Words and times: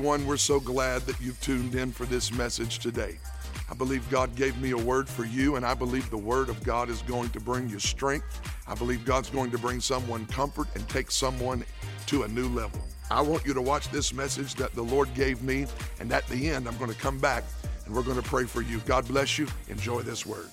Everyone, 0.00 0.26
we're 0.26 0.38
so 0.38 0.58
glad 0.58 1.02
that 1.02 1.20
you've 1.20 1.38
tuned 1.42 1.74
in 1.74 1.92
for 1.92 2.06
this 2.06 2.32
message 2.32 2.78
today. 2.78 3.18
I 3.70 3.74
believe 3.74 4.08
God 4.08 4.34
gave 4.34 4.58
me 4.58 4.70
a 4.70 4.78
word 4.78 5.06
for 5.06 5.26
you, 5.26 5.56
and 5.56 5.66
I 5.66 5.74
believe 5.74 6.08
the 6.08 6.16
word 6.16 6.48
of 6.48 6.64
God 6.64 6.88
is 6.88 7.02
going 7.02 7.28
to 7.28 7.38
bring 7.38 7.68
you 7.68 7.78
strength. 7.78 8.40
I 8.66 8.74
believe 8.74 9.04
God's 9.04 9.28
going 9.28 9.50
to 9.50 9.58
bring 9.58 9.78
someone 9.78 10.24
comfort 10.28 10.68
and 10.74 10.88
take 10.88 11.10
someone 11.10 11.66
to 12.06 12.22
a 12.22 12.28
new 12.28 12.48
level. 12.48 12.80
I 13.10 13.20
want 13.20 13.44
you 13.44 13.52
to 13.52 13.60
watch 13.60 13.90
this 13.90 14.14
message 14.14 14.54
that 14.54 14.72
the 14.72 14.82
Lord 14.82 15.12
gave 15.12 15.42
me, 15.42 15.66
and 16.00 16.10
at 16.14 16.26
the 16.28 16.48
end, 16.48 16.66
I'm 16.66 16.78
going 16.78 16.90
to 16.90 16.98
come 16.98 17.18
back 17.18 17.44
and 17.84 17.94
we're 17.94 18.02
going 18.02 18.16
to 18.16 18.26
pray 18.26 18.44
for 18.44 18.62
you. 18.62 18.78
God 18.86 19.06
bless 19.06 19.38
you. 19.38 19.48
Enjoy 19.68 20.00
this 20.00 20.24
word. 20.24 20.48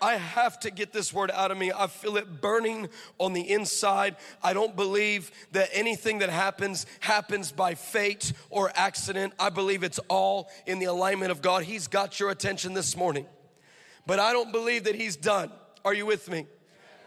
I 0.00 0.16
have 0.16 0.60
to 0.60 0.70
get 0.70 0.92
this 0.92 1.12
word 1.12 1.30
out 1.30 1.50
of 1.50 1.58
me. 1.58 1.72
I 1.72 1.86
feel 1.86 2.16
it 2.16 2.40
burning 2.40 2.88
on 3.18 3.32
the 3.32 3.50
inside. 3.50 4.16
I 4.42 4.52
don't 4.52 4.76
believe 4.76 5.30
that 5.52 5.68
anything 5.72 6.18
that 6.18 6.30
happens 6.30 6.86
happens 7.00 7.52
by 7.52 7.74
fate 7.74 8.32
or 8.50 8.70
accident. 8.74 9.32
I 9.38 9.50
believe 9.50 9.82
it's 9.82 10.00
all 10.08 10.50
in 10.66 10.78
the 10.78 10.86
alignment 10.86 11.30
of 11.30 11.42
God. 11.42 11.64
He's 11.64 11.88
got 11.88 12.20
your 12.20 12.30
attention 12.30 12.74
this 12.74 12.96
morning. 12.96 13.26
But 14.06 14.20
I 14.20 14.32
don't 14.32 14.52
believe 14.52 14.84
that 14.84 14.94
He's 14.94 15.16
done. 15.16 15.50
Are 15.84 15.94
you 15.94 16.06
with 16.06 16.28
me? 16.28 16.46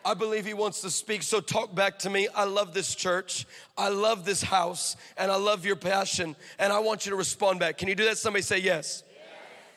I 0.05 0.13
believe 0.13 0.45
he 0.45 0.53
wants 0.53 0.81
to 0.81 0.89
speak. 0.89 1.23
So 1.23 1.41
talk 1.41 1.75
back 1.75 1.99
to 1.99 2.09
me. 2.09 2.27
I 2.33 2.45
love 2.45 2.73
this 2.73 2.95
church. 2.95 3.45
I 3.77 3.89
love 3.89 4.25
this 4.25 4.41
house 4.41 4.95
and 5.17 5.31
I 5.31 5.35
love 5.35 5.65
your 5.65 5.75
passion 5.75 6.35
and 6.57 6.71
I 6.71 6.79
want 6.79 7.05
you 7.05 7.11
to 7.11 7.15
respond 7.15 7.59
back. 7.59 7.77
Can 7.77 7.89
you 7.89 7.95
do 7.95 8.05
that? 8.05 8.17
Somebody 8.17 8.43
say 8.43 8.59
yes. 8.59 9.03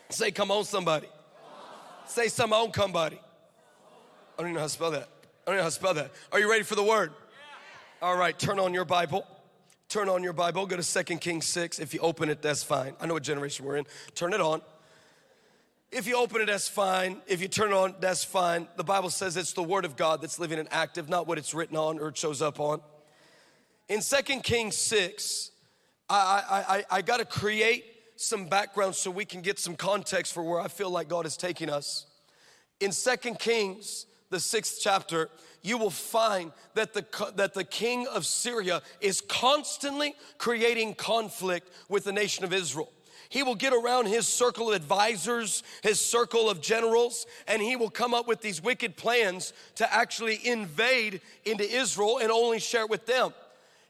yes. 0.09 0.17
Say, 0.17 0.31
come 0.31 0.51
on, 0.51 0.65
somebody. 0.65 1.09
Say 2.13 2.29
some 2.29 2.53
own 2.53 2.75
somebody. 2.75 3.17
I 3.17 4.37
don't 4.37 4.49
even 4.49 4.53
know 4.53 4.61
how 4.61 4.67
to 4.67 4.73
spell 4.73 4.91
that. 4.91 5.09
I 5.47 5.51
don't 5.51 5.57
know 5.57 5.63
how 5.63 5.69
to 5.69 5.75
spell 5.75 5.95
that. 5.95 6.11
Are 6.31 6.39
you 6.39 6.51
ready 6.51 6.63
for 6.63 6.75
the 6.75 6.83
word? 6.83 7.11
All 8.03 8.19
right, 8.19 8.39
turn 8.39 8.59
on 8.59 8.75
your 8.75 8.85
Bible. 8.85 9.27
Turn 9.89 10.11
on 10.11 10.23
your 10.23 10.35
Bible. 10.35 10.67
Go 10.67 10.77
to 10.77 10.83
Second 10.83 11.23
Kings 11.23 11.47
6. 11.47 11.79
If 11.79 11.95
you 11.95 12.01
open 12.01 12.29
it, 12.29 12.43
that's 12.43 12.63
fine. 12.63 12.93
I 13.01 13.07
know 13.07 13.15
what 13.15 13.23
generation 13.23 13.65
we're 13.65 13.77
in. 13.77 13.87
Turn 14.15 14.35
it 14.35 14.43
on. 14.43 14.61
If 15.91 16.07
you 16.07 16.19
open 16.19 16.43
it, 16.43 16.49
that's 16.49 16.69
fine. 16.69 17.23
If 17.27 17.41
you 17.41 17.49
turn 17.49 17.71
it 17.71 17.75
on, 17.75 17.95
that's 17.99 18.23
fine. 18.23 18.69
The 18.77 18.85
Bible 18.85 19.09
says 19.09 19.39
it's 19.39 19.55
the 19.55 19.63
Word 19.63 19.87
of 19.87 19.97
God 19.97 20.21
that's 20.21 20.39
living 20.39 20.59
and 20.59 20.69
active, 20.71 21.09
not 21.09 21.27
what 21.27 21.39
it's 21.39 21.55
written 21.55 21.79
on 21.79 21.99
or 21.99 22.09
it 22.09 22.19
shows 22.19 22.43
up 22.43 22.61
on. 22.61 22.83
In 23.89 24.03
Second 24.03 24.43
Kings 24.43 24.77
6, 24.77 25.51
I, 26.11 26.15
I, 26.15 26.77
I, 26.77 26.85
I 26.91 27.03
got 27.03 27.21
to 27.21 27.25
create 27.25 27.87
some 28.23 28.47
background 28.47 28.95
so 28.95 29.11
we 29.11 29.25
can 29.25 29.43
get 29.43 29.59
some 29.59 29.77
context 29.77 30.33
for 30.33 30.43
where 30.43 30.61
I 30.61 30.69
feel 30.69 30.91
like 30.91 31.09
God 31.09 31.27
is 31.27 31.37
taking 31.37 31.69
us. 31.69 32.07
In 32.81 32.93
Second 32.93 33.39
Kings, 33.39 34.07
the 34.31 34.41
sixth 34.41 34.79
chapter, 34.81 35.29
you 35.63 35.79
will 35.79 35.91
find 35.91 36.53
that 36.75 36.95
the, 36.95 37.05
that 37.37 37.55
the 37.55 37.65
king 37.65 38.07
of 38.09 38.27
Syria 38.27 38.83
is 39.01 39.21
constantly 39.21 40.15
creating 40.39 40.95
conflict 40.95 41.71
with 41.89 42.05
the 42.05 42.13
nation 42.13 42.45
of 42.45 42.53
Israel. 42.53 42.91
He 43.29 43.43
will 43.43 43.55
get 43.55 43.73
around 43.73 44.07
his 44.07 44.29
circle 44.29 44.71
of 44.71 44.75
advisors, 44.75 45.63
his 45.83 46.01
circle 46.01 46.51
of 46.51 46.61
generals, 46.61 47.27
and 47.47 47.63
he 47.63 47.77
will 47.77 47.89
come 47.89 48.13
up 48.13 48.29
with 48.29 48.43
these 48.43 48.63
wicked 48.63 48.97
plans 48.97 49.55
to 49.77 49.91
actually 49.91 50.47
invade 50.47 51.21
into 51.47 51.65
Israel 51.65 52.19
and 52.19 52.31
only 52.31 52.59
share 52.59 52.83
it 52.83 52.91
with 52.91 53.07
them. 53.07 53.33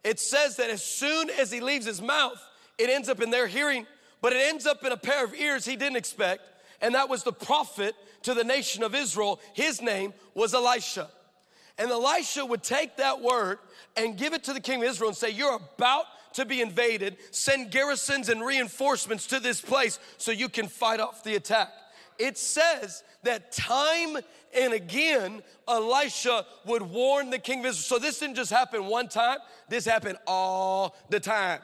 It 0.04 0.20
says 0.20 0.56
that 0.56 0.70
as 0.70 0.82
soon 0.84 1.30
as 1.30 1.50
he 1.50 1.60
leaves 1.60 1.86
his 1.86 2.00
mouth, 2.00 2.40
it 2.78 2.90
ends 2.90 3.08
up 3.08 3.20
in 3.20 3.30
their 3.30 3.46
hearing 3.46 3.86
but 4.22 4.32
it 4.32 4.40
ends 4.40 4.66
up 4.66 4.84
in 4.84 4.92
a 4.92 4.96
pair 4.96 5.24
of 5.24 5.34
ears 5.34 5.66
he 5.66 5.76
didn't 5.76 5.96
expect, 5.96 6.42
and 6.80 6.94
that 6.94 7.10
was 7.10 7.24
the 7.24 7.32
prophet 7.32 7.94
to 8.22 8.32
the 8.34 8.44
nation 8.44 8.82
of 8.82 8.94
Israel. 8.94 9.40
His 9.52 9.82
name 9.82 10.14
was 10.32 10.54
Elisha. 10.54 11.10
And 11.76 11.90
Elisha 11.90 12.46
would 12.46 12.62
take 12.62 12.96
that 12.96 13.20
word 13.20 13.58
and 13.96 14.16
give 14.16 14.32
it 14.32 14.44
to 14.44 14.52
the 14.52 14.60
king 14.60 14.82
of 14.82 14.88
Israel 14.88 15.08
and 15.08 15.16
say, 15.16 15.30
You're 15.30 15.56
about 15.56 16.04
to 16.34 16.44
be 16.44 16.60
invaded. 16.60 17.16
Send 17.32 17.70
garrisons 17.70 18.28
and 18.28 18.44
reinforcements 18.44 19.26
to 19.28 19.40
this 19.40 19.60
place 19.60 19.98
so 20.18 20.30
you 20.30 20.48
can 20.48 20.68
fight 20.68 21.00
off 21.00 21.24
the 21.24 21.34
attack. 21.34 21.68
It 22.18 22.38
says 22.38 23.02
that 23.24 23.52
time 23.52 24.18
and 24.54 24.74
again, 24.74 25.42
Elisha 25.66 26.44
would 26.66 26.82
warn 26.82 27.30
the 27.30 27.38
king 27.38 27.60
of 27.60 27.66
Israel. 27.66 27.98
So 27.98 27.98
this 27.98 28.18
didn't 28.18 28.36
just 28.36 28.50
happen 28.50 28.84
one 28.84 29.08
time, 29.08 29.38
this 29.68 29.86
happened 29.86 30.18
all 30.26 30.94
the 31.08 31.18
time 31.18 31.60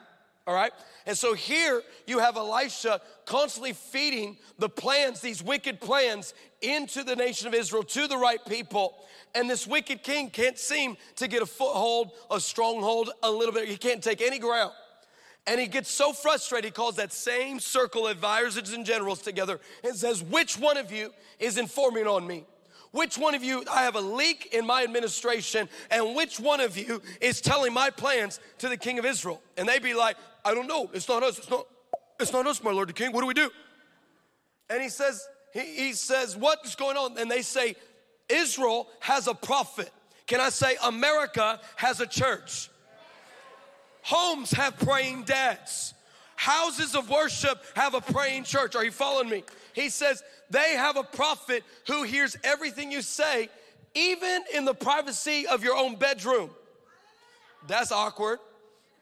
all 0.49 0.55
right? 0.55 0.71
And 1.05 1.15
so 1.15 1.35
here 1.35 1.83
you 2.07 2.17
have 2.17 2.35
Elisha 2.35 3.01
constantly 3.25 3.73
feeding 3.73 4.35
the 4.57 4.67
plans, 4.67 5.21
these 5.21 5.43
wicked 5.43 5.79
plans, 5.79 6.33
into 6.63 7.03
the 7.03 7.15
nation 7.15 7.47
of 7.47 7.53
Israel, 7.53 7.83
to 7.83 8.07
the 8.07 8.17
right 8.17 8.43
people. 8.47 8.95
And 9.35 9.47
this 9.47 9.67
wicked 9.67 10.01
king 10.01 10.31
can't 10.31 10.57
seem 10.57 10.97
to 11.17 11.27
get 11.27 11.43
a 11.43 11.45
foothold, 11.45 12.13
a 12.31 12.39
stronghold, 12.39 13.11
a 13.21 13.29
little 13.29 13.53
bit. 13.53 13.67
He 13.67 13.77
can't 13.77 14.03
take 14.03 14.23
any 14.23 14.39
ground. 14.39 14.71
And 15.45 15.59
he 15.59 15.67
gets 15.67 15.91
so 15.91 16.13
frustrated, 16.13 16.65
he 16.65 16.71
calls 16.71 16.95
that 16.95 17.13
same 17.13 17.59
circle 17.59 18.07
of 18.07 18.11
advisors 18.13 18.73
and 18.73 18.83
generals 18.83 19.21
together 19.21 19.59
and 19.83 19.95
says, 19.95 20.23
Which 20.23 20.57
one 20.57 20.77
of 20.77 20.91
you 20.91 21.13
is 21.37 21.59
informing 21.59 22.07
on 22.07 22.25
me? 22.25 22.45
which 22.91 23.17
one 23.17 23.35
of 23.35 23.43
you, 23.43 23.63
I 23.69 23.83
have 23.83 23.95
a 23.95 24.01
leak 24.01 24.49
in 24.51 24.65
my 24.65 24.83
administration, 24.83 25.69
and 25.91 26.15
which 26.15 26.39
one 26.39 26.59
of 26.59 26.77
you 26.77 27.01
is 27.21 27.41
telling 27.41 27.73
my 27.73 27.89
plans 27.89 28.39
to 28.59 28.69
the 28.69 28.77
king 28.77 28.97
of 28.99 29.05
Israel? 29.05 29.41
And 29.57 29.67
they'd 29.67 29.83
be 29.83 29.93
like, 29.93 30.17
I 30.43 30.53
don't 30.53 30.67
know. 30.67 30.89
It's 30.93 31.07
not 31.07 31.23
us. 31.23 31.37
It's 31.37 31.49
not, 31.49 31.67
it's 32.19 32.33
not 32.33 32.47
us, 32.47 32.63
my 32.63 32.71
Lord 32.71 32.89
the 32.89 32.93
King. 32.93 33.11
What 33.11 33.21
do 33.21 33.27
we 33.27 33.33
do? 33.33 33.49
And 34.69 34.81
he 34.81 34.89
says, 34.89 35.27
he, 35.53 35.75
he 35.75 35.93
says, 35.93 36.37
what's 36.37 36.75
going 36.75 36.97
on? 36.97 37.17
And 37.17 37.29
they 37.29 37.41
say, 37.41 37.75
Israel 38.29 38.87
has 38.99 39.27
a 39.27 39.33
prophet. 39.33 39.91
Can 40.27 40.39
I 40.39 40.49
say 40.49 40.77
America 40.83 41.59
has 41.75 42.01
a 42.01 42.07
church? 42.07 42.69
Homes 44.03 44.51
have 44.51 44.77
praying 44.77 45.23
dads. 45.23 45.93
Houses 46.35 46.95
of 46.95 47.09
worship 47.09 47.63
have 47.75 47.95
a 47.95 48.01
praying 48.01 48.43
church. 48.43 48.75
Are 48.75 48.85
you 48.85 48.91
following 48.91 49.29
me? 49.29 49.43
He 49.73 49.89
says, 49.89 50.23
they 50.49 50.75
have 50.75 50.97
a 50.97 51.03
prophet 51.03 51.63
who 51.87 52.03
hears 52.03 52.37
everything 52.43 52.91
you 52.91 53.01
say, 53.01 53.49
even 53.95 54.43
in 54.53 54.65
the 54.65 54.73
privacy 54.73 55.47
of 55.47 55.63
your 55.63 55.75
own 55.75 55.95
bedroom. 55.95 56.49
That's 57.67 57.91
awkward. 57.91 58.39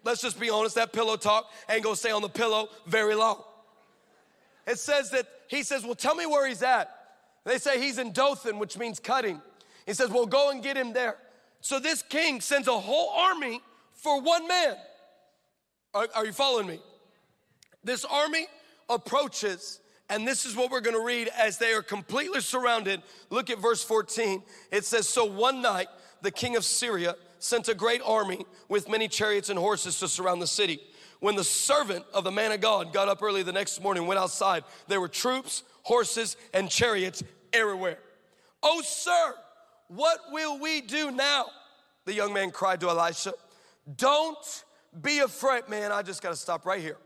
Let's 0.07 0.21
just 0.21 0.39
be 0.39 0.49
honest, 0.49 0.75
that 0.75 0.93
pillow 0.93 1.17
talk 1.17 1.51
ain't 1.69 1.83
gonna 1.83 1.97
stay 1.97 2.11
on 2.11 2.21
the 2.21 2.29
pillow 2.29 2.69
very 2.85 3.13
long. 3.13 3.43
It 4.65 4.79
says 4.79 5.09
that 5.11 5.27
he 5.49 5.63
says, 5.63 5.83
Well, 5.83 5.95
tell 5.95 6.15
me 6.15 6.25
where 6.25 6.47
he's 6.47 6.63
at. 6.63 6.89
They 7.43 7.57
say 7.57 7.77
he's 7.77 7.97
in 7.97 8.13
Dothan, 8.13 8.57
which 8.57 8.77
means 8.77 9.01
cutting. 9.01 9.41
He 9.85 9.93
says, 9.93 10.09
Well, 10.09 10.25
go 10.25 10.49
and 10.49 10.63
get 10.63 10.77
him 10.77 10.93
there. 10.93 11.17
So 11.59 11.77
this 11.77 12.03
king 12.03 12.39
sends 12.39 12.69
a 12.69 12.79
whole 12.79 13.09
army 13.09 13.59
for 13.91 14.21
one 14.21 14.47
man. 14.47 14.77
Are, 15.93 16.07
are 16.15 16.25
you 16.25 16.31
following 16.31 16.67
me? 16.67 16.79
This 17.83 18.05
army 18.05 18.47
approaches 18.87 19.81
and 20.09 20.25
this 20.25 20.45
is 20.45 20.55
what 20.55 20.71
we're 20.71 20.79
gonna 20.79 21.03
read 21.03 21.29
as 21.37 21.57
they 21.57 21.73
are 21.73 21.83
completely 21.83 22.39
surrounded. 22.39 23.01
Look 23.29 23.49
at 23.49 23.59
verse 23.59 23.83
14. 23.83 24.41
It 24.71 24.85
says, 24.85 25.09
So 25.09 25.25
one 25.25 25.61
night, 25.61 25.87
the 26.21 26.31
king 26.31 26.55
of 26.55 26.63
Syria 26.63 27.15
sent 27.39 27.67
a 27.69 27.73
great 27.73 28.01
army 28.05 28.45
with 28.69 28.89
many 28.89 29.07
chariots 29.07 29.49
and 29.49 29.57
horses 29.57 29.99
to 29.99 30.07
surround 30.07 30.41
the 30.41 30.47
city. 30.47 30.79
When 31.19 31.35
the 31.35 31.43
servant 31.43 32.05
of 32.13 32.23
the 32.23 32.31
man 32.31 32.51
of 32.51 32.61
God 32.61 32.93
got 32.93 33.07
up 33.07 33.23
early 33.23 33.43
the 33.43 33.51
next 33.51 33.81
morning, 33.81 34.03
and 34.03 34.07
went 34.07 34.19
outside, 34.19 34.63
there 34.87 35.01
were 35.01 35.07
troops, 35.07 35.63
horses, 35.83 36.37
and 36.53 36.69
chariots 36.69 37.23
everywhere. 37.53 37.97
Oh, 38.61 38.81
sir, 38.81 39.33
what 39.87 40.19
will 40.31 40.59
we 40.59 40.81
do 40.81 41.11
now? 41.11 41.45
The 42.05 42.13
young 42.13 42.33
man 42.33 42.51
cried 42.51 42.79
to 42.81 42.89
Elisha. 42.89 43.33
Don't 43.95 44.63
be 45.01 45.19
afraid. 45.19 45.69
Man, 45.69 45.91
I 45.91 46.01
just 46.01 46.21
got 46.21 46.29
to 46.29 46.35
stop 46.35 46.65
right 46.65 46.81
here. 46.81 46.97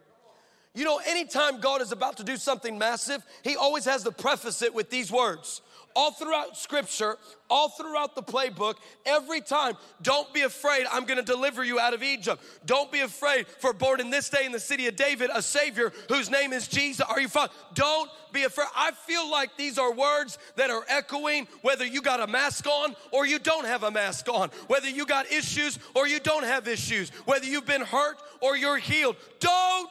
You 0.73 0.85
know, 0.85 1.01
anytime 1.05 1.59
God 1.59 1.81
is 1.81 1.91
about 1.91 2.17
to 2.17 2.23
do 2.23 2.37
something 2.37 2.77
massive, 2.77 3.23
He 3.43 3.55
always 3.57 3.85
has 3.85 4.03
to 4.03 4.11
preface 4.11 4.61
it 4.61 4.73
with 4.73 4.89
these 4.89 5.11
words. 5.11 5.61
All 5.93 6.11
throughout 6.11 6.55
scripture, 6.55 7.17
all 7.49 7.67
throughout 7.67 8.15
the 8.15 8.23
playbook, 8.23 8.75
every 9.05 9.41
time, 9.41 9.75
don't 10.01 10.33
be 10.33 10.43
afraid, 10.43 10.87
I'm 10.89 11.03
gonna 11.03 11.21
deliver 11.21 11.65
you 11.65 11.81
out 11.81 11.93
of 11.93 12.01
Egypt. 12.01 12.41
Don't 12.65 12.89
be 12.89 13.01
afraid, 13.01 13.45
for 13.59 13.73
born 13.73 13.99
in 13.99 14.09
this 14.09 14.29
day 14.29 14.45
in 14.45 14.53
the 14.53 14.59
city 14.61 14.87
of 14.87 14.95
David, 14.95 15.29
a 15.33 15.41
Savior 15.41 15.91
whose 16.07 16.29
name 16.29 16.53
is 16.53 16.69
Jesus. 16.69 17.01
Are 17.01 17.19
you 17.19 17.27
fine? 17.27 17.49
Don't 17.73 18.09
be 18.31 18.43
afraid. 18.43 18.69
I 18.73 18.91
feel 18.91 19.29
like 19.29 19.57
these 19.57 19.77
are 19.77 19.91
words 19.91 20.37
that 20.55 20.69
are 20.69 20.85
echoing 20.87 21.49
whether 21.61 21.85
you 21.85 22.01
got 22.01 22.21
a 22.21 22.27
mask 22.27 22.65
on 22.67 22.95
or 23.11 23.25
you 23.25 23.39
don't 23.39 23.65
have 23.65 23.83
a 23.83 23.91
mask 23.91 24.29
on, 24.29 24.49
whether 24.67 24.89
you 24.89 25.05
got 25.05 25.29
issues 25.29 25.77
or 25.93 26.07
you 26.07 26.21
don't 26.21 26.45
have 26.45 26.69
issues, 26.69 27.09
whether 27.25 27.45
you've 27.45 27.65
been 27.65 27.81
hurt 27.81 28.17
or 28.39 28.55
you're 28.55 28.77
healed. 28.77 29.17
Don't 29.41 29.89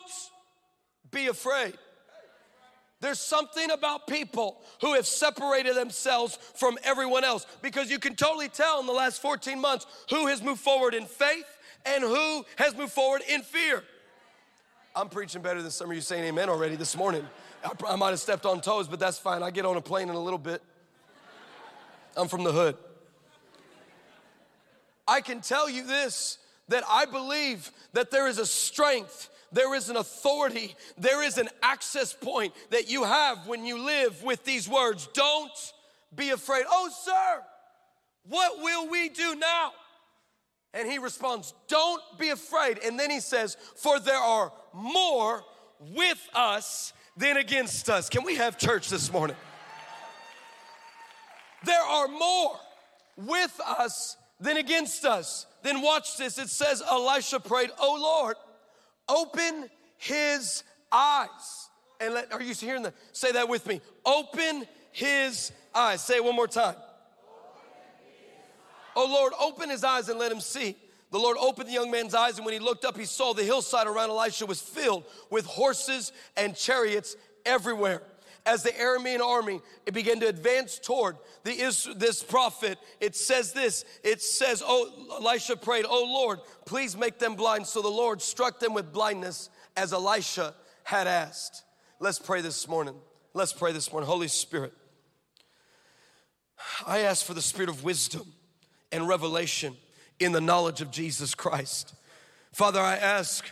be 1.10 1.26
afraid. 1.26 1.74
There's 3.00 3.18
something 3.18 3.70
about 3.70 4.06
people 4.06 4.60
who 4.82 4.94
have 4.94 5.06
separated 5.06 5.74
themselves 5.74 6.38
from 6.54 6.78
everyone 6.84 7.24
else 7.24 7.46
because 7.62 7.90
you 7.90 7.98
can 7.98 8.14
totally 8.14 8.48
tell 8.48 8.78
in 8.80 8.86
the 8.86 8.92
last 8.92 9.22
14 9.22 9.58
months 9.58 9.86
who 10.10 10.26
has 10.26 10.42
moved 10.42 10.60
forward 10.60 10.94
in 10.94 11.06
faith 11.06 11.46
and 11.86 12.04
who 12.04 12.44
has 12.56 12.76
moved 12.76 12.92
forward 12.92 13.22
in 13.26 13.40
fear. 13.40 13.82
I'm 14.94 15.08
preaching 15.08 15.40
better 15.40 15.62
than 15.62 15.70
some 15.70 15.88
of 15.88 15.96
you 15.96 16.02
saying 16.02 16.24
amen 16.24 16.50
already 16.50 16.76
this 16.76 16.94
morning. 16.96 17.26
I, 17.86 17.96
might 17.96 18.10
have 18.10 18.20
stepped 18.20 18.44
on 18.44 18.60
toes, 18.60 18.88
but 18.88 18.98
that's 18.98 19.18
fine. 19.18 19.42
I 19.42 19.50
get 19.50 19.64
on 19.64 19.76
a 19.76 19.80
plane 19.80 20.08
in 20.08 20.14
a 20.14 20.20
little 20.20 20.38
bit. 20.38 20.62
I'm 22.16 22.28
from 22.28 22.44
the 22.44 22.52
hood. 22.52 22.76
I 25.06 25.20
can 25.20 25.40
tell 25.40 25.68
you 25.68 25.86
this 25.86 26.38
that 26.68 26.84
I 26.88 27.04
believe 27.04 27.70
that 27.94 28.10
there 28.10 28.28
is 28.28 28.38
a 28.38 28.46
strength 28.46 29.28
there 29.52 29.74
is 29.74 29.88
an 29.88 29.96
authority, 29.96 30.74
there 30.96 31.22
is 31.22 31.38
an 31.38 31.48
access 31.62 32.12
point 32.12 32.54
that 32.70 32.88
you 32.88 33.04
have 33.04 33.46
when 33.46 33.64
you 33.64 33.84
live 33.84 34.22
with 34.22 34.44
these 34.44 34.68
words. 34.68 35.08
Don't 35.12 35.72
be 36.14 36.30
afraid. 36.30 36.64
Oh, 36.68 36.90
sir, 37.02 37.42
what 38.28 38.62
will 38.62 38.88
we 38.88 39.08
do 39.08 39.34
now? 39.34 39.72
And 40.72 40.88
he 40.88 40.98
responds, 40.98 41.52
Don't 41.68 42.02
be 42.18 42.30
afraid. 42.30 42.78
And 42.84 42.98
then 42.98 43.10
he 43.10 43.20
says, 43.20 43.56
For 43.76 43.98
there 43.98 44.16
are 44.16 44.52
more 44.72 45.42
with 45.80 46.28
us 46.34 46.92
than 47.16 47.36
against 47.36 47.90
us. 47.90 48.08
Can 48.08 48.22
we 48.22 48.36
have 48.36 48.56
church 48.56 48.88
this 48.88 49.12
morning? 49.12 49.36
There 51.64 51.82
are 51.82 52.08
more 52.08 52.56
with 53.16 53.60
us 53.66 54.16
than 54.38 54.56
against 54.56 55.04
us. 55.04 55.46
Then 55.62 55.82
watch 55.82 56.16
this. 56.16 56.38
It 56.38 56.48
says, 56.48 56.82
Elisha 56.88 57.40
prayed, 57.40 57.70
Oh 57.78 57.98
Lord, 58.00 58.36
open 59.10 59.68
his 59.98 60.62
eyes. 60.90 61.68
And 62.00 62.14
let, 62.14 62.32
are 62.32 62.40
you 62.40 62.54
hearing 62.54 62.82
that? 62.84 62.94
Say 63.12 63.32
that 63.32 63.48
with 63.48 63.66
me. 63.66 63.80
Open 64.06 64.66
his 64.92 65.52
eyes. 65.74 66.02
Say 66.02 66.16
it 66.16 66.24
one 66.24 66.36
more 66.36 66.48
time. 66.48 66.76
Oh 68.96 69.06
Lord, 69.06 69.32
open 69.38 69.70
his 69.70 69.84
eyes 69.84 70.08
and 70.08 70.18
let 70.18 70.32
him 70.32 70.40
see. 70.40 70.76
The 71.10 71.18
Lord 71.18 71.36
opened 71.40 71.68
the 71.68 71.72
young 71.72 71.90
man's 71.90 72.14
eyes, 72.14 72.36
and 72.36 72.44
when 72.44 72.54
he 72.54 72.60
looked 72.60 72.84
up, 72.84 72.96
he 72.96 73.04
saw 73.04 73.32
the 73.32 73.42
hillside 73.42 73.86
around 73.86 74.10
Elisha 74.10 74.46
was 74.46 74.60
filled 74.60 75.04
with 75.28 75.44
horses 75.44 76.12
and 76.36 76.54
chariots 76.54 77.16
everywhere. 77.44 78.02
As 78.46 78.62
the 78.62 78.70
Aramean 78.70 79.20
army 79.20 79.60
it 79.86 79.92
began 79.92 80.18
to 80.20 80.28
advance 80.28 80.78
toward 80.78 81.16
the, 81.44 81.52
this 81.96 82.22
prophet, 82.22 82.78
it 83.00 83.14
says 83.14 83.52
this. 83.52 83.84
It 84.02 84.22
says, 84.22 84.62
"Oh, 84.64 85.18
Elisha 85.20 85.56
prayed, 85.56 85.84
Oh 85.88 86.04
Lord, 86.04 86.40
please 86.70 86.96
make 86.96 87.18
them 87.18 87.34
blind." 87.34 87.66
So 87.66 87.82
the 87.82 87.88
Lord 87.88 88.22
struck 88.22 88.60
them 88.60 88.72
with 88.72 88.92
blindness, 88.92 89.50
as 89.76 89.92
Elisha 89.92 90.54
had 90.84 91.08
asked. 91.08 91.64
Let's 91.98 92.20
pray 92.20 92.40
this 92.40 92.68
morning. 92.68 92.94
Let's 93.34 93.52
pray 93.52 93.72
this 93.72 93.90
morning. 93.90 94.08
Holy 94.08 94.28
Spirit, 94.28 94.72
I 96.86 97.00
ask 97.00 97.26
for 97.26 97.34
the 97.34 97.42
spirit 97.42 97.68
of 97.68 97.82
wisdom 97.82 98.32
and 98.92 99.08
revelation 99.08 99.76
in 100.20 100.30
the 100.30 100.40
knowledge 100.40 100.80
of 100.80 100.92
Jesus 100.92 101.34
Christ. 101.34 101.92
Father, 102.52 102.80
I 102.80 102.96
ask 102.96 103.50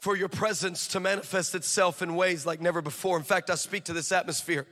for 0.00 0.16
your 0.16 0.28
presence 0.28 0.86
to 0.88 1.00
manifest 1.00 1.54
itself 1.54 2.02
in 2.02 2.14
ways 2.14 2.46
like 2.46 2.60
never 2.60 2.80
before. 2.80 3.16
In 3.16 3.24
fact, 3.24 3.50
I 3.50 3.56
speak 3.56 3.84
to 3.84 3.92
this 3.92 4.12
atmosphere 4.12 4.66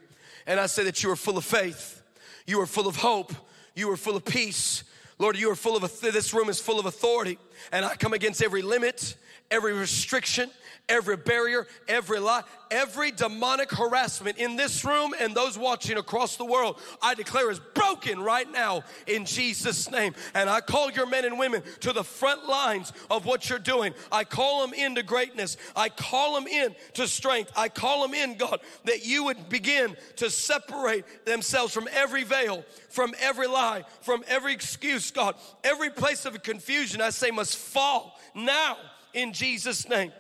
and 0.46 0.60
I 0.60 0.66
say 0.66 0.84
that 0.84 1.02
you 1.02 1.10
are 1.10 1.16
full 1.16 1.36
of 1.36 1.44
faith, 1.44 2.00
you 2.46 2.60
are 2.60 2.66
full 2.66 2.86
of 2.86 2.96
hope, 2.96 3.32
you 3.74 3.90
are 3.90 3.96
full 3.96 4.16
of 4.16 4.24
peace. 4.24 4.84
Lord, 5.18 5.36
you 5.36 5.50
are 5.50 5.56
full 5.56 5.76
of, 5.76 6.00
this 6.00 6.32
room 6.32 6.48
is 6.48 6.60
full 6.60 6.78
of 6.78 6.86
authority. 6.86 7.38
And 7.72 7.84
I 7.84 7.96
come 7.96 8.12
against 8.12 8.42
every 8.42 8.62
limit, 8.62 9.16
every 9.50 9.72
restriction, 9.72 10.50
every 10.88 11.16
barrier, 11.16 11.66
every 11.86 12.18
lie, 12.18 12.42
every 12.70 13.10
demonic 13.10 13.70
harassment 13.70 14.38
in 14.38 14.56
this 14.56 14.84
room 14.84 15.14
and 15.18 15.34
those 15.34 15.58
watching 15.58 15.96
across 15.96 16.36
the 16.36 16.44
world, 16.44 16.80
I 17.02 17.14
declare 17.14 17.50
is 17.50 17.60
broken 17.74 18.20
right 18.20 18.50
now 18.50 18.82
in 19.06 19.24
Jesus' 19.24 19.90
name. 19.90 20.14
And 20.34 20.48
I 20.48 20.60
call 20.60 20.90
your 20.90 21.06
men 21.06 21.24
and 21.24 21.38
women 21.38 21.62
to 21.80 21.92
the 21.92 22.04
front 22.04 22.48
lines 22.48 22.92
of 23.10 23.26
what 23.26 23.48
you're 23.48 23.58
doing. 23.58 23.94
I 24.10 24.24
call 24.24 24.66
them 24.66 24.74
into 24.74 25.02
greatness. 25.02 25.56
I 25.76 25.88
call 25.88 26.34
them 26.34 26.46
in 26.46 26.74
to 26.94 27.08
strength. 27.08 27.52
I 27.56 27.68
call 27.68 28.02
them 28.02 28.14
in, 28.14 28.36
God, 28.36 28.60
that 28.84 29.04
you 29.04 29.24
would 29.24 29.48
begin 29.48 29.96
to 30.16 30.30
separate 30.30 31.04
themselves 31.24 31.72
from 31.72 31.88
every 31.92 32.24
veil, 32.24 32.64
from 32.88 33.14
every 33.20 33.46
lie, 33.46 33.84
from 34.00 34.24
every 34.26 34.52
excuse, 34.52 35.10
God. 35.10 35.34
Every 35.64 35.90
place 35.90 36.24
of 36.24 36.42
confusion, 36.42 37.00
I 37.00 37.10
say, 37.10 37.30
must 37.30 37.56
fall 37.56 38.18
now 38.34 38.76
in 39.14 39.32
Jesus' 39.32 39.88
name. 39.88 40.12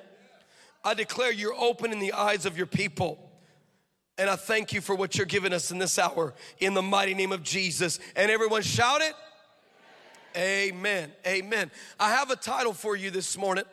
I 0.84 0.94
declare 0.94 1.32
you're 1.32 1.54
opening 1.58 1.98
the 1.98 2.12
eyes 2.12 2.46
of 2.46 2.56
your 2.56 2.66
people. 2.66 3.18
And 4.16 4.28
I 4.28 4.36
thank 4.36 4.72
you 4.72 4.80
for 4.80 4.94
what 4.94 5.16
you're 5.16 5.26
giving 5.26 5.52
us 5.52 5.70
in 5.70 5.78
this 5.78 5.98
hour 5.98 6.34
in 6.58 6.74
the 6.74 6.82
mighty 6.82 7.14
name 7.14 7.30
of 7.30 7.42
Jesus. 7.42 8.00
And 8.16 8.30
everyone 8.30 8.62
shout 8.62 9.00
it. 9.00 9.14
Amen. 10.36 11.12
Amen. 11.26 11.70
I 11.98 12.10
have 12.10 12.30
a 12.30 12.36
title 12.36 12.72
for 12.72 12.96
you 12.96 13.10
this 13.10 13.38
morning, 13.38 13.64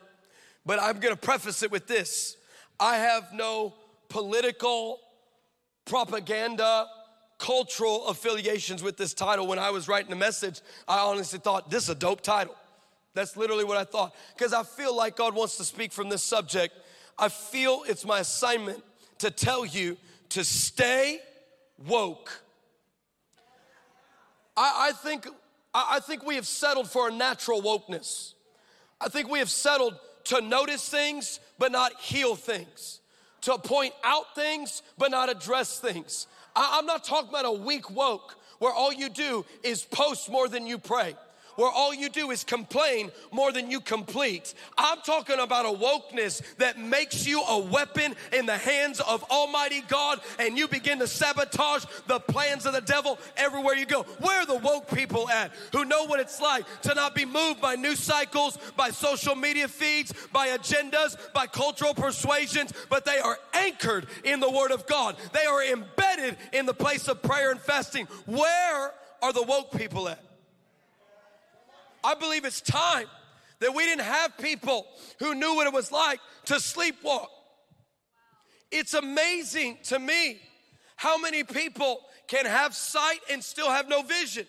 but 0.66 0.80
I'm 0.82 1.00
going 1.00 1.14
to 1.14 1.20
preface 1.20 1.64
it 1.64 1.72
with 1.72 1.88
this 1.88 2.38
I 2.80 2.98
have 2.98 3.34
no 3.34 3.74
political, 4.10 5.00
propaganda, 5.86 6.88
cultural 7.38 8.08
affiliations 8.08 8.84
with 8.84 8.98
this 8.98 9.14
title. 9.14 9.48
When 9.48 9.60
I 9.60 9.72
was 9.72 9.88
writing 9.88 10.10
the 10.10 10.16
message, 10.16 10.62
I 10.88 11.00
honestly 11.00 11.40
thought 11.40 11.70
this 11.70 11.84
is 11.84 11.90
a 11.90 11.96
dope 11.96 12.22
title. 12.22 12.56
That's 13.14 13.38
literally 13.38 13.64
what 13.64 13.78
I 13.78 13.84
thought. 13.84 14.14
Because 14.38 14.54
I 14.54 14.64
feel 14.64 14.96
like 14.96 15.16
God 15.16 15.34
wants 15.34 15.58
to 15.58 15.64
speak 15.64 15.92
from 15.94 16.10
this 16.10 16.24
subject 16.24 16.76
I 17.18 17.30
feel 17.30 17.84
it's 17.88 18.06
my 18.06 18.20
assignment 18.20 18.84
to 19.20 19.32
tell 19.32 19.66
you 19.66 19.98
to 20.30 20.44
stay 20.44 21.20
woke. 21.88 22.42
I, 24.58 24.90
I 24.90 24.92
think, 24.92 25.28
I, 25.74 25.96
I 25.96 26.00
think 26.00 26.26
we 26.26 26.36
have 26.36 26.48
settled 26.48 26.90
for 26.90 27.10
a 27.10 27.12
natural 27.12 27.62
wokeness. 27.62 28.34
I 29.00 29.10
think 29.10 29.30
we 29.30 29.40
have 29.40 29.50
settled 29.50 29.98
to 30.26 30.42
notice 30.42 30.88
things 30.90 31.40
but 31.58 31.72
not 31.72 31.94
heal 32.00 32.36
things, 32.36 33.00
to 33.42 33.58
point 33.58 33.94
out 34.04 34.36
things 34.36 34.82
but 34.98 35.12
not 35.12 35.30
address 35.30 35.80
things. 35.80 36.28
I, 36.56 36.78
I'm 36.78 36.86
not 36.86 37.04
talking 37.04 37.30
about 37.30 37.46
a 37.46 37.52
weak 37.52 37.90
woke 37.90 38.36
where 38.60 38.74
all 38.74 38.92
you 38.92 39.10
do 39.10 39.46
is 39.64 39.84
post 39.84 40.30
more 40.30 40.48
than 40.48 40.66
you 40.66 40.78
pray 40.78 41.16
where 41.56 41.70
all 41.70 41.94
you 41.94 42.10
do 42.10 42.32
is 42.32 42.44
complain 42.44 43.12
more 43.32 43.52
than 43.52 43.70
you 43.70 43.80
complete. 43.80 44.54
I'm 44.78 45.00
talking 45.02 45.40
about 45.40 45.66
a 45.66 45.78
wokeness 45.78 46.42
that 46.58 46.80
makes 46.80 47.26
you 47.26 47.42
a 47.42 47.60
weapon 47.60 48.16
in 48.34 48.46
the 48.46 48.58
hands 48.58 49.00
of 49.00 49.24
Almighty 49.26 49.82
God 49.88 50.22
and 50.40 50.58
you 50.58 50.68
begin 50.68 51.00
to 51.00 51.08
sabotage 51.08 51.86
the 52.08 52.20
plans 52.20 52.66
of 52.66 52.74
the 52.74 52.82
devil 52.82 53.20
everywhere 53.38 53.76
you 53.76 53.86
go. 53.86 54.04
Where 54.20 54.42
are 54.42 54.46
the 54.46 54.58
woke 54.58 54.90
people 54.90 55.30
at 55.30 55.52
who 55.72 55.86
know 55.86 56.06
what 56.06 56.20
it's 56.20 56.42
like 56.42 56.66
to 56.84 56.94
not 56.94 57.16
be 57.16 57.26
moved 57.26 57.62
by 57.62 57.76
news 57.76 58.00
cycles, 58.00 58.58
by 58.76 58.90
social 58.90 59.36
media 59.36 59.68
feeds, 59.68 60.14
by 60.32 60.50
agendas, 60.50 61.18
by 61.34 61.48
cultural 61.48 61.94
persuasions, 61.94 62.74
but 62.90 63.06
they 63.06 63.20
are 63.20 63.38
anchored 63.54 64.08
in 64.24 64.40
the 64.40 64.50
Word 64.50 64.72
of 64.72 64.86
God. 64.88 65.16
They 65.34 65.46
are 65.46 65.64
embedded 65.64 66.38
in 66.54 66.66
the 66.66 66.74
place 66.74 67.08
of 67.08 67.22
prayer 67.22 67.52
and 67.52 67.60
fasting. 67.60 68.08
Where 68.26 68.92
are 69.22 69.34
the 69.34 69.44
woke 69.44 69.72
people 69.72 70.08
at? 70.10 70.25
I 72.06 72.14
believe 72.14 72.46
it's 72.46 72.62
time 72.62 73.08
that 73.60 73.74
we 73.74 73.84
didn't 73.84 74.06
have 74.06 74.38
people 74.38 74.86
who 75.20 75.34
knew 75.34 75.56
what 75.56 75.66
it 75.66 75.74
was 75.74 75.92
like 75.92 76.20
to 76.46 76.56
sleepwalk. 76.56 77.28
It's 78.72 78.94
amazing 78.94 79.80
to 79.86 79.98
me 79.98 80.40
how 80.96 81.18
many 81.18 81.44
people 81.44 82.02
can 82.28 82.46
have 82.46 82.76
sight 82.76 83.20
and 83.32 83.44
still 83.44 83.70
have 83.70 83.90
no 83.90 84.02
vision. 84.04 84.46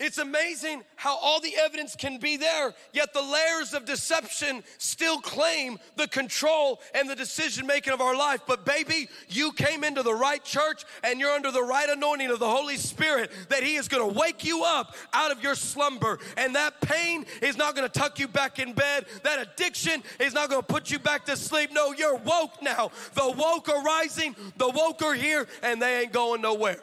It's 0.00 0.18
amazing 0.18 0.84
how 0.94 1.16
all 1.16 1.40
the 1.40 1.56
evidence 1.56 1.96
can 1.96 2.18
be 2.18 2.36
there, 2.36 2.72
yet 2.92 3.12
the 3.12 3.22
layers 3.22 3.74
of 3.74 3.84
deception 3.84 4.62
still 4.78 5.20
claim 5.20 5.78
the 5.96 6.06
control 6.06 6.80
and 6.94 7.10
the 7.10 7.16
decision 7.16 7.66
making 7.66 7.92
of 7.92 8.00
our 8.00 8.16
life. 8.16 8.42
But, 8.46 8.64
baby, 8.64 9.08
you 9.28 9.50
came 9.52 9.82
into 9.82 10.04
the 10.04 10.14
right 10.14 10.42
church 10.44 10.84
and 11.02 11.18
you're 11.18 11.32
under 11.32 11.50
the 11.50 11.62
right 11.62 11.88
anointing 11.88 12.30
of 12.30 12.38
the 12.38 12.48
Holy 12.48 12.76
Spirit 12.76 13.32
that 13.48 13.64
He 13.64 13.74
is 13.74 13.88
going 13.88 14.08
to 14.08 14.18
wake 14.18 14.44
you 14.44 14.62
up 14.64 14.94
out 15.12 15.32
of 15.32 15.42
your 15.42 15.56
slumber. 15.56 16.20
And 16.36 16.54
that 16.54 16.80
pain 16.80 17.26
is 17.42 17.56
not 17.56 17.74
going 17.74 17.88
to 17.88 17.98
tuck 17.98 18.20
you 18.20 18.28
back 18.28 18.60
in 18.60 18.74
bed, 18.74 19.06
that 19.24 19.40
addiction 19.40 20.04
is 20.20 20.32
not 20.32 20.48
going 20.48 20.62
to 20.62 20.66
put 20.66 20.92
you 20.92 21.00
back 21.00 21.24
to 21.26 21.36
sleep. 21.36 21.72
No, 21.72 21.92
you're 21.92 22.16
woke 22.16 22.62
now. 22.62 22.92
The 23.14 23.34
woke 23.36 23.68
are 23.68 23.82
rising, 23.82 24.36
the 24.56 24.68
woke 24.68 25.02
are 25.02 25.14
here, 25.14 25.48
and 25.62 25.82
they 25.82 26.02
ain't 26.02 26.12
going 26.12 26.40
nowhere. 26.40 26.80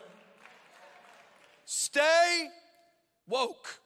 Stay 1.66 2.50
woke. 3.28 3.80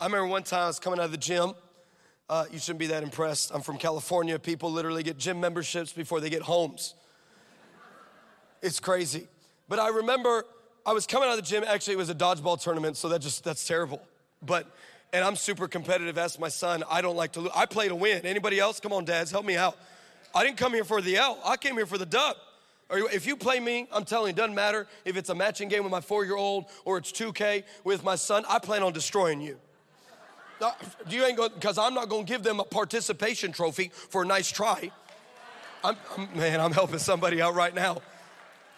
I 0.00 0.06
remember 0.06 0.26
one 0.26 0.42
time 0.42 0.64
I 0.64 0.66
was 0.66 0.78
coming 0.78 0.98
out 0.98 1.06
of 1.06 1.10
the 1.10 1.16
gym. 1.16 1.52
Uh, 2.28 2.44
you 2.50 2.58
shouldn't 2.58 2.80
be 2.80 2.88
that 2.88 3.02
impressed. 3.02 3.52
I'm 3.54 3.62
from 3.62 3.78
California. 3.78 4.38
People 4.38 4.72
literally 4.72 5.02
get 5.02 5.16
gym 5.16 5.40
memberships 5.40 5.92
before 5.92 6.20
they 6.20 6.28
get 6.28 6.42
homes. 6.42 6.94
It's 8.62 8.80
crazy. 8.80 9.28
But 9.68 9.78
I 9.78 9.88
remember 9.88 10.44
I 10.84 10.92
was 10.92 11.06
coming 11.06 11.28
out 11.28 11.38
of 11.38 11.44
the 11.44 11.48
gym. 11.48 11.64
Actually, 11.66 11.94
it 11.94 11.98
was 11.98 12.10
a 12.10 12.14
dodgeball 12.14 12.60
tournament, 12.60 12.96
so 12.96 13.08
that 13.10 13.20
just 13.20 13.44
that's 13.44 13.66
terrible. 13.66 14.02
But 14.42 14.66
and 15.12 15.24
I'm 15.24 15.36
super 15.36 15.68
competitive. 15.68 16.18
Ask 16.18 16.40
my 16.40 16.48
son. 16.48 16.82
I 16.90 17.00
don't 17.00 17.16
like 17.16 17.32
to 17.32 17.40
lose. 17.40 17.52
I 17.54 17.66
play 17.66 17.88
to 17.88 17.94
win. 17.94 18.26
Anybody 18.26 18.58
else? 18.58 18.80
Come 18.80 18.92
on, 18.92 19.04
dads, 19.04 19.30
help 19.30 19.44
me 19.44 19.56
out. 19.56 19.76
I 20.34 20.44
didn't 20.44 20.58
come 20.58 20.74
here 20.74 20.84
for 20.84 21.00
the 21.00 21.16
L. 21.16 21.38
I 21.44 21.56
came 21.56 21.74
here 21.74 21.86
for 21.86 21.98
the 21.98 22.06
dub. 22.06 22.36
Or 22.88 22.98
if 22.98 23.26
you 23.26 23.36
play 23.36 23.58
me, 23.58 23.88
I'm 23.92 24.04
telling 24.04 24.28
you, 24.28 24.30
it 24.30 24.36
doesn't 24.36 24.54
matter 24.54 24.86
if 25.04 25.16
it's 25.16 25.28
a 25.28 25.34
matching 25.34 25.68
game 25.68 25.82
with 25.82 25.90
my 25.90 26.00
four 26.00 26.24
year 26.24 26.36
old 26.36 26.66
or 26.84 26.98
it's 26.98 27.10
2K 27.10 27.64
with 27.84 28.04
my 28.04 28.14
son, 28.14 28.44
I 28.48 28.58
plan 28.58 28.82
on 28.82 28.92
destroying 28.92 29.40
you. 29.40 29.58
You 31.08 31.24
ain't 31.24 31.36
going 31.36 31.50
because 31.54 31.78
I'm 31.78 31.94
not 31.94 32.08
going 32.08 32.24
to 32.24 32.32
give 32.32 32.42
them 32.42 32.60
a 32.60 32.64
participation 32.64 33.52
trophy 33.52 33.90
for 33.92 34.22
a 34.22 34.26
nice 34.26 34.50
try. 34.50 34.90
I'm, 35.84 35.96
I'm, 36.16 36.36
man, 36.36 36.60
I'm 36.60 36.72
helping 36.72 36.98
somebody 36.98 37.42
out 37.42 37.54
right 37.54 37.74
now. 37.74 38.00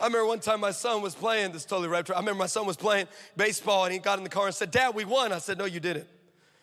I 0.00 0.06
remember 0.06 0.26
one 0.26 0.40
time 0.40 0.60
my 0.60 0.70
son 0.70 1.02
was 1.02 1.14
playing, 1.14 1.52
this 1.52 1.64
totally 1.64 1.88
right. 1.88 2.08
I 2.10 2.18
remember 2.18 2.38
my 2.38 2.46
son 2.46 2.66
was 2.66 2.76
playing 2.76 3.08
baseball 3.36 3.84
and 3.84 3.92
he 3.92 3.98
got 3.98 4.18
in 4.18 4.24
the 4.24 4.30
car 4.30 4.46
and 4.46 4.54
said, 4.54 4.70
Dad, 4.70 4.94
we 4.94 5.04
won. 5.04 5.32
I 5.32 5.38
said, 5.38 5.58
No, 5.58 5.64
you 5.64 5.80
didn't. 5.80 6.06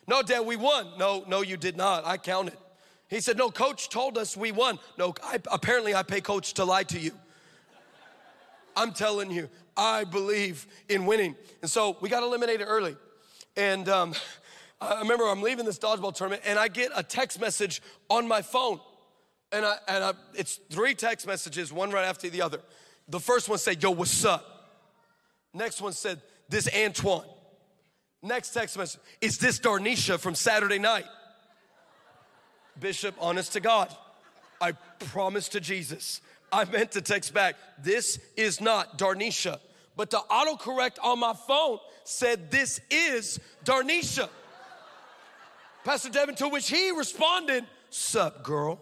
No, 0.07 0.21
Dad, 0.21 0.41
we 0.41 0.55
won. 0.55 0.87
No, 0.97 1.23
no, 1.27 1.41
you 1.41 1.57
did 1.57 1.77
not. 1.77 2.05
I 2.05 2.17
counted. 2.17 2.57
He 3.09 3.19
said, 3.19 3.37
No, 3.37 3.49
coach 3.49 3.89
told 3.89 4.17
us 4.17 4.35
we 4.35 4.51
won. 4.51 4.79
No, 4.97 5.13
I, 5.23 5.39
apparently 5.51 5.93
I 5.93 6.03
pay 6.03 6.21
coach 6.21 6.53
to 6.55 6.65
lie 6.65 6.83
to 6.83 6.99
you. 6.99 7.11
I'm 8.75 8.91
telling 8.91 9.31
you, 9.31 9.49
I 9.77 10.03
believe 10.03 10.67
in 10.89 11.05
winning. 11.05 11.35
And 11.61 11.69
so 11.69 11.97
we 12.01 12.09
got 12.09 12.23
eliminated 12.23 12.67
early. 12.67 12.95
And 13.57 13.87
um, 13.89 14.13
I 14.81 14.99
remember 14.99 15.25
I'm 15.25 15.41
leaving 15.41 15.65
this 15.65 15.79
dodgeball 15.79 16.13
tournament 16.13 16.43
and 16.45 16.59
I 16.59 16.67
get 16.67 16.91
a 16.95 17.03
text 17.03 17.39
message 17.39 17.81
on 18.09 18.27
my 18.27 18.41
phone. 18.41 18.79
And, 19.51 19.65
I, 19.65 19.77
and 19.87 20.03
I, 20.03 20.13
it's 20.33 20.55
three 20.69 20.95
text 20.95 21.25
messages, 21.27 21.71
one 21.71 21.91
right 21.91 22.05
after 22.05 22.29
the 22.29 22.41
other. 22.41 22.59
The 23.07 23.19
first 23.19 23.47
one 23.47 23.57
said, 23.57 23.81
Yo, 23.81 23.91
what's 23.91 24.25
up? 24.25 24.43
Next 25.53 25.81
one 25.81 25.93
said, 25.93 26.21
This 26.49 26.67
Antoine. 26.75 27.25
Next 28.21 28.51
text 28.51 28.77
message, 28.77 28.99
Is 29.21 29.37
this 29.37 29.59
Darnisha 29.59 30.19
from 30.19 30.35
Saturday 30.35 30.79
night? 30.79 31.05
Bishop, 32.79 33.15
honest 33.19 33.53
to 33.53 33.59
God, 33.59 33.95
I 34.59 34.73
promise 34.99 35.47
to 35.49 35.59
Jesus, 35.61 36.21
I 36.51 36.65
meant 36.65 36.91
to 36.91 37.01
text 37.01 37.33
back, 37.33 37.55
This 37.81 38.19
is 38.35 38.61
not 38.61 38.97
Darnisha. 38.97 39.59
But 39.97 40.09
the 40.09 40.21
autocorrect 40.29 40.97
on 41.01 41.19
my 41.19 41.33
phone 41.33 41.79
said, 42.03 42.51
This 42.51 42.79
is 42.89 43.39
Darnisha. 43.63 44.29
Pastor 45.83 46.09
Devin, 46.09 46.35
to 46.35 46.49
which 46.49 46.69
he 46.69 46.91
responded, 46.91 47.65
Sup, 47.89 48.43
girl. 48.43 48.79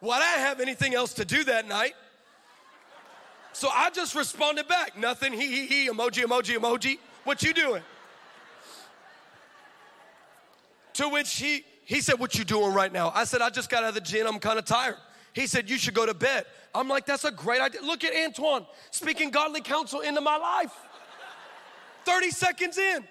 Well, 0.00 0.12
I 0.12 0.20
didn't 0.20 0.46
have 0.46 0.60
anything 0.60 0.94
else 0.94 1.14
to 1.14 1.24
do 1.24 1.42
that 1.44 1.66
night. 1.66 1.94
So 3.52 3.68
I 3.72 3.88
just 3.90 4.14
responded 4.14 4.68
back. 4.68 4.98
Nothing, 4.98 5.32
he, 5.32 5.46
he, 5.46 5.66
he, 5.66 5.88
emoji, 5.88 6.24
emoji, 6.24 6.58
emoji. 6.58 6.98
What 7.24 7.42
you 7.42 7.54
doing? 7.54 7.82
To 10.92 11.08
which 11.08 11.34
he, 11.36 11.64
he 11.86 12.00
said, 12.00 12.18
what 12.18 12.34
you 12.36 12.44
doing 12.44 12.74
right 12.74 12.92
now? 12.92 13.10
I 13.14 13.24
said, 13.24 13.40
I 13.40 13.48
just 13.48 13.70
got 13.70 13.82
out 13.82 13.90
of 13.90 13.94
the 13.94 14.00
gym, 14.00 14.26
I'm 14.26 14.38
kind 14.38 14.58
of 14.58 14.64
tired. 14.66 14.96
He 15.32 15.46
said, 15.46 15.70
you 15.70 15.78
should 15.78 15.94
go 15.94 16.04
to 16.04 16.14
bed. 16.14 16.44
I'm 16.74 16.88
like, 16.88 17.06
that's 17.06 17.24
a 17.24 17.30
great 17.30 17.60
idea. 17.60 17.80
Look 17.80 18.04
at 18.04 18.12
Antoine 18.14 18.66
speaking 18.90 19.30
godly 19.30 19.60
counsel 19.60 20.00
into 20.00 20.20
my 20.20 20.36
life. 20.36 20.72
30 22.04 22.30
seconds 22.30 22.76
in. 22.76 23.04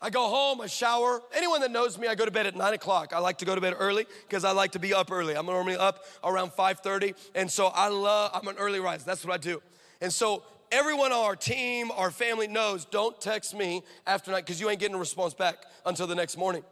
I 0.00 0.10
go 0.10 0.28
home, 0.28 0.60
I 0.60 0.66
shower. 0.66 1.22
Anyone 1.32 1.60
that 1.60 1.70
knows 1.70 1.96
me, 1.96 2.08
I 2.08 2.16
go 2.16 2.24
to 2.24 2.32
bed 2.32 2.46
at 2.46 2.56
nine 2.56 2.74
o'clock. 2.74 3.12
I 3.14 3.20
like 3.20 3.38
to 3.38 3.44
go 3.44 3.54
to 3.54 3.60
bed 3.60 3.74
early 3.78 4.06
because 4.28 4.44
I 4.44 4.50
like 4.50 4.72
to 4.72 4.80
be 4.80 4.92
up 4.92 5.12
early. 5.12 5.34
I'm 5.34 5.46
normally 5.46 5.76
up 5.76 6.04
around 6.24 6.50
5:30, 6.50 7.14
and 7.36 7.48
so 7.48 7.68
I 7.68 7.86
love. 7.86 8.32
I'm 8.34 8.48
an 8.48 8.56
early 8.58 8.80
riser. 8.80 9.04
That's 9.04 9.24
what 9.24 9.32
I 9.32 9.36
do. 9.36 9.62
And 10.00 10.12
so 10.12 10.42
everyone 10.72 11.12
on 11.12 11.24
our 11.24 11.36
team, 11.36 11.92
our 11.92 12.10
family 12.10 12.48
knows. 12.48 12.84
Don't 12.84 13.20
text 13.20 13.54
me 13.54 13.84
after 14.04 14.32
night 14.32 14.44
because 14.44 14.60
you 14.60 14.68
ain't 14.70 14.80
getting 14.80 14.96
a 14.96 14.98
response 14.98 15.34
back 15.34 15.58
until 15.86 16.08
the 16.08 16.16
next 16.16 16.36
morning. 16.36 16.64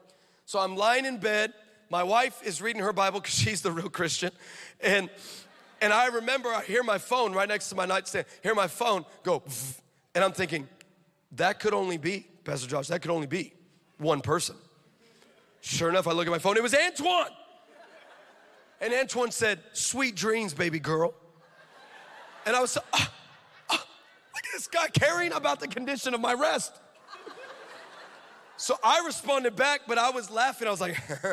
So 0.51 0.59
I'm 0.59 0.75
lying 0.75 1.05
in 1.05 1.19
bed. 1.19 1.53
My 1.91 2.03
wife 2.03 2.43
is 2.45 2.61
reading 2.61 2.83
her 2.83 2.93
Bible 2.93 3.21
because 3.21 3.35
she's 3.39 3.63
the 3.63 3.71
real 3.71 3.89
Christian, 3.89 4.33
and 4.81 5.09
and 5.81 5.93
I 5.93 6.09
remember 6.09 6.49
I 6.49 6.65
hear 6.65 6.83
my 6.83 6.99
phone 6.99 7.33
right 7.33 7.47
next 7.47 7.69
to 7.69 7.77
my 7.77 7.87
nightstand. 7.87 8.27
Hear 8.43 8.57
my 8.57 8.67
phone 8.67 9.05
go, 9.23 9.45
and 10.17 10.25
I'm 10.25 10.33
thinking 10.33 10.67
that 11.37 11.61
could 11.61 11.73
only 11.73 11.99
be 11.99 12.27
Pastor 12.43 12.67
Josh, 12.67 12.89
that 12.89 13.01
could 13.01 13.13
only 13.13 13.29
be 13.29 13.53
one 13.99 14.23
person. 14.23 14.57
Sure 15.61 15.89
enough, 15.89 16.09
I 16.09 16.13
look 16.15 16.27
at 16.27 16.33
my 16.33 16.41
phone, 16.41 16.57
it 16.57 16.65
was 16.65 16.75
Antoine. 16.75 17.31
And 18.81 18.93
Antoine 18.93 19.31
said, 19.31 19.61
Sweet 19.73 20.17
dreams, 20.17 20.53
baby 20.53 20.81
girl. 20.81 21.15
And 22.45 22.57
I 22.57 22.61
was, 22.61 22.77
oh, 22.77 22.83
oh, 23.71 23.85
look 24.35 24.45
at 24.47 24.53
this 24.53 24.67
guy 24.67 24.89
caring 24.89 25.33
about 25.33 25.61
the 25.61 25.69
condition 25.69 26.13
of 26.13 26.21
my 26.21 26.35
rest. 26.35 26.73
So 28.61 28.79
I 28.85 29.03
responded 29.07 29.57
back, 29.57 29.81
but 29.89 29.97
I 29.97 30.11
was 30.11 30.31
laughing. 30.31 30.69
I 30.69 30.71
was 30.71 30.83
like, 30.83 30.95
You 31.09 31.25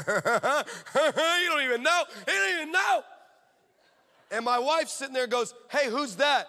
don't 1.49 1.61
even 1.61 1.83
know. 1.83 2.03
You 2.25 2.33
don't 2.33 2.61
even 2.61 2.71
know. 2.71 3.01
And 4.31 4.45
my 4.45 4.57
wife 4.57 4.87
sitting 4.87 5.13
there 5.13 5.27
goes, 5.27 5.53
Hey, 5.69 5.89
who's 5.89 6.15
that? 6.15 6.47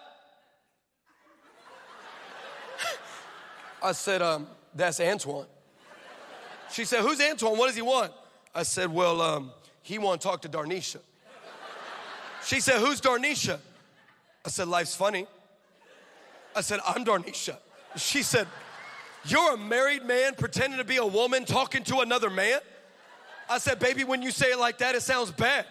I 3.83 3.91
said, 3.91 4.21
um, 4.21 4.47
that's 4.73 5.01
Antoine. 5.01 5.47
She 6.71 6.85
said, 6.85 7.01
Who's 7.01 7.19
Antoine? 7.19 7.57
What 7.57 7.67
does 7.67 7.75
he 7.75 7.81
want? 7.81 8.13
I 8.55 8.63
said, 8.63 8.89
Well, 8.89 9.21
um, 9.21 9.51
he 9.81 9.97
want 9.97 10.21
to 10.21 10.27
talk 10.29 10.43
to 10.43 10.49
Darnisha. 10.49 11.01
She 12.45 12.61
said, 12.61 12.79
Who's 12.79 13.01
Darnisha? 13.01 13.59
I 14.45 14.49
said, 14.49 14.69
Life's 14.69 14.95
funny. 14.95 15.27
I 16.55 16.61
said, 16.61 16.79
I'm 16.87 17.03
Darnisha. 17.03 17.57
She 17.97 18.23
said, 18.23 18.47
You're 19.25 19.53
a 19.53 19.57
married 19.57 20.05
man 20.05 20.35
pretending 20.35 20.79
to 20.79 20.85
be 20.85 20.97
a 20.97 21.05
woman 21.05 21.45
talking 21.45 21.83
to 21.85 21.99
another 21.99 22.29
man? 22.29 22.59
I 23.49 23.57
said, 23.57 23.79
Baby, 23.79 24.03
when 24.03 24.21
you 24.21 24.31
say 24.31 24.51
it 24.51 24.59
like 24.59 24.77
that, 24.77 24.95
it 24.95 25.01
sounds 25.01 25.31
bad. 25.31 25.65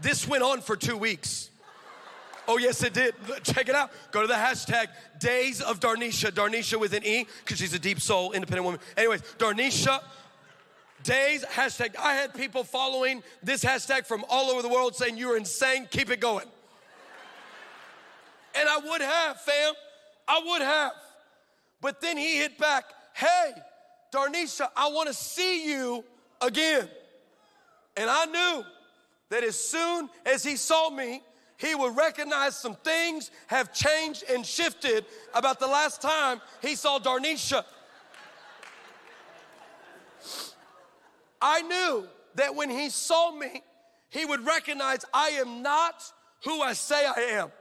This 0.00 0.28
went 0.28 0.42
on 0.42 0.60
for 0.60 0.76
two 0.76 0.96
weeks. 0.96 1.50
Oh, 2.48 2.58
yes, 2.58 2.82
it 2.82 2.94
did. 2.94 3.14
Check 3.42 3.68
it 3.68 3.74
out. 3.74 3.90
Go 4.12 4.20
to 4.20 4.28
the 4.28 4.34
hashtag 4.34 4.86
Days 5.18 5.60
of 5.60 5.80
Darnisha. 5.80 6.30
Darnisha 6.30 6.78
with 6.78 6.94
an 6.94 7.04
E, 7.04 7.26
because 7.44 7.58
she's 7.58 7.74
a 7.74 7.78
deep 7.78 8.00
soul, 8.00 8.32
independent 8.32 8.64
woman. 8.64 8.80
Anyways, 8.96 9.22
Darnisha. 9.38 10.00
Days, 11.02 11.44
hashtag. 11.44 11.96
I 11.96 12.14
had 12.14 12.34
people 12.34 12.62
following 12.62 13.22
this 13.42 13.64
hashtag 13.64 14.06
from 14.06 14.24
all 14.28 14.50
over 14.50 14.62
the 14.62 14.68
world 14.68 14.94
saying, 14.94 15.16
You're 15.16 15.36
insane, 15.36 15.88
keep 15.90 16.10
it 16.10 16.20
going. 16.20 16.46
And 18.54 18.68
I 18.68 18.78
would 18.78 19.00
have, 19.00 19.40
fam. 19.40 19.74
I 20.28 20.42
would 20.44 20.62
have. 20.62 20.92
But 21.86 22.00
then 22.00 22.16
he 22.16 22.38
hit 22.38 22.58
back, 22.58 22.86
Hey, 23.14 23.52
Darnisha, 24.12 24.68
I 24.76 24.88
wanna 24.88 25.12
see 25.12 25.70
you 25.70 26.02
again. 26.40 26.88
And 27.96 28.10
I 28.10 28.24
knew 28.24 28.64
that 29.28 29.44
as 29.44 29.56
soon 29.56 30.10
as 30.24 30.42
he 30.42 30.56
saw 30.56 30.90
me, 30.90 31.22
he 31.56 31.76
would 31.76 31.96
recognize 31.96 32.56
some 32.56 32.74
things 32.74 33.30
have 33.46 33.72
changed 33.72 34.24
and 34.28 34.44
shifted 34.44 35.04
about 35.32 35.60
the 35.60 35.68
last 35.68 36.02
time 36.02 36.40
he 36.60 36.74
saw 36.74 36.98
Darnisha. 36.98 37.64
I 41.40 41.62
knew 41.62 42.08
that 42.34 42.52
when 42.56 42.68
he 42.68 42.90
saw 42.90 43.30
me, 43.30 43.62
he 44.08 44.24
would 44.24 44.44
recognize 44.44 45.04
I 45.14 45.28
am 45.28 45.62
not 45.62 46.02
who 46.42 46.62
I 46.62 46.72
say 46.72 47.06
I 47.06 47.20
am. 47.38 47.52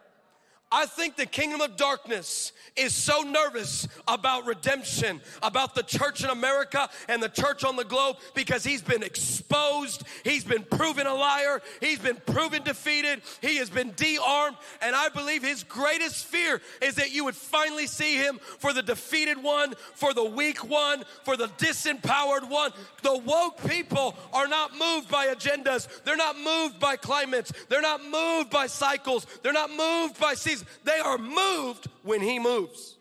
I 0.75 0.86
think 0.86 1.15
the 1.15 1.25
kingdom 1.25 1.62
of 1.62 1.77
darkness 1.77 2.51
is 2.75 2.94
so 2.94 3.22
nervous 3.22 3.88
about 4.10 4.46
redemption, 4.46 5.22
about 5.41 5.74
the 5.74 5.84
church 5.84 6.22
in 6.22 6.29
America 6.29 6.89
and 7.08 7.24
the 7.24 7.29
church 7.29 7.63
on 7.63 7.77
the 7.77 7.86
globe 7.86 8.17
because 8.34 8.65
he's 8.65 8.82
been 8.82 9.01
exposed, 9.01 10.03
he's 10.25 10.44
been 10.44 10.63
proven 10.63 11.08
a 11.08 11.13
liar, 11.13 11.62
he's 11.79 12.00
been 12.00 12.17
proven 12.25 12.62
defeated, 12.63 13.22
he 13.39 13.55
has 13.55 13.70
been 13.70 13.91
de-armed, 13.91 14.58
and 14.82 14.98
I 14.98 15.08
believe 15.08 15.41
his 15.41 15.63
greatest 15.63 16.25
fear 16.25 16.62
is 16.82 16.96
that 16.96 17.13
you 17.13 17.24
would 17.24 17.38
finally 17.38 17.88
see 17.88 18.17
him 18.17 18.38
for 18.60 18.74
the 18.74 18.84
defeated 18.84 19.41
one, 19.41 19.75
for 19.94 20.13
the 20.13 20.25
weak 20.25 20.70
one, 20.70 21.05
for 21.24 21.38
the 21.38 21.48
disempowered 21.58 22.50
one. 22.50 22.74
The 23.01 23.17
woke 23.17 23.65
people 23.65 24.17
are 24.34 24.50
not 24.50 24.77
moved 24.77 25.08
by 25.08 25.27
agendas, 25.27 25.88
they're 26.03 26.17
not 26.17 26.38
moved 26.38 26.82
by 26.82 26.98
climates, 26.98 27.53
they're 27.70 27.82
not 27.82 28.03
moved 28.03 28.50
by 28.50 28.67
cycles, 28.67 29.25
they're 29.41 29.53
not 29.53 29.70
moved 29.70 30.20
by 30.20 30.34
seasons. 30.34 30.64
They 30.84 31.00
are 31.00 31.17
moved 31.17 31.88
when 32.03 32.22
He 32.22 32.39
moves. 32.39 32.98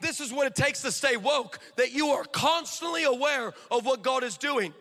This 0.00 0.20
is 0.20 0.32
what 0.32 0.46
it 0.46 0.54
takes 0.54 0.82
to 0.82 0.92
stay 0.92 1.16
woke, 1.16 1.58
that 1.76 1.92
you 1.92 2.08
are 2.08 2.24
constantly 2.24 3.04
aware 3.04 3.52
of 3.70 3.84
what 3.84 4.02
God 4.02 4.24
is 4.24 4.38
doing. 4.38 4.72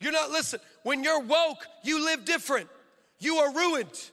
You're 0.00 0.12
not, 0.12 0.30
listen, 0.30 0.60
when 0.82 1.04
you're 1.04 1.20
woke, 1.20 1.66
you 1.82 2.04
live 2.04 2.24
different. 2.24 2.68
You 3.18 3.36
are 3.36 3.54
ruined. 3.54 4.10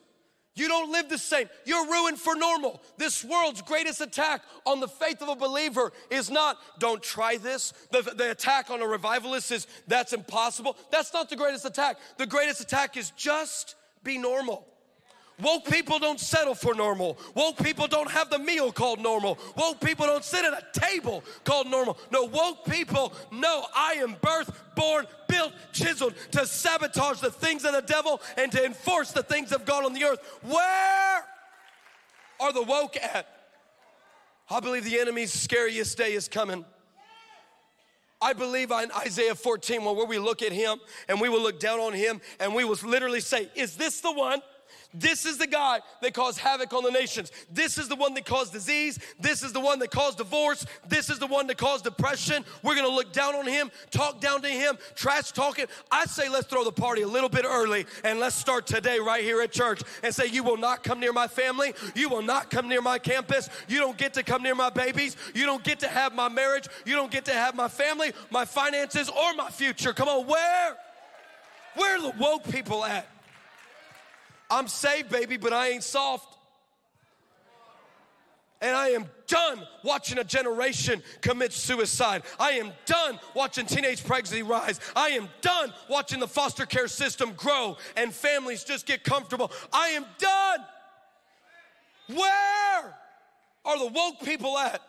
You 0.55 0.67
don't 0.67 0.91
live 0.91 1.09
the 1.09 1.17
same. 1.17 1.49
You're 1.65 1.87
ruined 1.87 2.19
for 2.19 2.35
normal. 2.35 2.81
This 2.97 3.23
world's 3.23 3.61
greatest 3.63 4.01
attack 4.01 4.41
on 4.65 4.79
the 4.79 4.87
faith 4.87 5.21
of 5.21 5.29
a 5.29 5.35
believer 5.35 5.91
is 6.11 6.29
not, 6.29 6.57
don't 6.79 7.01
try 7.01 7.37
this. 7.37 7.73
The, 7.91 8.01
the 8.01 8.31
attack 8.31 8.69
on 8.69 8.81
a 8.81 8.87
revivalist 8.87 9.51
is, 9.51 9.67
that's 9.87 10.13
impossible. 10.13 10.77
That's 10.91 11.11
not 11.11 11.29
the 11.29 11.35
greatest 11.35 11.65
attack. 11.65 11.97
The 12.17 12.27
greatest 12.27 12.61
attack 12.61 12.97
is 12.97 13.09
just 13.11 13.75
be 14.03 14.17
normal. 14.17 14.67
Woke 15.41 15.65
people 15.65 15.97
don't 15.97 16.19
settle 16.19 16.53
for 16.53 16.75
normal. 16.75 17.17
Woke 17.33 17.57
people 17.57 17.87
don't 17.87 18.09
have 18.09 18.29
the 18.29 18.37
meal 18.37 18.71
called 18.71 18.99
normal. 18.99 19.39
Woke 19.57 19.81
people 19.81 20.05
don't 20.05 20.23
sit 20.23 20.45
at 20.45 20.53
a 20.53 20.79
table 20.79 21.23
called 21.43 21.69
normal. 21.69 21.97
No, 22.11 22.25
woke 22.25 22.65
people 22.65 23.13
know 23.31 23.65
I 23.75 23.93
am 23.93 24.15
birth, 24.21 24.63
born, 24.75 25.07
built, 25.27 25.53
chiseled 25.71 26.13
to 26.31 26.45
sabotage 26.45 27.19
the 27.19 27.31
things 27.31 27.65
of 27.65 27.73
the 27.73 27.81
devil 27.81 28.21
and 28.37 28.51
to 28.51 28.63
enforce 28.63 29.11
the 29.11 29.23
things 29.23 29.51
of 29.51 29.65
God 29.65 29.85
on 29.85 29.93
the 29.93 30.03
earth. 30.03 30.19
Where 30.43 31.23
are 32.39 32.53
the 32.53 32.63
woke 32.63 32.95
at? 32.97 33.27
I 34.49 34.59
believe 34.59 34.83
the 34.83 34.99
enemy's 34.99 35.33
scariest 35.33 35.97
day 35.97 36.13
is 36.13 36.27
coming. 36.27 36.63
I 38.21 38.33
believe 38.33 38.71
in 38.71 38.91
Isaiah 39.05 39.35
14, 39.35 39.83
where 39.83 40.05
we 40.05 40.17
look 40.19 40.41
at 40.41 40.53
him 40.53 40.79
and 41.09 41.19
we 41.19 41.27
will 41.27 41.41
look 41.41 41.59
down 41.59 41.79
on 41.79 41.91
him 41.91 42.21
and 42.39 42.53
we 42.53 42.63
will 42.63 42.77
literally 42.83 43.19
say, 43.19 43.49
Is 43.55 43.75
this 43.75 43.99
the 43.99 44.11
one? 44.11 44.41
This 44.93 45.25
is 45.25 45.37
the 45.37 45.47
guy 45.47 45.79
that 46.01 46.13
caused 46.13 46.37
havoc 46.37 46.71
on 46.73 46.83
the 46.83 46.91
nations. 46.91 47.31
This 47.51 47.77
is 47.77 47.87
the 47.87 47.95
one 47.95 48.13
that 48.13 48.25
caused 48.25 48.53
disease. 48.53 48.99
This 49.19 49.41
is 49.41 49.51
the 49.51 49.59
one 49.59 49.79
that 49.79 49.89
caused 49.89 50.19
divorce. 50.19 50.65
This 50.87 51.09
is 51.09 51.17
the 51.17 51.27
one 51.27 51.47
that 51.47 51.57
caused 51.57 51.83
depression. 51.83 52.45
We're 52.61 52.75
gonna 52.75 52.87
look 52.89 53.11
down 53.11 53.35
on 53.35 53.47
him, 53.47 53.71
talk 53.89 54.21
down 54.21 54.41
to 54.43 54.49
him, 54.49 54.77
trash 54.95 55.31
talking. 55.31 55.65
I 55.91 56.05
say 56.05 56.29
let's 56.29 56.47
throw 56.47 56.63
the 56.63 56.71
party 56.71 57.01
a 57.01 57.07
little 57.07 57.29
bit 57.29 57.45
early 57.45 57.85
and 58.03 58.19
let's 58.19 58.35
start 58.35 58.67
today 58.67 58.99
right 58.99 59.23
here 59.23 59.41
at 59.41 59.51
church 59.51 59.81
and 60.03 60.13
say, 60.13 60.27
You 60.27 60.43
will 60.43 60.57
not 60.57 60.83
come 60.83 60.99
near 60.99 61.13
my 61.13 61.27
family. 61.27 61.73
You 61.95 62.09
will 62.09 62.21
not 62.21 62.51
come 62.51 62.67
near 62.67 62.81
my 62.81 62.99
campus. 62.99 63.49
You 63.67 63.79
don't 63.79 63.97
get 63.97 64.13
to 64.13 64.23
come 64.23 64.43
near 64.43 64.55
my 64.55 64.69
babies. 64.69 65.17
You 65.33 65.45
don't 65.45 65.63
get 65.63 65.79
to 65.79 65.87
have 65.87 66.13
my 66.13 66.29
marriage. 66.29 66.67
You 66.85 66.95
don't 66.95 67.11
get 67.11 67.25
to 67.25 67.33
have 67.33 67.55
my 67.55 67.67
family, 67.67 68.13
my 68.29 68.45
finances, 68.45 69.09
or 69.09 69.33
my 69.33 69.49
future. 69.49 69.93
Come 69.93 70.07
on, 70.07 70.27
where? 70.27 70.77
Where 71.75 71.97
are 71.97 72.01
the 72.01 72.13
woke 72.19 72.43
people 72.49 72.85
at? 72.85 73.07
I'm 74.53 74.67
saved, 74.67 75.09
baby, 75.09 75.37
but 75.37 75.51
I 75.51 75.69
ain't 75.69 75.83
soft. 75.83 76.37
And 78.61 78.75
I 78.77 78.89
am 78.89 79.09
done 79.27 79.59
watching 79.83 80.19
a 80.19 80.23
generation 80.23 81.01
commit 81.21 81.51
suicide. 81.51 82.23
I 82.39 82.51
am 82.51 82.71
done 82.85 83.19
watching 83.35 83.65
teenage 83.65 84.05
pregnancy 84.05 84.43
rise. 84.43 84.79
I 84.95 85.09
am 85.09 85.27
done 85.41 85.73
watching 85.89 86.19
the 86.19 86.27
foster 86.27 86.65
care 86.65 86.87
system 86.87 87.33
grow 87.33 87.77
and 87.97 88.13
families 88.13 88.63
just 88.63 88.85
get 88.85 89.03
comfortable. 89.03 89.51
I 89.73 89.89
am 89.89 90.05
done. 90.17 90.59
Where 92.07 92.95
are 93.65 93.79
the 93.79 93.87
woke 93.87 94.21
people 94.23 94.57
at? 94.57 94.81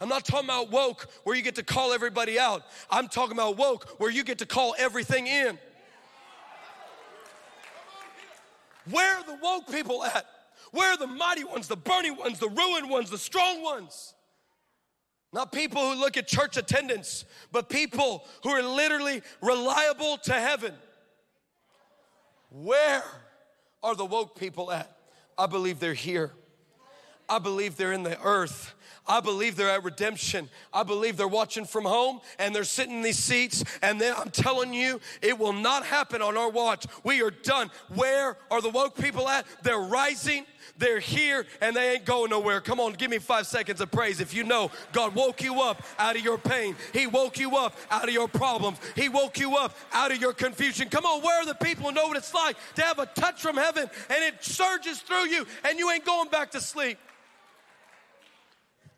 I'm 0.00 0.08
not 0.08 0.24
talking 0.24 0.48
about 0.48 0.70
woke 0.72 1.08
where 1.22 1.36
you 1.36 1.42
get 1.42 1.54
to 1.54 1.62
call 1.62 1.92
everybody 1.92 2.38
out. 2.40 2.64
I'm 2.90 3.06
talking 3.06 3.32
about 3.32 3.56
woke 3.56 3.88
where 4.00 4.10
you 4.10 4.24
get 4.24 4.38
to 4.38 4.46
call 4.46 4.74
everything 4.76 5.28
in. 5.28 5.58
Where 8.90 9.18
are 9.18 9.24
the 9.24 9.38
woke 9.42 9.70
people 9.70 10.04
at? 10.04 10.26
Where 10.72 10.92
are 10.92 10.96
the 10.96 11.06
mighty 11.06 11.44
ones, 11.44 11.68
the 11.68 11.76
burning 11.76 12.16
ones, 12.16 12.38
the 12.38 12.48
ruined 12.48 12.88
ones, 12.88 13.10
the 13.10 13.18
strong 13.18 13.62
ones? 13.62 14.14
Not 15.32 15.50
people 15.52 15.80
who 15.82 15.98
look 15.98 16.16
at 16.16 16.26
church 16.26 16.56
attendance, 16.56 17.24
but 17.52 17.68
people 17.68 18.26
who 18.42 18.50
are 18.50 18.62
literally 18.62 19.22
reliable 19.40 20.18
to 20.18 20.32
heaven. 20.32 20.74
Where 22.50 23.02
are 23.82 23.94
the 23.94 24.04
woke 24.04 24.38
people 24.38 24.70
at? 24.70 24.94
I 25.38 25.46
believe 25.46 25.80
they're 25.80 25.94
here. 25.94 26.32
I 27.28 27.38
believe 27.38 27.76
they're 27.76 27.92
in 27.92 28.02
the 28.02 28.20
earth. 28.22 28.74
I 29.06 29.20
believe 29.20 29.56
they're 29.56 29.70
at 29.70 29.82
redemption. 29.82 30.48
I 30.72 30.84
believe 30.84 31.16
they're 31.16 31.26
watching 31.26 31.64
from 31.64 31.84
home 31.84 32.20
and 32.38 32.54
they're 32.54 32.62
sitting 32.62 32.96
in 32.96 33.02
these 33.02 33.18
seats. 33.18 33.64
And 33.82 34.00
then 34.00 34.14
I'm 34.16 34.30
telling 34.30 34.72
you, 34.72 35.00
it 35.20 35.38
will 35.38 35.52
not 35.52 35.84
happen 35.84 36.22
on 36.22 36.36
our 36.36 36.50
watch. 36.50 36.86
We 37.02 37.20
are 37.22 37.30
done. 37.30 37.70
Where 37.94 38.36
are 38.50 38.62
the 38.62 38.70
woke 38.70 38.96
people 38.96 39.28
at? 39.28 39.44
They're 39.62 39.80
rising. 39.80 40.46
They're 40.78 41.00
here 41.00 41.46
and 41.60 41.74
they 41.74 41.94
ain't 41.94 42.04
going 42.04 42.30
nowhere. 42.30 42.60
Come 42.60 42.78
on, 42.78 42.92
give 42.92 43.10
me 43.10 43.18
five 43.18 43.46
seconds 43.46 43.80
of 43.80 43.90
praise. 43.90 44.20
If 44.20 44.34
you 44.34 44.44
know 44.44 44.70
God 44.92 45.14
woke 45.14 45.42
you 45.42 45.60
up 45.60 45.82
out 45.98 46.16
of 46.16 46.22
your 46.22 46.38
pain, 46.38 46.76
He 46.92 47.08
woke 47.08 47.38
you 47.38 47.56
up 47.56 47.74
out 47.90 48.06
of 48.06 48.14
your 48.14 48.28
problems, 48.28 48.78
He 48.94 49.08
woke 49.08 49.38
you 49.38 49.56
up 49.56 49.76
out 49.92 50.12
of 50.12 50.20
your 50.20 50.32
confusion. 50.32 50.88
Come 50.88 51.04
on, 51.04 51.22
where 51.22 51.42
are 51.42 51.46
the 51.46 51.54
people 51.54 51.86
who 51.86 51.92
know 51.92 52.06
what 52.06 52.16
it's 52.16 52.32
like 52.32 52.56
to 52.76 52.82
have 52.82 53.00
a 53.00 53.06
touch 53.06 53.42
from 53.42 53.56
heaven 53.56 53.90
and 54.10 54.24
it 54.24 54.42
surges 54.42 55.00
through 55.00 55.26
you 55.26 55.44
and 55.64 55.78
you 55.78 55.90
ain't 55.90 56.04
going 56.04 56.28
back 56.28 56.52
to 56.52 56.60
sleep? 56.60 56.98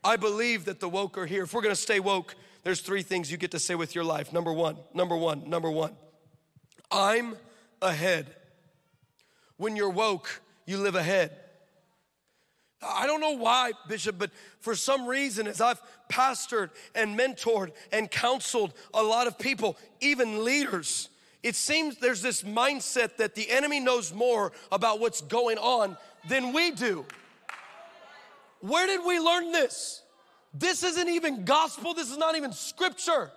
I 0.05 0.17
believe 0.17 0.67
that 0.67 0.81
the 0.81 0.89
woke 0.89 1.17
are 1.17 1.25
here. 1.25 1.45
If 1.45 1.55
we're 1.55 1.63
gonna 1.63 1.75
stay 1.75 1.99
woke, 1.99 2.37
there's 2.63 2.81
three 2.81 3.03
things 3.03 3.31
you 3.31 3.39
get 3.39 3.53
to 3.53 3.59
say 3.59 3.75
with 3.75 3.95
your 3.95 4.05
life. 4.05 4.33
Number 4.33 4.53
one, 4.53 4.77
number 4.93 5.17
one, 5.17 5.49
number 5.49 5.71
one. 5.71 5.97
I'm 6.91 7.37
ahead. 7.81 8.35
When 9.57 9.77
you're 9.77 9.91
woke, 9.91 10.43
you 10.67 10.79
live 10.79 10.95
ahead. 10.95 11.33
I 12.83 13.07
don't 13.07 13.21
know 13.21 13.33
why, 13.33 13.73
Bishop, 13.89 14.19
but 14.19 14.31
for 14.61 14.75
some 14.75 15.07
reason, 15.07 15.47
as 15.47 15.61
I've 15.61 15.81
pastored 16.11 16.71
and 16.95 17.19
mentored 17.19 17.73
and 17.93 18.11
counseled 18.11 18.75
a 18.93 19.03
lot 19.03 19.27
of 19.27 19.39
people, 19.39 19.79
even 20.01 20.45
leaders, 20.45 21.09
it 21.43 21.55
seems 21.55 21.97
there's 21.97 22.21
this 22.21 22.43
mindset 22.43 23.17
that 23.17 23.35
the 23.35 23.51
enemy 23.51 23.81
knows 23.81 24.13
more 24.13 24.53
about 24.71 25.01
what's 25.01 25.23
going 25.23 25.57
on 25.57 25.97
than 26.29 26.53
we 26.53 26.73
do. 26.73 27.07
Where 28.61 28.87
did 28.87 29.01
we 29.07 29.19
learn 29.19 29.53
this? 29.53 30.03
This 30.55 30.85
isn't 30.85 31.09
even 31.09 31.45
gospel, 31.45 31.95
this 31.95 32.11
is 32.11 32.17
not 32.17 32.37
even 32.37 32.53
scripture. 32.53 33.31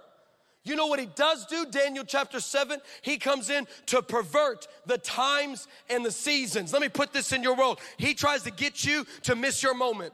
You 0.64 0.76
know 0.76 0.88
what 0.88 1.00
he 1.00 1.08
does 1.16 1.46
do? 1.46 1.66
Daniel 1.66 2.04
chapter 2.04 2.42
7. 2.42 2.80
He 3.02 3.18
comes 3.18 3.50
in 3.50 3.68
to 3.88 4.02
pervert 4.02 4.68
the 4.86 4.98
times 4.98 5.68
and 5.90 6.06
the 6.06 6.12
seasons. 6.12 6.74
Let 6.74 6.82
me 6.82 6.90
put 6.90 7.14
this 7.14 7.32
in 7.32 7.42
your 7.42 7.56
world. 7.56 7.80
He 7.96 8.14
tries 8.14 8.44
to 8.44 8.52
get 8.52 8.84
you 8.84 9.06
to 9.24 9.36
miss 9.36 9.64
your 9.64 9.74
moment. 9.74 10.14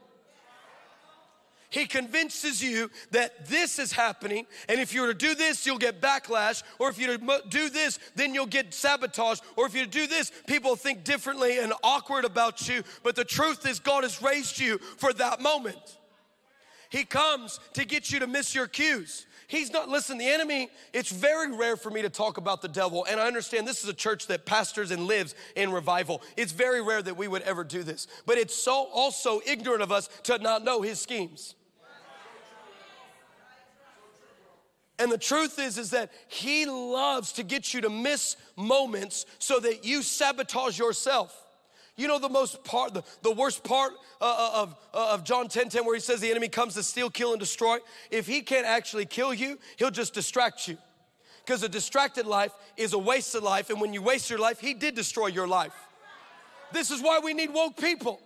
He 1.70 1.86
convinces 1.86 2.62
you 2.62 2.88
that 3.10 3.48
this 3.48 3.80
is 3.80 3.90
happening, 3.90 4.46
and 4.68 4.78
if 4.78 4.94
you 4.94 5.00
were 5.00 5.08
to 5.08 5.14
do 5.14 5.34
this, 5.34 5.66
you'll 5.66 5.76
get 5.76 6.00
backlash, 6.00 6.62
or 6.78 6.88
if 6.88 7.00
you 7.00 7.18
do 7.48 7.68
this, 7.68 7.98
then 8.14 8.32
you'll 8.32 8.46
get 8.46 8.72
sabotage, 8.72 9.40
or 9.56 9.66
if 9.66 9.74
you 9.74 9.84
do 9.84 10.06
this, 10.06 10.30
people 10.46 10.76
think 10.76 11.02
differently 11.02 11.58
and 11.58 11.72
awkward 11.82 12.24
about 12.24 12.68
you. 12.68 12.84
But 13.02 13.16
the 13.16 13.24
truth 13.24 13.66
is, 13.66 13.80
God 13.80 14.04
has 14.04 14.22
raised 14.22 14.60
you 14.60 14.78
for 14.78 15.12
that 15.14 15.40
moment. 15.40 15.98
He 16.94 17.02
comes 17.02 17.58
to 17.72 17.84
get 17.84 18.12
you 18.12 18.20
to 18.20 18.28
miss 18.28 18.54
your 18.54 18.68
cues. 18.68 19.26
He's 19.48 19.72
not, 19.72 19.88
listen, 19.88 20.16
the 20.16 20.28
enemy, 20.28 20.68
it's 20.92 21.10
very 21.10 21.50
rare 21.50 21.76
for 21.76 21.90
me 21.90 22.02
to 22.02 22.08
talk 22.08 22.38
about 22.38 22.62
the 22.62 22.68
devil. 22.68 23.04
And 23.10 23.18
I 23.18 23.26
understand 23.26 23.66
this 23.66 23.82
is 23.82 23.88
a 23.88 23.94
church 23.94 24.28
that 24.28 24.46
pastors 24.46 24.92
and 24.92 25.08
lives 25.08 25.34
in 25.56 25.72
revival. 25.72 26.22
It's 26.36 26.52
very 26.52 26.80
rare 26.80 27.02
that 27.02 27.16
we 27.16 27.26
would 27.26 27.42
ever 27.42 27.64
do 27.64 27.82
this. 27.82 28.06
But 28.26 28.38
it's 28.38 28.54
so 28.54 28.88
also 28.94 29.40
ignorant 29.44 29.82
of 29.82 29.90
us 29.90 30.08
to 30.22 30.38
not 30.38 30.62
know 30.62 30.82
his 30.82 31.00
schemes. 31.00 31.56
And 35.00 35.10
the 35.10 35.18
truth 35.18 35.58
is, 35.58 35.78
is 35.78 35.90
that 35.90 36.12
he 36.28 36.64
loves 36.64 37.32
to 37.32 37.42
get 37.42 37.74
you 37.74 37.80
to 37.80 37.90
miss 37.90 38.36
moments 38.54 39.26
so 39.40 39.58
that 39.58 39.84
you 39.84 40.00
sabotage 40.02 40.78
yourself. 40.78 41.43
You 41.96 42.08
know 42.08 42.18
the 42.18 42.28
most 42.28 42.64
part, 42.64 42.92
the, 42.92 43.04
the 43.22 43.30
worst 43.30 43.62
part 43.62 43.92
uh, 44.20 44.24
uh 44.24 44.62
of, 44.62 44.76
uh, 44.92 45.14
of 45.14 45.24
John 45.24 45.48
10, 45.48 45.68
10, 45.68 45.84
where 45.84 45.94
he 45.94 46.00
says 46.00 46.20
the 46.20 46.30
enemy 46.30 46.48
comes 46.48 46.74
to 46.74 46.82
steal, 46.82 47.08
kill, 47.08 47.32
and 47.32 47.40
destroy. 47.40 47.78
If 48.10 48.26
he 48.26 48.40
can't 48.40 48.66
actually 48.66 49.06
kill 49.06 49.32
you, 49.32 49.58
he'll 49.76 49.92
just 49.92 50.12
distract 50.12 50.66
you. 50.66 50.76
Because 51.44 51.62
a 51.62 51.68
distracted 51.68 52.26
life 52.26 52.52
is 52.76 52.94
a 52.94 52.98
wasted 52.98 53.42
life, 53.42 53.70
and 53.70 53.80
when 53.80 53.92
you 53.92 54.02
waste 54.02 54.30
your 54.30 54.38
life, 54.38 54.58
he 54.58 54.74
did 54.74 54.94
destroy 54.94 55.26
your 55.26 55.46
life. 55.46 55.74
This 56.72 56.90
is 56.90 57.00
why 57.00 57.20
we 57.22 57.34
need 57.34 57.52
woke 57.52 57.76
people. 57.76 58.20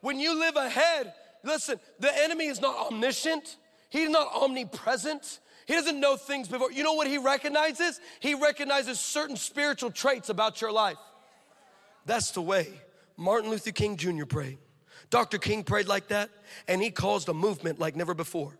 When 0.00 0.18
you 0.18 0.38
live 0.38 0.56
ahead, 0.56 1.14
listen, 1.44 1.80
the 1.98 2.14
enemy 2.22 2.46
is 2.46 2.60
not 2.60 2.92
omniscient. 2.92 3.56
He's 3.88 4.10
not 4.10 4.28
omnipresent. 4.34 5.40
He 5.66 5.72
doesn't 5.72 5.98
know 5.98 6.16
things 6.16 6.48
before. 6.48 6.70
You 6.70 6.82
know 6.82 6.92
what 6.92 7.06
he 7.06 7.16
recognizes? 7.16 8.00
He 8.20 8.34
recognizes 8.34 9.00
certain 9.00 9.36
spiritual 9.36 9.90
traits 9.90 10.28
about 10.28 10.60
your 10.60 10.72
life. 10.72 10.98
That's 12.06 12.30
the 12.32 12.42
way 12.42 12.68
Martin 13.16 13.50
Luther 13.50 13.72
King 13.72 13.96
Jr. 13.96 14.24
prayed. 14.24 14.58
Dr. 15.10 15.38
King 15.38 15.64
prayed 15.64 15.86
like 15.86 16.08
that, 16.08 16.30
and 16.66 16.82
he 16.82 16.90
caused 16.90 17.28
a 17.28 17.34
movement 17.34 17.78
like 17.78 17.94
never 17.94 18.14
before. 18.14 18.56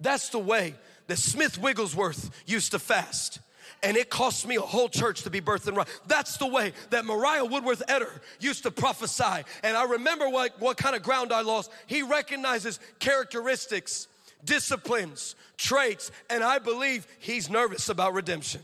That's 0.00 0.30
the 0.30 0.38
way 0.38 0.74
that 1.06 1.18
Smith 1.18 1.58
Wigglesworth 1.58 2.30
used 2.46 2.72
to 2.72 2.78
fast 2.78 3.40
and 3.82 3.96
it 3.96 4.08
cost 4.08 4.46
me 4.46 4.56
a 4.56 4.60
whole 4.60 4.88
church 4.88 5.22
to 5.22 5.30
be 5.30 5.40
birthed 5.40 5.66
and 5.68 5.76
right. 5.76 5.88
That's 6.06 6.38
the 6.38 6.46
way 6.46 6.72
that 6.90 7.04
Mariah 7.04 7.44
Woodworth 7.44 7.82
Etter 7.86 8.20
used 8.40 8.62
to 8.62 8.70
prophesy. 8.70 9.44
And 9.62 9.76
I 9.76 9.84
remember 9.84 10.28
what, 10.28 10.58
what 10.60 10.76
kind 10.76 10.96
of 10.96 11.02
ground 11.02 11.32
I 11.32 11.42
lost. 11.42 11.70
He 11.86 12.02
recognizes 12.02 12.80
characteristics 12.98 14.08
disciplines, 14.44 15.36
traits, 15.56 16.10
and 16.28 16.44
I 16.44 16.58
believe 16.58 17.06
he's 17.18 17.48
nervous 17.48 17.88
about 17.88 18.12
redemption. 18.12 18.60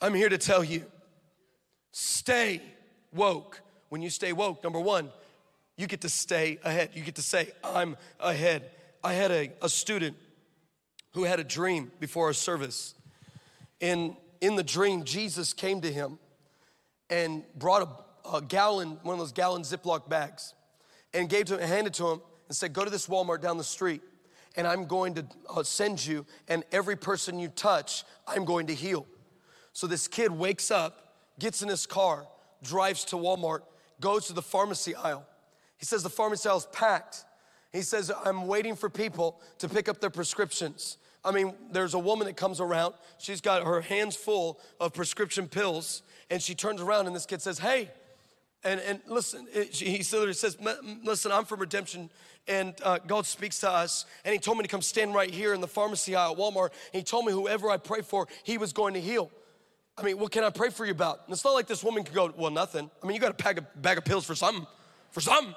I'm 0.00 0.14
here 0.14 0.28
to 0.28 0.38
tell 0.38 0.62
you 0.62 0.84
stay 1.92 2.60
woke. 3.12 3.60
When 3.88 4.02
you 4.02 4.10
stay 4.10 4.32
woke, 4.32 4.62
number 4.62 4.80
one, 4.80 5.10
you 5.76 5.86
get 5.86 6.00
to 6.02 6.08
stay 6.08 6.58
ahead. 6.64 6.90
You 6.94 7.02
get 7.02 7.14
to 7.16 7.22
say, 7.22 7.50
I'm 7.62 7.96
ahead. 8.20 8.70
I 9.02 9.12
had 9.12 9.30
a, 9.30 9.52
a 9.62 9.68
student 9.68 10.16
who 11.14 11.24
had 11.24 11.40
a 11.40 11.44
dream 11.44 11.90
before 12.00 12.26
our 12.26 12.32
service. 12.32 12.94
And 13.80 14.16
in 14.40 14.56
the 14.56 14.62
dream, 14.62 15.04
Jesus 15.04 15.52
came 15.52 15.80
to 15.82 15.92
him 15.92 16.18
and 17.08 17.44
brought 17.54 18.04
a, 18.24 18.36
a 18.36 18.42
gallon, 18.42 18.98
one 19.02 19.14
of 19.14 19.18
those 19.18 19.32
gallon 19.32 19.62
Ziploc 19.62 20.08
bags, 20.08 20.54
and 21.14 21.28
gave 21.28 21.46
to 21.46 21.58
him, 21.58 21.68
handed 21.68 21.94
to 21.94 22.08
him, 22.08 22.20
and 22.48 22.56
said, 22.56 22.72
Go 22.72 22.84
to 22.84 22.90
this 22.90 23.06
Walmart 23.06 23.40
down 23.40 23.56
the 23.56 23.64
street, 23.64 24.02
and 24.56 24.66
I'm 24.66 24.86
going 24.86 25.14
to 25.14 25.26
uh, 25.48 25.62
send 25.62 26.04
you, 26.04 26.26
and 26.48 26.64
every 26.72 26.96
person 26.96 27.38
you 27.38 27.48
touch, 27.48 28.04
I'm 28.26 28.44
going 28.44 28.66
to 28.66 28.74
heal. 28.74 29.06
So 29.76 29.86
this 29.86 30.08
kid 30.08 30.32
wakes 30.32 30.70
up, 30.70 31.18
gets 31.38 31.60
in 31.60 31.68
his 31.68 31.84
car, 31.84 32.26
drives 32.62 33.04
to 33.04 33.16
Walmart, 33.16 33.60
goes 34.00 34.26
to 34.28 34.32
the 34.32 34.40
pharmacy 34.40 34.94
aisle. 34.94 35.26
He 35.76 35.84
says, 35.84 36.02
The 36.02 36.08
pharmacy 36.08 36.48
aisle 36.48 36.56
is 36.56 36.66
packed. 36.72 37.26
He 37.74 37.82
says, 37.82 38.10
I'm 38.24 38.46
waiting 38.46 38.74
for 38.74 38.88
people 38.88 39.38
to 39.58 39.68
pick 39.68 39.90
up 39.90 40.00
their 40.00 40.08
prescriptions. 40.08 40.96
I 41.22 41.30
mean, 41.30 41.52
there's 41.72 41.92
a 41.92 41.98
woman 41.98 42.26
that 42.26 42.38
comes 42.38 42.58
around. 42.58 42.94
She's 43.18 43.42
got 43.42 43.64
her 43.64 43.82
hands 43.82 44.16
full 44.16 44.58
of 44.80 44.94
prescription 44.94 45.46
pills, 45.46 46.02
and 46.30 46.40
she 46.40 46.54
turns 46.54 46.80
around, 46.80 47.06
and 47.06 47.14
this 47.14 47.26
kid 47.26 47.42
says, 47.42 47.58
Hey, 47.58 47.90
and, 48.64 48.80
and 48.80 49.02
listen, 49.06 49.46
it, 49.52 49.76
he 49.76 49.98
literally 49.98 50.32
says, 50.32 50.56
Listen, 51.04 51.32
I'm 51.32 51.44
from 51.44 51.60
Redemption, 51.60 52.08
and 52.48 52.72
uh, 52.82 52.98
God 53.06 53.26
speaks 53.26 53.60
to 53.60 53.70
us. 53.70 54.06
And 54.24 54.32
He 54.32 54.38
told 54.38 54.56
me 54.56 54.62
to 54.62 54.70
come 54.70 54.80
stand 54.80 55.14
right 55.14 55.30
here 55.30 55.52
in 55.52 55.60
the 55.60 55.68
pharmacy 55.68 56.16
aisle 56.16 56.32
at 56.32 56.38
Walmart. 56.38 56.70
And 56.94 57.00
He 57.00 57.02
told 57.02 57.26
me 57.26 57.32
whoever 57.32 57.68
I 57.68 57.76
pray 57.76 58.00
for, 58.00 58.26
He 58.42 58.56
was 58.56 58.72
going 58.72 58.94
to 58.94 59.02
heal. 59.02 59.30
I 59.98 60.02
mean, 60.02 60.18
what 60.18 60.30
can 60.30 60.44
I 60.44 60.50
pray 60.50 60.68
for 60.70 60.84
you 60.84 60.92
about? 60.92 61.22
And 61.24 61.32
it's 61.32 61.44
not 61.44 61.54
like 61.54 61.66
this 61.66 61.82
woman 61.82 62.04
could 62.04 62.14
go, 62.14 62.32
Well, 62.36 62.50
nothing. 62.50 62.90
I 63.02 63.06
mean, 63.06 63.14
you 63.14 63.20
got 63.20 63.30
a 63.30 63.42
bag 63.42 63.58
of, 63.58 63.82
bag 63.82 63.98
of 63.98 64.04
pills 64.04 64.26
for 64.26 64.34
something, 64.34 64.66
for 65.10 65.20
something. 65.20 65.54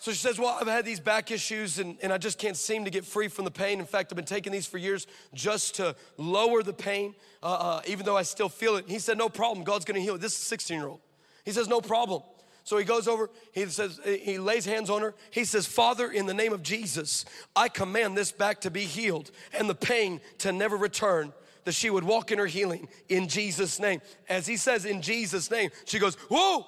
So 0.00 0.10
she 0.10 0.16
says, 0.16 0.38
Well, 0.38 0.56
I've 0.60 0.66
had 0.66 0.84
these 0.84 0.98
back 0.98 1.30
issues 1.30 1.78
and, 1.78 1.96
and 2.02 2.12
I 2.12 2.18
just 2.18 2.38
can't 2.38 2.56
seem 2.56 2.84
to 2.86 2.90
get 2.90 3.04
free 3.04 3.28
from 3.28 3.44
the 3.44 3.50
pain. 3.50 3.78
In 3.78 3.86
fact, 3.86 4.10
I've 4.10 4.16
been 4.16 4.24
taking 4.24 4.52
these 4.52 4.66
for 4.66 4.78
years 4.78 5.06
just 5.32 5.76
to 5.76 5.94
lower 6.16 6.62
the 6.62 6.72
pain, 6.72 7.14
uh, 7.42 7.46
uh, 7.46 7.82
even 7.86 8.04
though 8.04 8.16
I 8.16 8.22
still 8.22 8.48
feel 8.48 8.76
it. 8.76 8.86
He 8.88 8.98
said, 8.98 9.16
No 9.16 9.28
problem. 9.28 9.62
God's 9.62 9.84
gonna 9.84 10.00
heal 10.00 10.16
it. 10.16 10.20
This 10.20 10.32
is 10.36 10.42
a 10.42 10.46
16 10.46 10.78
year 10.78 10.88
old. 10.88 11.00
He 11.44 11.52
says, 11.52 11.68
No 11.68 11.80
problem. 11.80 12.22
So 12.64 12.76
he 12.76 12.84
goes 12.84 13.08
over, 13.08 13.30
he 13.52 13.64
says, 13.66 13.98
he 14.04 14.38
lays 14.38 14.64
hands 14.64 14.90
on 14.90 15.02
her. 15.02 15.14
He 15.30 15.44
says, 15.44 15.66
Father, 15.66 16.10
in 16.10 16.26
the 16.26 16.34
name 16.34 16.52
of 16.52 16.62
Jesus, 16.62 17.24
I 17.56 17.68
command 17.68 18.16
this 18.16 18.32
back 18.32 18.60
to 18.60 18.70
be 18.70 18.82
healed 18.82 19.30
and 19.58 19.68
the 19.68 19.74
pain 19.74 20.20
to 20.38 20.52
never 20.52 20.76
return, 20.76 21.32
that 21.64 21.72
she 21.72 21.90
would 21.90 22.04
walk 22.04 22.32
in 22.32 22.38
her 22.38 22.46
healing 22.46 22.88
in 23.08 23.28
Jesus' 23.28 23.78
name. 23.78 24.00
As 24.28 24.46
he 24.46 24.56
says, 24.56 24.84
in 24.84 25.02
Jesus' 25.02 25.50
name, 25.50 25.70
she 25.84 25.98
goes, 25.98 26.14
Whoa! 26.28 26.66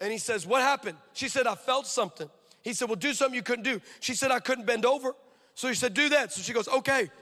And 0.00 0.10
he 0.10 0.18
says, 0.18 0.46
What 0.46 0.62
happened? 0.62 0.98
She 1.12 1.28
said, 1.28 1.46
I 1.46 1.54
felt 1.54 1.86
something. 1.86 2.28
He 2.62 2.72
said, 2.74 2.88
Well, 2.88 2.96
do 2.96 3.12
something 3.14 3.34
you 3.34 3.42
couldn't 3.42 3.64
do. 3.64 3.80
She 4.00 4.14
said, 4.14 4.30
I 4.30 4.40
couldn't 4.40 4.66
bend 4.66 4.84
over. 4.84 5.14
So 5.54 5.68
he 5.68 5.74
said, 5.74 5.94
Do 5.94 6.08
that. 6.10 6.32
So 6.32 6.42
she 6.42 6.52
goes, 6.52 6.68
Okay. 6.68 7.10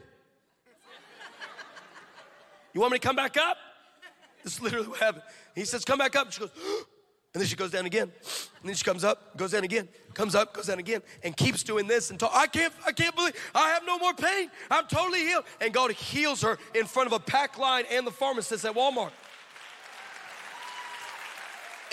You 2.73 2.81
want 2.81 2.93
me 2.93 2.99
to 2.99 3.07
come 3.07 3.17
back 3.17 3.37
up? 3.37 3.57
This 4.45 4.55
is 4.55 4.63
literally 4.63 4.87
what 4.87 5.01
happened. 5.01 5.25
He 5.55 5.65
says, 5.65 5.85
Come 5.85 5.99
back 5.99 6.17
up. 6.17 6.33
She 6.33 6.41
goes, 6.41 6.51
and 7.33 7.41
then 7.41 7.47
she 7.47 7.55
goes 7.55 7.71
down 7.71 7.87
again. 7.87 8.11
And 8.61 8.69
then 8.69 8.75
she 8.75 8.85
comes 8.85 9.05
up, 9.05 9.37
goes 9.37 9.53
down 9.53 9.63
again, 9.63 9.89
comes 10.15 10.35
up, 10.35 10.53
goes 10.53 10.67
down 10.67 10.81
again, 10.81 11.01
and 11.23 11.37
keeps 11.37 11.63
doing 11.63 11.87
this 11.87 12.11
until 12.11 12.29
I 12.33 12.49
can't, 12.49 12.73
I 12.85 12.91
can't 12.91 13.15
believe 13.15 13.35
I 13.55 13.71
have 13.71 13.85
no 13.87 13.99
more 13.99 14.13
pain. 14.15 14.51
I'm 14.69 14.87
totally 14.89 15.21
healed. 15.21 15.45
And 15.61 15.73
God 15.73 15.93
heals 15.93 16.43
her 16.43 16.59
in 16.75 16.87
front 16.87 17.07
of 17.07 17.13
a 17.13 17.21
pack 17.21 17.57
line 17.57 17.85
and 17.91 18.05
the 18.05 18.11
pharmacist 18.11 18.65
at 18.65 18.75
Walmart. 18.75 19.13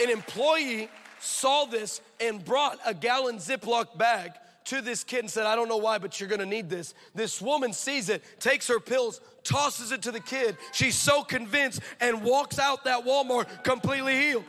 An 0.02 0.10
employee 0.10 0.90
saw 1.20 1.66
this 1.66 2.02
and 2.20 2.44
brought 2.44 2.80
a 2.86 2.94
gallon 2.94 3.38
Ziploc 3.38 3.96
bag 3.98 4.32
to 4.66 4.82
this 4.82 5.04
kid 5.04 5.20
and 5.20 5.30
said, 5.30 5.46
I 5.46 5.56
don't 5.56 5.70
know 5.70 5.78
why, 5.78 5.98
but 5.98 6.20
you're 6.20 6.30
gonna 6.30 6.46
need 6.46 6.70
this. 6.70 6.94
This 7.14 7.42
woman 7.42 7.74
sees 7.74 8.10
it, 8.10 8.24
takes 8.40 8.68
her 8.68 8.80
pills, 8.80 9.22
tosses 9.44 9.92
it 9.92 10.02
to 10.02 10.12
the 10.12 10.20
kid. 10.20 10.58
She's 10.74 10.96
so 10.96 11.24
convinced 11.24 11.82
and 12.02 12.24
walks 12.24 12.60
out 12.60 12.84
that 12.84 13.06
Walmart 13.06 13.64
completely 13.64 14.20
healed. 14.20 14.44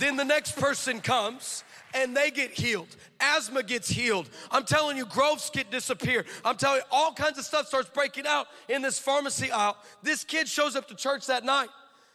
Then 0.00 0.16
the 0.16 0.24
next 0.24 0.56
person 0.56 1.00
comes 1.00 1.62
and 1.92 2.16
they 2.16 2.30
get 2.30 2.52
healed. 2.52 2.88
Asthma 3.20 3.62
gets 3.62 3.86
healed. 3.86 4.30
I'm 4.50 4.64
telling 4.64 4.96
you, 4.96 5.04
growths 5.04 5.50
get 5.50 5.70
disappeared. 5.70 6.24
I'm 6.42 6.56
telling 6.56 6.78
you, 6.78 6.84
all 6.90 7.12
kinds 7.12 7.36
of 7.36 7.44
stuff 7.44 7.66
starts 7.66 7.90
breaking 7.90 8.26
out 8.26 8.46
in 8.70 8.80
this 8.80 8.98
pharmacy 8.98 9.50
aisle. 9.52 9.76
This 10.02 10.24
kid 10.24 10.48
shows 10.48 10.74
up 10.74 10.88
to 10.88 10.94
church 10.94 11.26
that 11.26 11.44
night. 11.44 11.68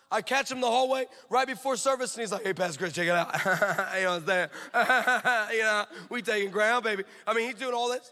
I 0.09 0.23
catch 0.23 0.49
him 0.51 0.61
the 0.61 0.67
hallway 0.67 1.05
right 1.29 1.45
before 1.45 1.75
service, 1.75 2.15
and 2.15 2.21
he's 2.21 2.31
like, 2.31 2.43
"Hey, 2.43 2.53
Pastor 2.53 2.79
Chris, 2.79 2.93
check 2.93 3.07
it 3.07 3.11
out." 3.11 3.33
you 3.97 4.03
know, 4.03 4.19
there. 4.19 4.49
you 5.51 5.61
know, 5.61 5.85
we 6.09 6.21
taking 6.21 6.51
ground, 6.51 6.83
baby. 6.83 7.03
I 7.27 7.33
mean, 7.33 7.47
he's 7.47 7.59
doing 7.59 7.73
all 7.73 7.89
this, 7.89 8.11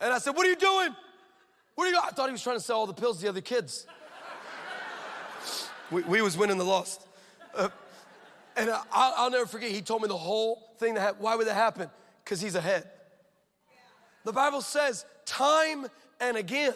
and 0.00 0.12
I 0.12 0.18
said, 0.18 0.36
"What 0.36 0.46
are 0.46 0.50
you 0.50 0.56
doing? 0.56 0.94
What 1.74 1.86
are 1.86 1.90
you?" 1.90 1.98
I 1.98 2.10
thought 2.10 2.26
he 2.26 2.32
was 2.32 2.42
trying 2.42 2.56
to 2.56 2.62
sell 2.62 2.78
all 2.78 2.86
the 2.86 2.92
pills 2.92 3.18
to 3.18 3.22
the 3.22 3.28
other 3.28 3.40
kids. 3.40 3.86
we, 5.92 6.02
we 6.02 6.22
was 6.22 6.36
winning 6.36 6.58
the 6.58 6.64
lost. 6.64 7.06
Uh, 7.54 7.68
and 8.58 8.70
I'll, 8.70 9.14
I'll, 9.16 9.30
never 9.30 9.46
forget, 9.46 9.70
he 9.70 9.80
told 9.80 10.02
me 10.02 10.08
the 10.08 10.16
whole 10.16 10.74
thing 10.78 10.94
that 10.94 11.00
happened. 11.00 11.22
Why 11.22 11.36
would 11.36 11.46
that 11.46 11.54
happen? 11.54 11.88
Because 12.24 12.40
he's 12.40 12.54
ahead. 12.54 12.88
The 14.24 14.32
Bible 14.32 14.60
says, 14.60 15.04
time 15.24 15.86
and 16.20 16.36
again, 16.36 16.74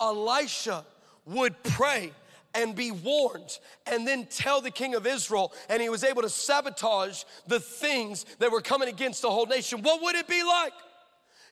Elisha 0.00 0.84
would 1.26 1.62
pray 1.62 2.12
and 2.54 2.74
be 2.74 2.90
warned 2.90 3.58
and 3.86 4.06
then 4.06 4.26
tell 4.26 4.60
the 4.60 4.70
king 4.70 4.94
of 4.94 5.06
Israel, 5.06 5.52
and 5.68 5.80
he 5.80 5.88
was 5.88 6.04
able 6.04 6.22
to 6.22 6.28
sabotage 6.28 7.24
the 7.46 7.60
things 7.60 8.26
that 8.38 8.50
were 8.50 8.60
coming 8.60 8.88
against 8.88 9.22
the 9.22 9.30
whole 9.30 9.46
nation. 9.46 9.82
What 9.82 10.02
would 10.02 10.16
it 10.16 10.28
be 10.28 10.42
like 10.42 10.72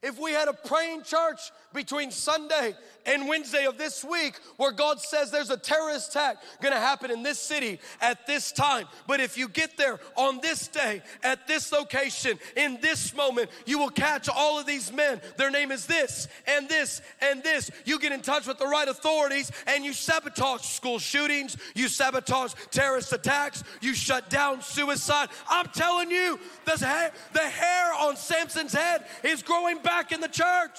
if 0.03 0.19
we 0.19 0.33
had 0.33 0.49
a 0.49 0.53
praying 0.55 1.03
church 1.03 1.53
between 1.75 2.11
Sunday 2.11 2.75
and 3.07 3.29
Wednesday 3.29 3.67
of 3.67 3.77
this 3.77 4.03
week 4.03 4.39
where 4.57 4.73
God 4.73 4.99
says 4.99 5.31
there's 5.31 5.51
a 5.51 5.57
terrorist 5.57 6.11
attack 6.11 6.39
gonna 6.61 6.81
happen 6.81 7.11
in 7.11 7.23
this 7.23 7.39
city 7.39 7.79
at 8.01 8.27
this 8.27 8.51
time. 8.51 8.87
But 9.07 9.21
if 9.21 9.37
you 9.37 9.47
get 9.47 9.77
there 9.77 10.01
on 10.17 10.41
this 10.41 10.69
day, 10.69 11.03
at 11.23 11.47
this 11.47 11.71
location, 11.71 12.39
in 12.57 12.79
this 12.81 13.15
moment, 13.15 13.51
you 13.67 13.79
will 13.79 13.91
catch 13.91 14.29
all 14.29 14.59
of 14.59 14.67
these 14.67 14.93
men. 14.93 15.21
Their 15.37 15.51
name 15.51 15.71
is 15.71 15.87
this 15.87 16.29
and 16.47 16.69
this 16.69 17.03
and 17.21 17.43
this. 17.43 17.71
You 17.85 17.99
get 17.99 18.13
in 18.13 18.23
touch 18.23 18.47
with 18.47 18.59
the 18.59 18.67
right 18.67 18.89
authorities 18.89 19.53
and 19.67 19.85
you 19.85 19.93
sabotage 19.93 20.63
school 20.63 20.99
shootings, 20.99 21.57
you 21.75 21.89
sabotage 21.89 22.55
terrorist 22.71 23.13
attacks, 23.13 23.65
you 23.81 23.95
shut 23.95 24.31
down 24.31 24.63
suicide. 24.63 25.29
I'm 25.49 25.67
telling 25.67 26.11
you, 26.11 26.41
the 26.65 26.85
hair, 26.85 27.13
the 27.33 27.41
hair 27.41 27.93
on 28.01 28.17
Samson's 28.17 28.73
head 28.73 29.05
is 29.23 29.43
growing 29.43 29.77
back 29.77 29.90
in 30.13 30.21
the 30.21 30.29
church. 30.29 30.79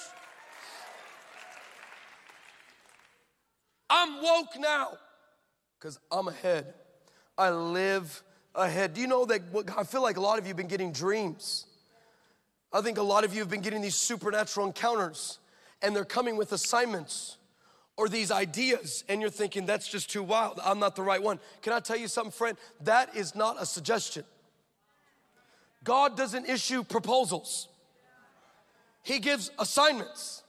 I'm 3.89 4.21
woke 4.21 4.59
now 4.59 4.97
because 5.79 5.99
I'm 6.11 6.27
ahead. 6.27 6.73
I 7.37 7.49
live 7.49 8.23
ahead. 8.55 8.93
Do 8.93 9.01
you 9.01 9.07
know 9.07 9.25
that 9.25 9.41
I 9.77 9.83
feel 9.83 10.01
like 10.01 10.17
a 10.17 10.21
lot 10.21 10.39
of 10.39 10.45
you 10.45 10.49
have 10.49 10.57
been 10.57 10.67
getting 10.67 10.91
dreams? 10.91 11.65
I 12.73 12.81
think 12.81 12.97
a 12.97 13.03
lot 13.03 13.23
of 13.23 13.33
you 13.33 13.39
have 13.39 13.49
been 13.49 13.61
getting 13.61 13.81
these 13.81 13.95
supernatural 13.95 14.65
encounters 14.65 15.39
and 15.81 15.95
they're 15.95 16.05
coming 16.05 16.37
with 16.37 16.51
assignments 16.51 17.37
or 17.97 18.07
these 18.07 18.31
ideas, 18.31 19.03
and 19.09 19.21
you're 19.21 19.29
thinking, 19.29 19.65
that's 19.65 19.87
just 19.87 20.09
too 20.09 20.23
wild. 20.23 20.59
I'm 20.63 20.79
not 20.79 20.95
the 20.95 21.03
right 21.03 21.21
one. 21.21 21.39
Can 21.61 21.73
I 21.73 21.79
tell 21.79 21.97
you 21.97 22.07
something, 22.07 22.31
friend? 22.31 22.57
That 22.81 23.15
is 23.15 23.35
not 23.35 23.61
a 23.61 23.65
suggestion. 23.65 24.23
God 25.83 26.15
doesn't 26.15 26.47
issue 26.47 26.83
proposals, 26.83 27.67
He 29.03 29.19
gives 29.19 29.51
assignments. 29.57 30.43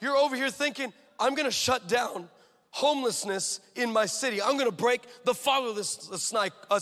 You're 0.00 0.16
over 0.16 0.36
here 0.36 0.50
thinking, 0.50 0.92
I'm 1.18 1.34
gonna 1.34 1.50
shut 1.50 1.88
down 1.88 2.28
homelessness 2.70 3.60
in 3.74 3.92
my 3.92 4.06
city. 4.06 4.40
I'm 4.42 4.56
gonna 4.56 4.70
break 4.70 5.02
the 5.24 5.32
fatherlessness, 5.32 6.34
uh, 6.70 6.78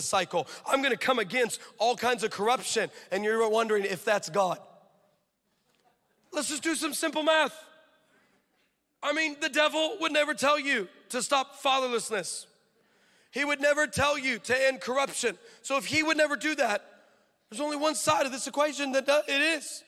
cycle. 0.00 0.46
I'm 0.66 0.82
gonna 0.82 0.96
come 0.96 1.18
against 1.18 1.60
all 1.78 1.96
kinds 1.96 2.22
of 2.24 2.30
corruption. 2.30 2.90
And 3.10 3.24
you're 3.24 3.48
wondering 3.48 3.84
if 3.84 4.04
that's 4.04 4.30
God. 4.30 4.58
Let's 6.32 6.48
just 6.48 6.62
do 6.62 6.74
some 6.74 6.94
simple 6.94 7.22
math. 7.22 7.54
I 9.02 9.12
mean, 9.12 9.36
the 9.40 9.50
devil 9.50 9.98
would 10.00 10.12
never 10.12 10.32
tell 10.32 10.58
you 10.58 10.88
to 11.10 11.22
stop 11.22 11.62
fatherlessness. 11.62 12.46
He 13.30 13.44
would 13.44 13.60
never 13.60 13.86
tell 13.86 14.16
you 14.16 14.38
to 14.38 14.66
end 14.66 14.80
corruption. 14.80 15.36
So 15.62 15.76
if 15.76 15.86
he 15.86 16.02
would 16.02 16.16
never 16.16 16.36
do 16.36 16.54
that, 16.54 16.93
there's 17.54 17.64
only 17.64 17.76
one 17.76 17.94
side 17.94 18.26
of 18.26 18.32
this 18.32 18.48
equation 18.48 18.90
that 18.92 19.08
uh, 19.08 19.22
it 19.28 19.40
is. 19.40 19.84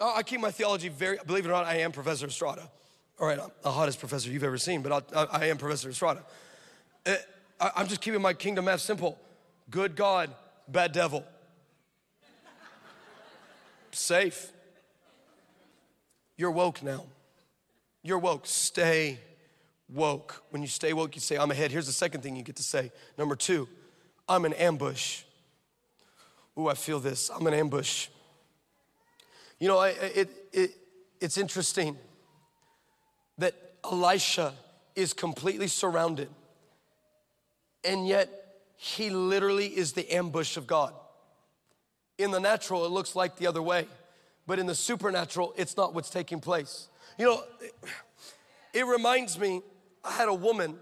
Oh, 0.00 0.14
I 0.16 0.24
keep 0.24 0.40
my 0.40 0.50
theology 0.50 0.88
very, 0.88 1.16
believe 1.24 1.44
it 1.44 1.48
or 1.48 1.52
not, 1.52 1.64
I 1.64 1.76
am 1.76 1.92
Professor 1.92 2.26
Estrada. 2.26 2.68
All 3.20 3.28
right, 3.28 3.38
I'm 3.38 3.50
the 3.62 3.70
hottest 3.70 4.00
professor 4.00 4.28
you've 4.30 4.42
ever 4.42 4.58
seen, 4.58 4.82
but 4.82 4.90
I, 4.90 5.16
uh, 5.16 5.26
I 5.30 5.46
am 5.46 5.58
Professor 5.58 5.88
Estrada. 5.88 6.24
I'm 7.60 7.86
just 7.86 8.00
keeping 8.00 8.20
my 8.20 8.32
kingdom 8.34 8.64
math 8.64 8.80
simple 8.80 9.16
good 9.70 9.94
God, 9.94 10.34
bad 10.66 10.90
devil. 10.90 11.24
Safe. 13.92 14.50
You're 16.36 16.50
woke 16.50 16.82
now. 16.82 17.04
You're 18.02 18.18
woke. 18.18 18.46
Stay 18.46 19.20
woke. 19.88 20.42
When 20.50 20.62
you 20.62 20.68
stay 20.68 20.92
woke, 20.92 21.14
you 21.14 21.20
say, 21.20 21.36
I'm 21.36 21.52
ahead. 21.52 21.70
Here's 21.70 21.86
the 21.86 21.92
second 21.92 22.22
thing 22.22 22.34
you 22.34 22.42
get 22.42 22.56
to 22.56 22.64
say. 22.64 22.90
Number 23.16 23.36
two, 23.36 23.68
I'm 24.28 24.44
an 24.44 24.52
ambush. 24.54 25.23
Ooh, 26.58 26.68
I 26.68 26.74
feel 26.74 27.00
this. 27.00 27.30
I'm 27.30 27.46
an 27.46 27.54
ambush. 27.54 28.08
You 29.58 29.68
know, 29.68 29.82
it, 29.82 30.30
it, 30.52 30.76
it's 31.20 31.38
interesting 31.38 31.96
that 33.38 33.54
Elisha 33.84 34.54
is 34.94 35.12
completely 35.12 35.68
surrounded, 35.68 36.28
and 37.84 38.06
yet 38.06 38.28
he 38.76 39.10
literally 39.10 39.66
is 39.66 39.92
the 39.92 40.10
ambush 40.14 40.56
of 40.56 40.66
God. 40.66 40.92
In 42.18 42.30
the 42.30 42.38
natural, 42.38 42.84
it 42.84 42.90
looks 42.90 43.16
like 43.16 43.36
the 43.36 43.46
other 43.46 43.62
way, 43.62 43.86
but 44.46 44.58
in 44.58 44.66
the 44.66 44.74
supernatural, 44.74 45.54
it's 45.56 45.76
not 45.76 45.94
what's 45.94 46.10
taking 46.10 46.40
place. 46.40 46.88
You 47.18 47.26
know, 47.26 47.42
it 48.72 48.86
reminds 48.86 49.38
me, 49.38 49.62
I 50.04 50.12
had 50.12 50.28
a 50.28 50.34
woman, 50.34 50.76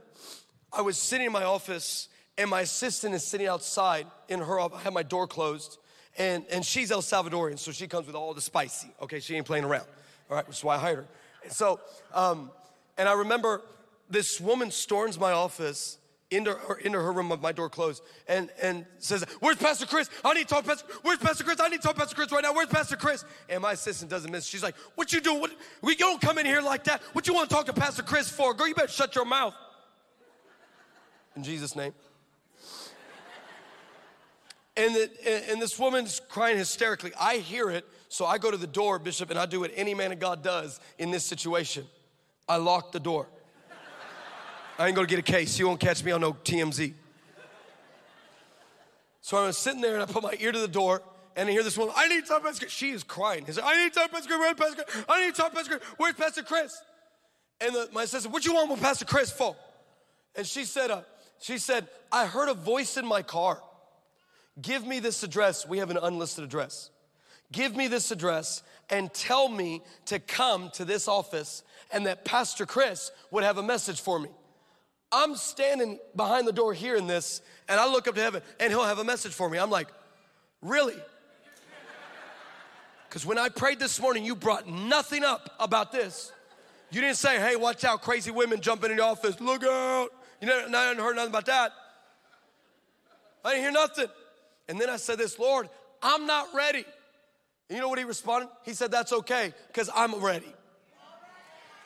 I 0.72 0.82
was 0.82 0.98
sitting 0.98 1.26
in 1.26 1.32
my 1.32 1.44
office, 1.44 2.08
and 2.38 2.48
my 2.50 2.62
assistant 2.62 3.14
is 3.14 3.24
sitting 3.24 3.46
outside 3.46 4.06
in 4.28 4.40
her 4.40 4.58
office. 4.58 4.78
I 4.78 4.82
had 4.82 4.94
my 4.94 5.02
door 5.02 5.26
closed, 5.26 5.78
And, 6.18 6.44
and 6.50 6.64
she's 6.64 6.90
El 6.90 7.02
Salvadorian, 7.02 7.58
so 7.58 7.72
she 7.72 7.86
comes 7.86 8.06
with 8.06 8.16
all 8.16 8.34
the 8.34 8.40
spicy. 8.40 8.88
Okay, 9.02 9.20
she 9.20 9.36
ain't 9.36 9.46
playing 9.46 9.64
around. 9.64 9.86
All 10.30 10.36
right, 10.36 10.46
which 10.46 10.58
is 10.58 10.64
why 10.64 10.76
I 10.76 10.78
hired 10.78 10.98
her. 10.98 11.06
And 11.44 11.52
so, 11.52 11.80
um, 12.14 12.50
and 12.96 13.08
I 13.08 13.14
remember 13.14 13.62
this 14.08 14.40
woman 14.40 14.70
storms 14.70 15.18
my 15.18 15.32
office 15.32 15.98
into 16.30 16.52
her, 16.52 16.76
into 16.76 16.98
her 16.98 17.12
room 17.12 17.28
with 17.28 17.42
my 17.42 17.52
door 17.52 17.68
closed 17.68 18.02
and, 18.26 18.50
and 18.62 18.86
says, 18.98 19.24
Where's 19.40 19.56
Pastor 19.56 19.86
Chris? 19.86 20.08
I 20.24 20.32
need 20.32 20.48
to 20.48 20.54
talk 20.54 20.64
to 20.64 20.70
Pastor 20.70 20.86
Where's 21.02 21.18
Pastor 21.18 21.44
Chris? 21.44 21.60
I 21.60 21.68
need 21.68 21.76
to 21.76 21.82
talk 21.82 21.94
to 21.94 22.00
Pastor 22.00 22.14
Chris 22.14 22.32
right 22.32 22.42
now. 22.42 22.54
Where's 22.54 22.68
Pastor 22.68 22.96
Chris? 22.96 23.24
And 23.48 23.60
my 23.60 23.72
assistant 23.72 24.10
doesn't 24.10 24.30
miss. 24.30 24.46
She's 24.46 24.62
like, 24.62 24.74
What 24.94 25.12
you 25.12 25.20
doing? 25.20 25.40
What, 25.40 25.52
we 25.82 25.94
don't 25.94 26.20
come 26.20 26.38
in 26.38 26.46
here 26.46 26.62
like 26.62 26.84
that. 26.84 27.02
What 27.12 27.26
you 27.26 27.34
want 27.34 27.50
to 27.50 27.54
talk 27.54 27.66
to 27.66 27.72
Pastor 27.72 28.02
Chris 28.02 28.30
for? 28.30 28.54
Girl, 28.54 28.66
you 28.66 28.74
better 28.74 28.88
shut 28.88 29.14
your 29.14 29.26
mouth. 29.26 29.54
In 31.36 31.42
Jesus' 31.42 31.76
name. 31.76 31.92
And, 34.82 34.96
the, 34.96 35.50
and 35.50 35.62
this 35.62 35.78
woman's 35.78 36.20
crying 36.28 36.56
hysterically. 36.56 37.12
I 37.18 37.36
hear 37.36 37.70
it, 37.70 37.86
so 38.08 38.26
I 38.26 38.38
go 38.38 38.50
to 38.50 38.56
the 38.56 38.66
door, 38.66 38.98
Bishop, 38.98 39.30
and 39.30 39.38
I 39.38 39.46
do 39.46 39.60
what 39.60 39.70
any 39.76 39.94
man 39.94 40.10
of 40.10 40.18
God 40.18 40.42
does 40.42 40.80
in 40.98 41.12
this 41.12 41.24
situation. 41.24 41.86
I 42.48 42.56
lock 42.56 42.90
the 42.90 42.98
door. 42.98 43.28
I 44.80 44.88
ain't 44.88 44.96
gonna 44.96 45.06
get 45.06 45.20
a 45.20 45.22
case. 45.22 45.56
You 45.56 45.68
won't 45.68 45.78
catch 45.78 46.02
me 46.02 46.10
on 46.10 46.20
no 46.20 46.32
TMZ. 46.32 46.94
So 49.20 49.36
I'm 49.36 49.52
sitting 49.52 49.80
there 49.80 49.94
and 49.94 50.02
I 50.02 50.06
put 50.06 50.24
my 50.24 50.34
ear 50.40 50.50
to 50.50 50.58
the 50.58 50.66
door 50.66 51.02
and 51.36 51.48
I 51.48 51.52
hear 51.52 51.62
this 51.62 51.78
woman, 51.78 51.94
I 51.96 52.08
need 52.08 52.22
to 52.22 52.28
talk 52.28 52.42
to 52.42 52.48
Pastor 52.48 52.64
Chris. 52.64 52.72
She 52.72 52.90
is 52.90 53.04
crying. 53.04 53.46
He 53.46 53.52
said, 53.52 53.62
I 53.64 53.84
need 53.84 53.92
to 53.92 54.00
talk 54.00 54.10
to 54.10 54.16
Pastor 54.16 54.28
Chris. 54.30 54.40
Where's 54.40 54.56
Pastor 54.56 54.82
Chris? 54.82 55.04
I 55.08 55.24
need 55.24 55.34
to 55.34 55.40
talk 55.40 55.50
to 55.50 55.56
Pastor 55.56 55.78
Chris. 55.78 55.88
Where's 55.96 56.14
Pastor 56.14 56.42
Chris? 56.42 56.82
And 57.60 57.72
the, 57.72 57.88
my 57.92 58.04
sister, 58.04 58.28
what 58.28 58.44
you 58.44 58.54
want 58.54 58.68
with 58.68 58.80
Pastor 58.80 59.04
Chris 59.04 59.30
for? 59.30 59.54
And 60.34 60.44
she 60.44 60.64
said, 60.64 60.90
uh, 60.90 61.02
she 61.40 61.58
said, 61.58 61.86
I 62.10 62.26
heard 62.26 62.48
a 62.48 62.54
voice 62.54 62.96
in 62.96 63.06
my 63.06 63.22
car. 63.22 63.62
Give 64.60 64.86
me 64.86 65.00
this 65.00 65.22
address. 65.22 65.66
We 65.66 65.78
have 65.78 65.90
an 65.90 65.96
unlisted 65.96 66.44
address. 66.44 66.90
Give 67.52 67.76
me 67.76 67.88
this 67.88 68.10
address 68.10 68.62
and 68.90 69.12
tell 69.12 69.48
me 69.48 69.82
to 70.06 70.18
come 70.18 70.70
to 70.74 70.84
this 70.84 71.08
office 71.08 71.62
and 71.92 72.06
that 72.06 72.24
Pastor 72.24 72.66
Chris 72.66 73.10
would 73.30 73.44
have 73.44 73.58
a 73.58 73.62
message 73.62 74.00
for 74.00 74.18
me. 74.18 74.30
I'm 75.12 75.36
standing 75.36 75.98
behind 76.16 76.48
the 76.48 76.52
door 76.52 76.72
hearing 76.72 77.06
this, 77.06 77.42
and 77.68 77.78
I 77.78 77.86
look 77.86 78.08
up 78.08 78.14
to 78.14 78.20
heaven, 78.22 78.42
and 78.58 78.72
he'll 78.72 78.84
have 78.84 78.98
a 78.98 79.04
message 79.04 79.32
for 79.32 79.48
me. 79.50 79.58
I'm 79.58 79.70
like, 79.70 79.88
really? 80.62 80.96
Because 83.08 83.26
when 83.26 83.36
I 83.36 83.50
prayed 83.50 83.78
this 83.78 84.00
morning, 84.00 84.24
you 84.24 84.34
brought 84.34 84.66
nothing 84.66 85.22
up 85.22 85.54
about 85.60 85.92
this. 85.92 86.32
You 86.90 87.02
didn't 87.02 87.18
say, 87.18 87.38
hey, 87.38 87.56
watch 87.56 87.84
out, 87.84 88.00
crazy 88.00 88.30
women 88.30 88.62
jumping 88.62 88.90
in 88.90 88.96
the 88.96 89.04
office, 89.04 89.38
look 89.38 89.62
out. 89.64 90.08
You 90.40 90.46
never, 90.46 90.74
I 90.74 90.84
hadn't 90.84 91.02
heard 91.02 91.16
nothing 91.16 91.28
about 91.28 91.44
that. 91.44 91.72
I 93.44 93.50
didn't 93.50 93.64
hear 93.64 93.72
nothing. 93.72 94.06
And 94.68 94.80
then 94.80 94.90
I 94.90 94.96
said 94.96 95.18
this, 95.18 95.38
Lord, 95.38 95.68
I'm 96.02 96.26
not 96.26 96.48
ready. 96.54 96.84
And 97.68 97.76
you 97.76 97.80
know 97.80 97.88
what 97.88 97.98
he 97.98 98.04
responded? 98.04 98.48
He 98.64 98.74
said, 98.74 98.90
that's 98.90 99.12
okay, 99.12 99.54
because 99.68 99.90
I'm 99.94 100.14
ready. 100.16 100.52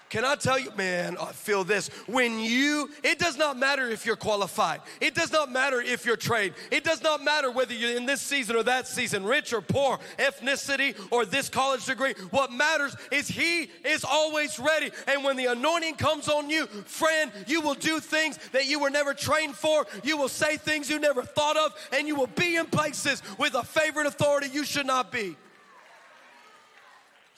Can 0.08 0.24
I 0.24 0.36
tell 0.36 0.56
you, 0.56 0.70
man, 0.76 1.16
I 1.18 1.32
feel 1.32 1.64
this. 1.64 1.88
When 2.06 2.38
you, 2.38 2.90
it 3.02 3.18
does 3.18 3.36
not 3.36 3.58
matter 3.58 3.88
if 3.88 4.06
you're 4.06 4.14
qualified. 4.14 4.80
It 5.00 5.16
does 5.16 5.32
not 5.32 5.50
matter 5.50 5.80
if 5.80 6.06
you're 6.06 6.16
trained. 6.16 6.54
It 6.70 6.84
does 6.84 7.02
not 7.02 7.24
matter 7.24 7.50
whether 7.50 7.74
you're 7.74 7.96
in 7.96 8.06
this 8.06 8.20
season 8.20 8.54
or 8.54 8.62
that 8.62 8.86
season, 8.86 9.24
rich 9.24 9.52
or 9.52 9.60
poor, 9.60 9.98
ethnicity 10.18 10.94
or 11.10 11.24
this 11.24 11.48
college 11.48 11.86
degree. 11.86 12.14
What 12.30 12.52
matters 12.52 12.94
is 13.10 13.26
He 13.26 13.68
is 13.84 14.04
always 14.04 14.60
ready. 14.60 14.92
And 15.08 15.24
when 15.24 15.36
the 15.36 15.46
anointing 15.46 15.96
comes 15.96 16.28
on 16.28 16.50
you, 16.50 16.66
friend, 16.66 17.32
you 17.48 17.60
will 17.60 17.74
do 17.74 17.98
things 17.98 18.38
that 18.52 18.66
you 18.66 18.78
were 18.78 18.90
never 18.90 19.12
trained 19.12 19.56
for. 19.56 19.86
You 20.04 20.16
will 20.16 20.28
say 20.28 20.56
things 20.56 20.88
you 20.88 21.00
never 21.00 21.24
thought 21.24 21.56
of, 21.56 21.72
and 21.92 22.06
you 22.06 22.14
will 22.14 22.28
be 22.28 22.54
in 22.54 22.66
places 22.66 23.24
with 23.38 23.54
a 23.54 23.64
favorite 23.64 24.06
authority 24.06 24.50
you 24.52 24.64
should 24.64 24.86
not 24.86 25.10
be. 25.10 25.36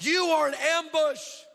You 0.01 0.25
are 0.25 0.49
an 0.49 0.55
ambush. 0.55 1.48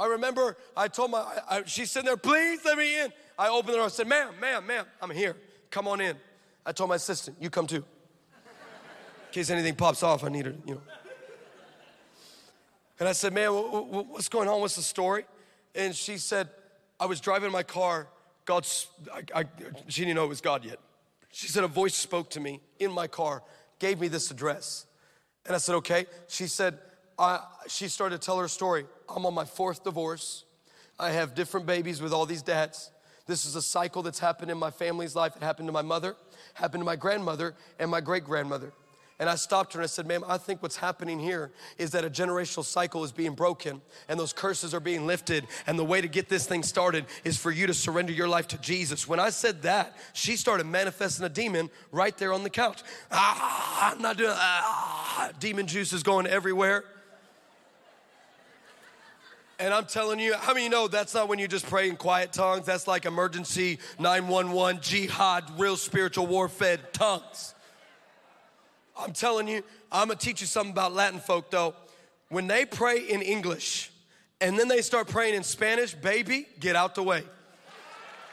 I 0.00 0.06
remember 0.06 0.56
I 0.74 0.88
told 0.88 1.10
my, 1.10 1.18
I, 1.18 1.58
I, 1.58 1.62
she's 1.66 1.90
sitting 1.90 2.06
there, 2.06 2.16
please 2.16 2.64
let 2.64 2.78
me 2.78 2.98
in. 2.98 3.12
I 3.38 3.50
opened 3.50 3.74
the 3.74 3.76
door, 3.76 3.86
I 3.86 3.88
said, 3.88 4.08
ma'am, 4.08 4.32
ma'am, 4.40 4.66
ma'am, 4.66 4.86
I'm 5.02 5.10
here. 5.10 5.36
Come 5.70 5.86
on 5.86 6.00
in. 6.00 6.16
I 6.64 6.72
told 6.72 6.88
my 6.88 6.96
assistant, 6.96 7.36
you 7.38 7.50
come 7.50 7.66
too. 7.66 7.84
In 7.84 9.32
case 9.32 9.50
anything 9.50 9.74
pops 9.74 10.02
off, 10.02 10.24
I 10.24 10.28
need 10.28 10.46
her, 10.46 10.54
you 10.66 10.76
know. 10.76 10.80
And 12.98 13.08
I 13.08 13.12
said, 13.12 13.34
man, 13.34 13.50
what's 13.50 14.28
going 14.28 14.48
on? 14.48 14.60
What's 14.60 14.76
the 14.76 14.82
story? 14.82 15.24
And 15.74 15.94
she 15.94 16.16
said, 16.16 16.48
I 16.98 17.04
was 17.04 17.20
driving 17.20 17.52
my 17.52 17.62
car. 17.62 18.08
God's, 18.46 18.88
I, 19.12 19.22
I, 19.40 19.44
she 19.88 20.02
didn't 20.02 20.16
know 20.16 20.24
it 20.24 20.28
was 20.28 20.40
God 20.40 20.64
yet. 20.64 20.78
She 21.30 21.48
said, 21.48 21.62
a 21.62 21.68
voice 21.68 21.94
spoke 21.94 22.30
to 22.30 22.40
me 22.40 22.60
in 22.78 22.90
my 22.90 23.06
car, 23.06 23.42
gave 23.78 24.00
me 24.00 24.08
this 24.08 24.30
address. 24.30 24.86
And 25.46 25.54
I 25.54 25.58
said, 25.58 25.74
okay. 25.76 26.06
She 26.26 26.46
said, 26.46 26.78
I, 27.20 27.40
she 27.68 27.88
started 27.88 28.20
to 28.20 28.24
tell 28.24 28.38
her 28.38 28.48
story. 28.48 28.86
I'm 29.14 29.26
on 29.26 29.34
my 29.34 29.44
fourth 29.44 29.84
divorce. 29.84 30.44
I 30.98 31.10
have 31.10 31.34
different 31.34 31.66
babies 31.66 32.00
with 32.00 32.14
all 32.14 32.24
these 32.24 32.42
dads. 32.42 32.90
This 33.26 33.44
is 33.44 33.56
a 33.56 33.62
cycle 33.62 34.02
that's 34.02 34.18
happened 34.18 34.50
in 34.50 34.56
my 34.56 34.70
family's 34.70 35.14
life. 35.14 35.36
It 35.36 35.42
happened 35.42 35.68
to 35.68 35.72
my 35.72 35.82
mother, 35.82 36.16
happened 36.54 36.80
to 36.80 36.86
my 36.86 36.96
grandmother, 36.96 37.54
and 37.78 37.90
my 37.90 38.00
great 38.00 38.24
grandmother. 38.24 38.72
And 39.18 39.28
I 39.28 39.34
stopped 39.34 39.74
her 39.74 39.80
and 39.80 39.84
I 39.84 39.86
said, 39.86 40.06
Ma'am, 40.06 40.24
I 40.26 40.38
think 40.38 40.62
what's 40.62 40.76
happening 40.76 41.20
here 41.20 41.52
is 41.76 41.90
that 41.90 42.06
a 42.06 42.10
generational 42.10 42.64
cycle 42.64 43.04
is 43.04 43.12
being 43.12 43.34
broken 43.34 43.82
and 44.08 44.18
those 44.18 44.32
curses 44.32 44.72
are 44.72 44.80
being 44.80 45.06
lifted. 45.06 45.46
And 45.66 45.78
the 45.78 45.84
way 45.84 46.00
to 46.00 46.08
get 46.08 46.30
this 46.30 46.46
thing 46.46 46.62
started 46.62 47.04
is 47.22 47.36
for 47.36 47.50
you 47.50 47.66
to 47.66 47.74
surrender 47.74 48.14
your 48.14 48.28
life 48.28 48.48
to 48.48 48.58
Jesus. 48.58 49.06
When 49.06 49.20
I 49.20 49.28
said 49.28 49.60
that, 49.62 49.94
she 50.14 50.36
started 50.36 50.64
manifesting 50.64 51.26
a 51.26 51.28
demon 51.28 51.68
right 51.92 52.16
there 52.16 52.32
on 52.32 52.44
the 52.44 52.50
couch. 52.50 52.82
Ah, 53.12 53.92
I'm 53.92 54.00
not 54.00 54.16
doing 54.16 54.32
ah, 54.32 55.30
demon 55.38 55.66
juice 55.66 55.92
is 55.92 56.02
going 56.02 56.26
everywhere. 56.26 56.84
And 59.60 59.74
I'm 59.74 59.84
telling 59.84 60.18
you, 60.18 60.34
how 60.36 60.54
many 60.54 60.64
you 60.64 60.70
know 60.70 60.88
that's 60.88 61.12
not 61.12 61.28
when 61.28 61.38
you 61.38 61.46
just 61.46 61.66
pray 61.66 61.90
in 61.90 61.96
quiet 61.96 62.32
tongues? 62.32 62.64
That's 62.64 62.88
like 62.88 63.04
emergency 63.04 63.78
911, 63.98 64.80
jihad, 64.80 65.44
real 65.60 65.76
spiritual 65.76 66.26
warfare 66.26 66.78
tongues. 66.94 67.54
I'm 68.98 69.12
telling 69.12 69.48
you, 69.48 69.62
I'm 69.92 70.08
gonna 70.08 70.18
teach 70.18 70.40
you 70.40 70.46
something 70.46 70.72
about 70.72 70.94
Latin 70.94 71.20
folk 71.20 71.50
though. 71.50 71.74
When 72.30 72.46
they 72.46 72.64
pray 72.64 73.00
in 73.00 73.20
English 73.20 73.90
and 74.40 74.58
then 74.58 74.66
they 74.66 74.80
start 74.80 75.08
praying 75.08 75.34
in 75.34 75.42
Spanish, 75.42 75.92
baby, 75.92 76.46
get 76.58 76.74
out 76.74 76.94
the 76.94 77.02
way. 77.02 77.22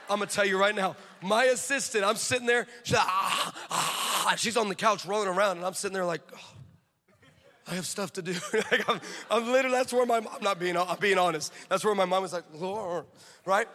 I'm 0.08 0.20
gonna 0.20 0.30
tell 0.30 0.46
you 0.46 0.58
right 0.58 0.74
now. 0.74 0.96
My 1.20 1.44
assistant, 1.44 2.04
I'm 2.04 2.16
sitting 2.16 2.46
there, 2.46 2.66
she's, 2.84 2.96
like, 2.96 3.06
ah, 3.06 3.54
ah, 3.70 4.34
she's 4.38 4.56
on 4.56 4.70
the 4.70 4.74
couch 4.74 5.04
rolling 5.04 5.28
around, 5.28 5.58
and 5.58 5.66
I'm 5.66 5.74
sitting 5.74 5.92
there 5.92 6.06
like, 6.06 6.22
oh. 6.34 6.57
I 7.70 7.74
have 7.74 7.86
stuff 7.86 8.12
to 8.14 8.22
do. 8.22 8.32
like 8.54 8.88
I'm, 8.88 9.00
I'm, 9.30 9.52
literally, 9.52 9.76
that's 9.76 9.92
where 9.92 10.06
my, 10.06 10.16
I'm 10.16 10.42
not 10.42 10.58
being, 10.58 10.76
I'm 10.76 10.98
being 10.98 11.18
honest. 11.18 11.52
That's 11.68 11.84
where 11.84 11.94
my 11.94 12.04
mom 12.04 12.22
was 12.22 12.32
like, 12.32 12.44
Lord, 12.54 13.04
right? 13.44 13.68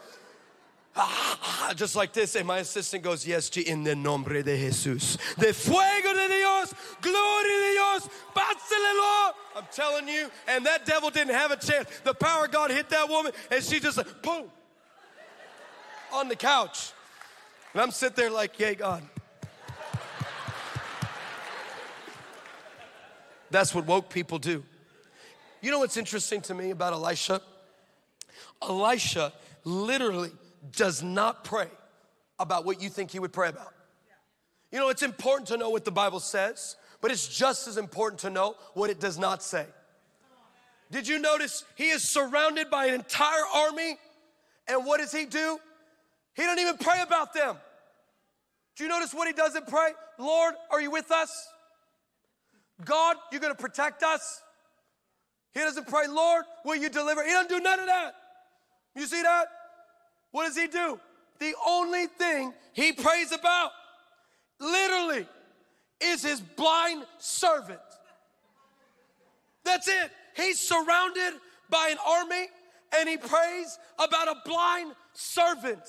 Ah, 0.95 1.73
just 1.75 1.95
like 1.95 2.13
this. 2.13 2.35
And 2.35 2.47
my 2.47 2.59
assistant 2.59 3.03
goes, 3.03 3.25
Yes, 3.25 3.49
G, 3.49 3.61
in 3.61 3.83
the 3.83 3.95
nombre 3.95 4.43
de 4.43 4.57
Jesús. 4.57 5.17
De 5.37 5.53
fuego 5.53 6.13
de 6.13 6.27
Dios, 6.27 6.73
gloria 7.01 7.43
de 7.43 7.73
Dios, 7.73 8.09
pásale 8.35 8.97
Lord. 8.97 9.35
I'm 9.55 9.65
telling 9.71 10.07
you, 10.07 10.29
and 10.47 10.65
that 10.65 10.85
devil 10.85 11.09
didn't 11.09 11.33
have 11.33 11.51
a 11.51 11.57
chance. 11.57 11.87
The 12.03 12.13
power 12.13 12.45
of 12.45 12.51
God 12.51 12.71
hit 12.71 12.89
that 12.89 13.09
woman, 13.09 13.31
and 13.51 13.63
she 13.63 13.79
just 13.79 13.97
like, 13.97 14.21
boom, 14.21 14.45
on 16.11 16.27
the 16.27 16.35
couch. 16.35 16.91
And 17.73 17.81
I'm 17.81 17.91
sitting 17.91 18.15
there 18.15 18.31
like, 18.31 18.59
Yay, 18.59 18.75
God. 18.75 19.03
That's 23.53 23.75
what 23.75 23.85
woke 23.85 24.09
people 24.09 24.39
do. 24.39 24.63
You 25.61 25.69
know 25.69 25.77
what's 25.77 25.95
interesting 25.95 26.41
to 26.41 26.55
me 26.55 26.71
about 26.71 26.91
Elisha? 26.93 27.39
Elisha 28.63 29.31
literally 29.63 30.31
does 30.75 31.03
not 31.03 31.43
pray 31.43 31.67
about 32.39 32.65
what 32.65 32.81
you 32.81 32.89
think 32.89 33.11
he 33.11 33.19
would 33.19 33.31
pray 33.31 33.49
about. 33.49 33.71
You 34.71 34.79
know, 34.79 34.89
it's 34.89 35.03
important 35.03 35.49
to 35.49 35.57
know 35.57 35.69
what 35.69 35.85
the 35.85 35.91
Bible 35.91 36.19
says, 36.19 36.77
but 36.99 37.11
it's 37.11 37.27
just 37.27 37.67
as 37.67 37.77
important 37.77 38.21
to 38.21 38.31
know 38.31 38.55
what 38.73 38.89
it 38.89 38.99
does 38.99 39.19
not 39.19 39.43
say. 39.43 39.67
Did 40.89 41.07
you 41.07 41.19
notice 41.19 41.63
he 41.75 41.89
is 41.89 42.01
surrounded 42.01 42.71
by 42.71 42.87
an 42.87 42.95
entire 42.95 43.45
army? 43.53 43.99
And 44.67 44.83
what 44.83 44.99
does 44.99 45.11
he 45.11 45.25
do? 45.25 45.59
He 46.33 46.41
doesn't 46.41 46.59
even 46.59 46.77
pray 46.77 47.03
about 47.03 47.35
them. 47.35 47.55
Do 48.77 48.83
you 48.83 48.89
notice 48.89 49.13
what 49.13 49.27
he 49.27 49.33
doesn't 49.33 49.67
pray? 49.67 49.91
Lord, 50.17 50.55
are 50.71 50.81
you 50.81 50.89
with 50.89 51.11
us? 51.11 51.49
God, 52.83 53.17
you're 53.31 53.41
gonna 53.41 53.55
protect 53.55 54.03
us. 54.03 54.41
He 55.53 55.59
doesn't 55.59 55.87
pray, 55.87 56.07
Lord, 56.07 56.45
will 56.65 56.75
you 56.75 56.89
deliver? 56.89 57.23
He 57.23 57.31
doesn't 57.31 57.49
do 57.49 57.59
none 57.59 57.79
of 57.79 57.85
that. 57.85 58.15
You 58.95 59.05
see 59.05 59.21
that? 59.21 59.47
What 60.31 60.47
does 60.47 60.57
he 60.57 60.67
do? 60.67 60.99
The 61.39 61.53
only 61.67 62.07
thing 62.07 62.53
he 62.73 62.91
prays 62.91 63.31
about, 63.31 63.71
literally, 64.59 65.27
is 66.01 66.23
his 66.23 66.41
blind 66.41 67.05
servant. 67.19 67.79
That's 69.63 69.87
it. 69.87 70.11
He's 70.35 70.59
surrounded 70.59 71.33
by 71.69 71.89
an 71.91 71.97
army 72.05 72.47
and 72.97 73.07
he 73.07 73.17
prays 73.17 73.77
about 73.99 74.27
a 74.27 74.35
blind 74.45 74.93
servant. 75.13 75.81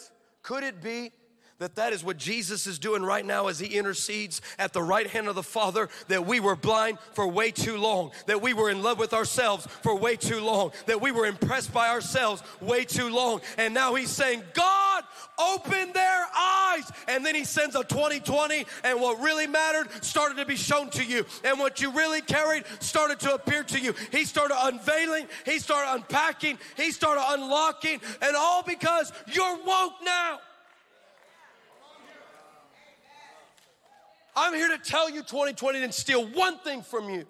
Could 0.43 0.63
it 0.63 0.83
be 0.83 1.11
that 1.59 1.77
that 1.77 1.93
is 1.93 2.03
what 2.03 2.17
Jesus 2.17 2.67
is 2.67 2.79
doing 2.79 3.03
right 3.03 3.25
now 3.25 3.47
as 3.47 3.59
he 3.59 3.67
intercedes 3.67 4.41
at 4.59 4.73
the 4.73 4.83
right 4.83 5.07
hand 5.07 5.29
of 5.29 5.35
the 5.35 5.43
Father 5.43 5.89
that 6.09 6.27
we 6.27 6.41
were 6.41 6.57
blind 6.57 6.99
for 7.13 7.29
way 7.29 7.51
too 7.51 7.79
long 7.79 8.11
that 8.27 8.43
we 8.43 8.53
were 8.53 8.71
in 8.71 8.83
love 8.83 8.99
with 8.99 9.13
ourselves 9.13 9.67
for 9.83 9.97
way 9.97 10.17
too 10.17 10.41
long 10.41 10.73
that 10.87 11.01
we 11.01 11.13
were 11.13 11.27
impressed 11.27 11.73
by 11.73 11.89
ourselves 11.89 12.43
way 12.61 12.85
too 12.85 13.09
long. 13.09 13.41
And 13.59 13.73
now 13.75 13.95
he's 13.95 14.11
saying 14.11 14.43
God 14.53 15.05
open 15.39 15.93
their 15.93 16.27
eyes. 16.37 16.91
And 17.09 17.25
then 17.25 17.35
he 17.35 17.45
sends 17.45 17.75
a 17.77 17.85
2020 17.85 18.65
and 18.83 19.01
what 19.01 19.21
really 19.21 19.47
mattered 19.47 19.89
started 20.05 20.37
to 20.39 20.47
be 20.47 20.57
shown 20.57 20.91
to 20.91 21.05
you. 21.05 21.25
And 21.45 21.59
what 21.59 21.81
you 21.81 21.91
really 21.93 22.21
carried 22.21 22.65
started 22.81 23.21
to 23.21 23.35
appear 23.35 23.63
to 23.65 23.79
you. 23.79 23.95
He 24.11 24.25
started 24.25 24.57
unveiling 24.59 25.27
he 25.45 25.59
started 25.59 25.95
unpacking 25.95 26.59
he 26.77 26.91
started 26.91 27.23
unlocking 27.27 28.01
and 28.23 28.37
all 28.37 28.63
because 28.63 29.13
you're 29.27 29.57
woke 29.65 29.95
now 30.05 30.41
I'm 34.37 34.55
here 34.55 34.69
to 34.69 34.79
tell 34.79 35.09
you 35.09 35.23
2020 35.23 35.81
didn't 35.81 35.95
steal 35.95 36.27
one 36.27 36.59
thing 36.59 36.83
from 36.83 37.09
you. 37.09 37.25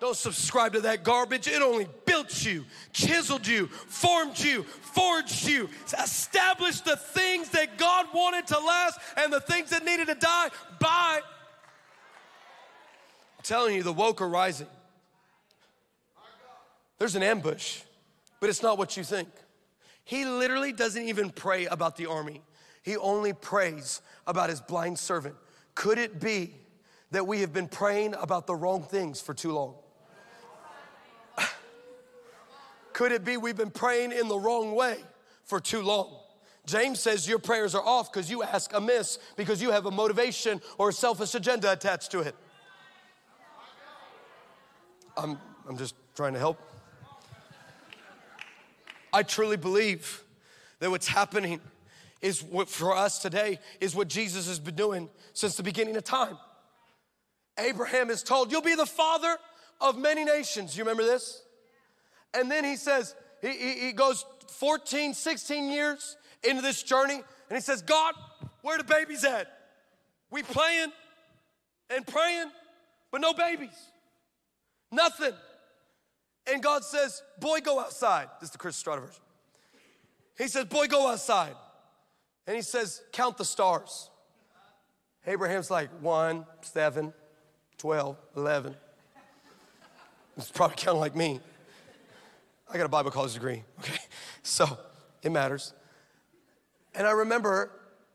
Don't 0.00 0.16
subscribe 0.16 0.74
to 0.74 0.80
that 0.82 1.02
garbage. 1.02 1.46
It 1.46 1.62
only 1.62 1.88
built 2.04 2.44
you, 2.44 2.64
chiseled 2.92 3.46
you, 3.46 3.68
formed 3.68 4.38
you, 4.38 4.64
forged 4.64 5.46
you, 5.46 5.70
established 5.98 6.84
the 6.84 6.96
things 6.96 7.48
that 7.50 7.78
God 7.78 8.06
wanted 8.12 8.46
to 8.48 8.58
last 8.58 8.98
and 9.16 9.32
the 9.32 9.40
things 9.40 9.70
that 9.70 9.84
needed 9.84 10.08
to 10.08 10.14
die. 10.14 10.50
by. 10.78 11.20
I'm 13.38 13.42
telling 13.42 13.74
you, 13.76 13.82
the 13.82 13.92
woke 13.92 14.20
are 14.20 14.28
rising. 14.28 14.66
There's 16.98 17.16
an 17.16 17.22
ambush, 17.22 17.80
but 18.40 18.50
it's 18.50 18.62
not 18.62 18.76
what 18.76 18.96
you 18.96 19.04
think. 19.04 19.28
He 20.04 20.26
literally 20.26 20.72
doesn't 20.72 21.02
even 21.02 21.30
pray 21.30 21.64
about 21.66 21.96
the 21.96 22.06
army, 22.06 22.42
he 22.82 22.98
only 22.98 23.32
prays 23.32 24.02
about 24.26 24.50
his 24.50 24.60
blind 24.60 24.98
servant 24.98 25.36
could 25.74 25.98
it 25.98 26.20
be 26.20 26.54
that 27.10 27.26
we 27.26 27.40
have 27.40 27.52
been 27.52 27.68
praying 27.68 28.14
about 28.14 28.46
the 28.46 28.54
wrong 28.54 28.82
things 28.82 29.20
for 29.20 29.34
too 29.34 29.52
long? 29.52 29.74
Could 32.92 33.12
it 33.12 33.24
be 33.24 33.36
we've 33.36 33.56
been 33.56 33.70
praying 33.70 34.12
in 34.12 34.28
the 34.28 34.38
wrong 34.38 34.74
way 34.74 34.98
for 35.44 35.60
too 35.60 35.82
long? 35.82 36.16
James 36.66 36.98
says 36.98 37.28
your 37.28 37.38
prayers 37.38 37.74
are 37.74 37.84
off 37.84 38.10
because 38.10 38.30
you 38.30 38.42
ask 38.42 38.72
amiss 38.72 39.18
because 39.36 39.60
you 39.60 39.70
have 39.70 39.86
a 39.86 39.90
motivation 39.90 40.60
or 40.78 40.88
a 40.88 40.92
selfish 40.92 41.34
agenda 41.34 41.70
attached 41.70 42.10
to 42.12 42.20
it. 42.20 42.34
I'm, 45.16 45.38
I'm 45.68 45.76
just 45.76 45.94
trying 46.16 46.32
to 46.32 46.38
help. 46.38 46.58
I 49.12 49.22
truly 49.22 49.56
believe 49.56 50.24
that 50.80 50.90
what's 50.90 51.06
happening 51.06 51.60
is 52.24 52.42
what 52.42 52.70
for 52.70 52.96
us 52.96 53.18
today 53.18 53.58
is 53.82 53.94
what 53.94 54.08
Jesus 54.08 54.48
has 54.48 54.58
been 54.58 54.74
doing 54.74 55.10
since 55.34 55.56
the 55.56 55.62
beginning 55.62 55.94
of 55.94 56.04
time. 56.04 56.38
Abraham 57.58 58.08
is 58.08 58.22
told, 58.22 58.50
You'll 58.50 58.62
be 58.62 58.74
the 58.74 58.86
father 58.86 59.36
of 59.78 59.98
many 59.98 60.24
nations. 60.24 60.74
You 60.74 60.84
remember 60.84 61.04
this? 61.04 61.42
And 62.32 62.50
then 62.50 62.64
he 62.64 62.76
says, 62.76 63.14
he, 63.42 63.50
he, 63.50 63.72
he 63.86 63.92
goes 63.92 64.24
14, 64.48 65.12
16 65.12 65.70
years 65.70 66.16
into 66.42 66.62
this 66.62 66.82
journey, 66.82 67.16
and 67.16 67.56
he 67.56 67.60
says, 67.60 67.82
God, 67.82 68.14
where 68.62 68.78
the 68.78 68.84
babies 68.84 69.22
at? 69.24 69.46
We 70.30 70.42
playing 70.42 70.92
and 71.90 72.06
praying, 72.06 72.50
but 73.12 73.20
no 73.20 73.34
babies. 73.34 73.76
Nothing. 74.90 75.34
And 76.50 76.62
God 76.62 76.84
says, 76.84 77.22
Boy, 77.38 77.60
go 77.60 77.80
outside. 77.80 78.28
This 78.40 78.48
is 78.48 78.52
the 78.52 78.58
Chris 78.58 78.76
Estrada 78.76 79.02
version. 79.02 79.20
He 80.38 80.48
says, 80.48 80.64
Boy, 80.64 80.86
go 80.86 81.08
outside. 81.08 81.54
And 82.46 82.56
he 82.56 82.62
says, 82.62 83.02
Count 83.12 83.36
the 83.36 83.44
stars. 83.44 84.10
Abraham's 85.26 85.70
like, 85.70 85.88
1, 86.00 86.44
7, 86.60 87.12
12, 87.78 88.16
11. 88.36 88.76
He's 90.36 90.50
probably 90.50 90.76
counting 90.76 91.00
like 91.00 91.16
me. 91.16 91.40
I 92.70 92.76
got 92.76 92.86
a 92.86 92.90
Bible 92.90 93.10
college 93.10 93.34
degree, 93.34 93.62
okay? 93.80 93.98
So 94.42 94.78
it 95.22 95.32
matters. 95.32 95.72
And 96.94 97.06
I 97.06 97.12
remember 97.12 97.70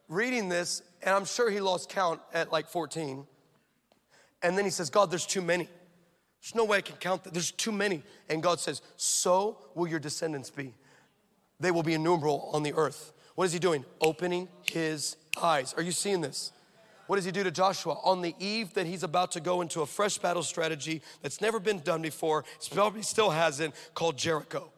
reading 0.08 0.50
this, 0.50 0.84
and 1.02 1.16
I'm 1.16 1.26
sure 1.26 1.50
he 1.50 1.60
lost 1.60 1.90
count 1.90 2.20
at 2.34 2.52
like 2.52 2.68
14. 2.68 3.26
And 4.42 4.58
then 4.58 4.66
he 4.66 4.72
says, 4.72 4.90
God, 4.90 5.10
there's 5.10 5.26
too 5.26 5.42
many. 5.42 5.68
There's 6.42 6.56
no 6.56 6.66
way 6.66 6.78
I 6.78 6.82
can 6.82 6.96
count 6.98 7.24
that. 7.26 7.34
There's 7.34 7.52
too 7.52 7.72
many. 7.72 8.04
And 8.30 8.42
God 8.42 8.60
says, 8.60 8.82
So 8.96 9.58
will 9.76 9.88
your 9.88 10.00
descendants 10.00 10.50
be. 10.50 10.74
They 11.60 11.72
will 11.72 11.84
be 11.84 11.94
innumerable 11.94 12.50
on 12.54 12.64
the 12.64 12.74
earth. 12.74 13.14
What 13.40 13.46
is 13.46 13.54
he 13.54 13.60
doing? 13.60 13.86
Opening 14.02 14.50
his 14.70 15.16
eyes. 15.42 15.74
Are 15.78 15.82
you 15.82 15.94
seeing 15.94 16.20
this? 16.20 16.52
What 17.08 17.16
does 17.16 17.24
he 17.24 17.32
do 17.32 17.42
to 17.42 17.52
Joshua? 17.52 17.94
On 18.04 18.22
the 18.22 18.36
eve 18.38 18.74
that 18.74 18.86
he's 18.86 19.02
about 19.02 19.32
to 19.32 19.40
go 19.40 19.62
into 19.62 19.80
a 19.80 19.86
fresh 19.86 20.18
battle 20.18 20.44
strategy 20.44 21.02
that's 21.22 21.40
never 21.40 21.58
been 21.58 21.80
done 21.80 22.02
before, 22.02 22.44
probably 22.70 23.02
still 23.02 23.30
hasn't, 23.30 23.76
called 23.94 24.18
Jericho. 24.18 24.70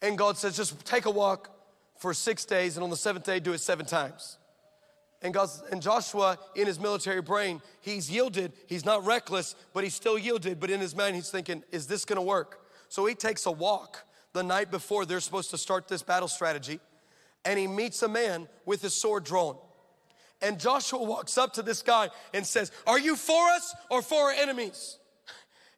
And 0.00 0.16
God 0.16 0.38
says, 0.38 0.56
just 0.56 0.86
take 0.86 1.04
a 1.04 1.10
walk 1.10 1.50
for 1.98 2.14
six 2.14 2.46
days, 2.46 2.78
and 2.78 2.82
on 2.82 2.88
the 2.88 2.96
seventh 2.96 3.26
day, 3.26 3.40
do 3.40 3.52
it 3.52 3.60
seven 3.60 3.84
times. 3.84 4.38
And, 5.20 5.34
God's, 5.34 5.62
and 5.70 5.82
Joshua, 5.82 6.38
in 6.56 6.66
his 6.66 6.80
military 6.80 7.20
brain, 7.20 7.60
he's 7.82 8.10
yielded. 8.10 8.54
He's 8.68 8.86
not 8.86 9.04
reckless, 9.04 9.54
but 9.74 9.84
he's 9.84 9.94
still 9.94 10.16
yielded. 10.18 10.58
But 10.58 10.70
in 10.70 10.80
his 10.80 10.96
mind, 10.96 11.16
he's 11.16 11.28
thinking, 11.28 11.62
is 11.72 11.86
this 11.86 12.06
gonna 12.06 12.22
work? 12.22 12.64
So 12.88 13.04
he 13.04 13.14
takes 13.14 13.44
a 13.44 13.52
walk 13.52 14.02
the 14.32 14.42
night 14.42 14.70
before 14.70 15.04
they're 15.04 15.20
supposed 15.20 15.50
to 15.50 15.58
start 15.58 15.88
this 15.88 16.02
battle 16.02 16.26
strategy 16.26 16.80
and 17.44 17.58
he 17.58 17.66
meets 17.66 18.02
a 18.02 18.08
man 18.08 18.48
with 18.64 18.82
his 18.82 18.94
sword 18.94 19.24
drawn. 19.24 19.56
And 20.40 20.58
Joshua 20.58 21.02
walks 21.02 21.38
up 21.38 21.54
to 21.54 21.62
this 21.62 21.82
guy 21.82 22.10
and 22.34 22.44
says, 22.44 22.72
Are 22.86 22.98
you 22.98 23.16
for 23.16 23.48
us 23.50 23.74
or 23.90 24.02
for 24.02 24.24
our 24.24 24.32
enemies? 24.32 24.98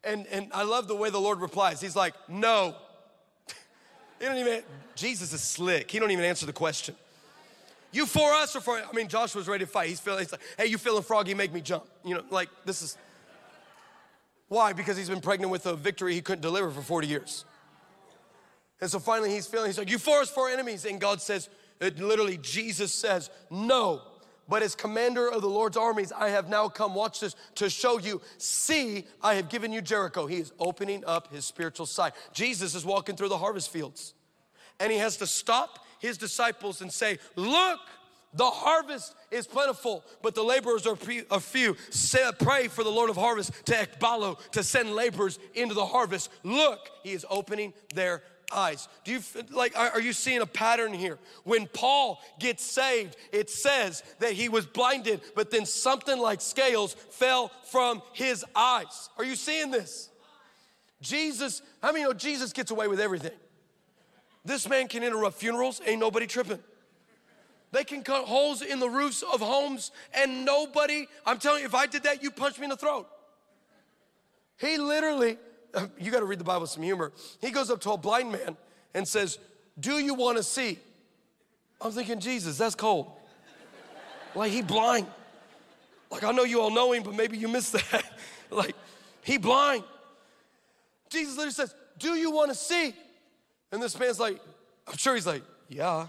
And, 0.02 0.26
and 0.26 0.50
I 0.52 0.64
love 0.64 0.88
the 0.88 0.94
way 0.94 1.10
the 1.10 1.20
Lord 1.20 1.40
replies. 1.40 1.80
He's 1.80 1.96
like, 1.96 2.14
No. 2.28 2.74
he 4.18 4.24
don't 4.24 4.38
even, 4.38 4.62
Jesus 4.94 5.32
is 5.32 5.42
slick. 5.42 5.90
He 5.90 5.98
don't 5.98 6.10
even 6.10 6.24
answer 6.24 6.46
the 6.46 6.52
question. 6.52 6.94
You 7.92 8.06
for 8.06 8.32
us 8.32 8.56
or 8.56 8.60
for, 8.60 8.76
I 8.76 8.92
mean, 8.92 9.06
Joshua's 9.06 9.46
ready 9.46 9.64
to 9.64 9.70
fight. 9.70 9.88
He's 9.88 10.00
feeling, 10.00 10.20
he's 10.20 10.32
like, 10.32 10.40
Hey, 10.58 10.66
you 10.66 10.78
feeling 10.78 11.02
froggy, 11.02 11.34
make 11.34 11.52
me 11.52 11.60
jump. 11.60 11.84
You 12.02 12.14
know, 12.14 12.24
like 12.30 12.48
this 12.64 12.80
is, 12.80 12.96
why? 14.48 14.72
Because 14.72 14.96
he's 14.96 15.10
been 15.10 15.20
pregnant 15.20 15.52
with 15.52 15.66
a 15.66 15.74
victory 15.74 16.14
he 16.14 16.22
couldn't 16.22 16.42
deliver 16.42 16.70
for 16.70 16.80
40 16.80 17.06
years. 17.06 17.44
And 18.84 18.90
so 18.90 18.98
finally 18.98 19.30
he's 19.30 19.46
feeling, 19.46 19.68
he's 19.68 19.78
like, 19.78 19.88
You 19.88 19.96
for 19.96 20.20
us, 20.20 20.28
for 20.28 20.42
our 20.42 20.50
enemies. 20.50 20.84
And 20.84 21.00
God 21.00 21.22
says, 21.22 21.48
it 21.80 21.98
literally, 21.98 22.36
Jesus 22.36 22.92
says, 22.92 23.30
No. 23.50 24.02
But 24.46 24.62
as 24.62 24.74
commander 24.74 25.26
of 25.26 25.40
the 25.40 25.48
Lord's 25.48 25.78
armies, 25.78 26.12
I 26.12 26.28
have 26.28 26.50
now 26.50 26.68
come, 26.68 26.94
watch 26.94 27.20
this, 27.20 27.34
to 27.54 27.70
show 27.70 27.98
you, 27.98 28.20
see, 28.36 29.06
I 29.22 29.36
have 29.36 29.48
given 29.48 29.72
you 29.72 29.80
Jericho. 29.80 30.26
He 30.26 30.36
is 30.36 30.52
opening 30.58 31.02
up 31.06 31.32
his 31.32 31.46
spiritual 31.46 31.86
sight. 31.86 32.12
Jesus 32.34 32.74
is 32.74 32.84
walking 32.84 33.16
through 33.16 33.30
the 33.30 33.38
harvest 33.38 33.72
fields. 33.72 34.12
And 34.78 34.92
he 34.92 34.98
has 34.98 35.16
to 35.16 35.26
stop 35.26 35.78
his 35.98 36.18
disciples 36.18 36.82
and 36.82 36.92
say, 36.92 37.18
Look, 37.36 37.80
the 38.34 38.50
harvest 38.50 39.14
is 39.30 39.46
plentiful, 39.46 40.04
but 40.20 40.34
the 40.34 40.42
laborers 40.42 40.86
are, 40.86 40.96
few. 40.96 41.76
Say, 41.88 42.30
pray 42.38 42.68
for 42.68 42.84
the 42.84 42.90
Lord 42.90 43.08
of 43.08 43.16
harvest 43.16 43.52
to 43.64 43.72
ekbalo, 43.72 44.38
to 44.50 44.62
send 44.62 44.94
laborers 44.94 45.38
into 45.54 45.72
the 45.72 45.86
harvest. 45.86 46.30
Look, 46.42 46.90
he 47.02 47.12
is 47.12 47.24
opening 47.30 47.72
their 47.94 48.22
eyes. 48.54 48.88
Do 49.04 49.12
you 49.12 49.20
like 49.50 49.76
are 49.76 50.00
you 50.00 50.12
seeing 50.12 50.40
a 50.40 50.46
pattern 50.46 50.92
here? 50.92 51.18
When 51.44 51.66
Paul 51.66 52.20
gets 52.38 52.64
saved, 52.64 53.16
it 53.32 53.50
says 53.50 54.02
that 54.20 54.32
he 54.32 54.48
was 54.48 54.66
blinded, 54.66 55.20
but 55.34 55.50
then 55.50 55.66
something 55.66 56.18
like 56.18 56.40
scales 56.40 56.94
fell 56.94 57.50
from 57.64 58.02
his 58.12 58.44
eyes. 58.54 59.10
Are 59.18 59.24
you 59.24 59.36
seeing 59.36 59.70
this? 59.70 60.10
Jesus, 61.00 61.62
how 61.82 61.92
many 61.92 62.04
know 62.04 62.14
Jesus 62.14 62.52
gets 62.52 62.70
away 62.70 62.88
with 62.88 63.00
everything? 63.00 63.32
This 64.44 64.68
man 64.68 64.88
can 64.88 65.02
interrupt 65.02 65.36
funerals, 65.36 65.80
ain't 65.86 66.00
nobody 66.00 66.26
tripping. 66.26 66.58
They 67.72 67.84
can 67.84 68.02
cut 68.02 68.24
holes 68.24 68.62
in 68.62 68.78
the 68.78 68.88
roofs 68.88 69.22
of 69.22 69.40
homes 69.40 69.90
and 70.14 70.44
nobody, 70.44 71.06
I'm 71.26 71.38
telling 71.38 71.60
you, 71.60 71.66
if 71.66 71.74
I 71.74 71.86
did 71.86 72.04
that, 72.04 72.22
you 72.22 72.30
punch 72.30 72.58
me 72.58 72.64
in 72.64 72.70
the 72.70 72.76
throat. 72.76 73.08
He 74.58 74.78
literally 74.78 75.38
you 75.98 76.10
got 76.10 76.20
to 76.20 76.26
read 76.26 76.38
the 76.38 76.44
Bible 76.44 76.62
with 76.62 76.70
some 76.70 76.82
humor. 76.82 77.12
He 77.40 77.50
goes 77.50 77.70
up 77.70 77.80
to 77.82 77.92
a 77.92 77.96
blind 77.96 78.32
man 78.32 78.56
and 78.94 79.06
says, 79.06 79.38
Do 79.78 79.98
you 79.98 80.14
want 80.14 80.36
to 80.36 80.42
see? 80.42 80.78
I'm 81.80 81.92
thinking, 81.92 82.20
Jesus, 82.20 82.56
that's 82.56 82.74
cold. 82.74 83.10
like, 84.34 84.52
he 84.52 84.62
blind. 84.62 85.06
Like, 86.10 86.24
I 86.24 86.32
know 86.32 86.44
you 86.44 86.60
all 86.60 86.70
know 86.70 86.92
him, 86.92 87.02
but 87.02 87.14
maybe 87.14 87.36
you 87.36 87.48
missed 87.48 87.72
that. 87.72 88.04
like, 88.50 88.74
he 89.22 89.36
blind. 89.36 89.84
Jesus 91.10 91.36
literally 91.36 91.52
says, 91.52 91.74
Do 91.98 92.14
you 92.14 92.30
want 92.30 92.50
to 92.50 92.54
see? 92.54 92.94
And 93.72 93.82
this 93.82 93.98
man's 93.98 94.20
like, 94.20 94.40
I'm 94.86 94.96
sure 94.96 95.14
he's 95.14 95.26
like, 95.26 95.42
Yeah. 95.68 96.06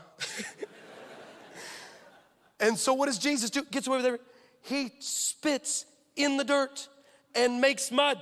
and 2.59 2.77
so, 2.77 2.93
what 2.93 3.07
does 3.07 3.17
Jesus 3.17 3.49
do? 3.49 3.63
Gets 3.63 3.87
away 3.87 3.97
with 3.97 4.05
everything. 4.05 4.27
He 4.61 4.91
spits 4.99 5.85
in 6.15 6.37
the 6.37 6.43
dirt 6.43 6.87
and 7.35 7.61
makes 7.61 7.91
mud 7.91 8.21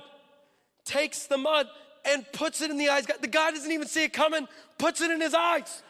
takes 0.84 1.26
the 1.26 1.38
mud 1.38 1.66
and 2.04 2.24
puts 2.32 2.60
it 2.60 2.70
in 2.70 2.76
the 2.76 2.88
eyes. 2.88 3.06
The 3.20 3.26
guy 3.26 3.50
doesn't 3.50 3.70
even 3.70 3.88
see 3.88 4.04
it 4.04 4.12
coming, 4.12 4.46
puts 4.78 5.00
it 5.00 5.10
in 5.10 5.20
his 5.20 5.34
eyes. 5.34 5.82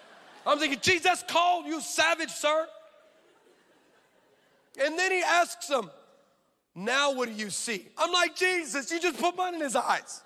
I'm 0.47 0.59
thinking, 0.59 0.79
Jesus 0.81 1.25
called 1.27 1.67
you 1.67 1.81
savage, 1.81 2.31
sir. 2.31 2.67
And 4.83 4.99
then 4.99 5.11
he 5.11 5.23
asks 5.23 5.69
him, 5.69 5.91
Now 6.75 7.13
what 7.13 7.29
do 7.29 7.35
you 7.35 7.51
see? 7.51 7.87
I'm 7.97 8.13
like, 8.13 8.37
Jesus, 8.37 8.91
you 8.91 9.01
just 9.01 9.19
put 9.19 9.37
mud 9.37 9.55
in 9.55 9.61
his 9.61 9.77
eyes. 9.77 10.23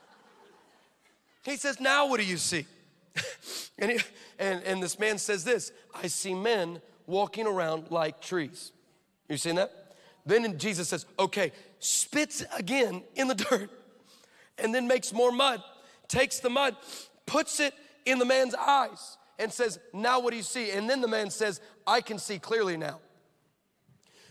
He 1.44 1.56
says, 1.56 1.80
Now 1.80 2.08
what 2.08 2.20
do 2.20 2.26
you 2.26 2.36
see? 2.36 2.66
and, 3.78 3.92
he, 3.92 3.98
and, 4.38 4.62
and 4.64 4.82
this 4.82 4.98
man 4.98 5.18
says 5.18 5.44
this 5.44 5.72
I 5.94 6.06
see 6.08 6.34
men 6.34 6.80
walking 7.06 7.46
around 7.46 7.90
like 7.90 8.20
trees. 8.20 8.72
You 9.28 9.36
seen 9.36 9.56
that? 9.56 9.94
Then 10.26 10.58
Jesus 10.58 10.88
says, 10.88 11.06
Okay, 11.18 11.52
spits 11.78 12.44
again 12.56 13.02
in 13.14 13.28
the 13.28 13.34
dirt 13.50 13.70
and 14.58 14.74
then 14.74 14.86
makes 14.86 15.12
more 15.12 15.32
mud, 15.32 15.62
takes 16.08 16.40
the 16.40 16.50
mud, 16.50 16.76
puts 17.26 17.60
it 17.60 17.74
in 18.04 18.18
the 18.18 18.24
man's 18.24 18.54
eyes, 18.54 19.18
and 19.38 19.52
says, 19.52 19.78
Now 19.92 20.20
what 20.20 20.30
do 20.30 20.36
you 20.36 20.42
see? 20.42 20.70
And 20.70 20.88
then 20.88 21.00
the 21.00 21.08
man 21.08 21.30
says, 21.30 21.60
I 21.86 22.00
can 22.00 22.18
see 22.18 22.38
clearly 22.38 22.76
now. 22.76 23.00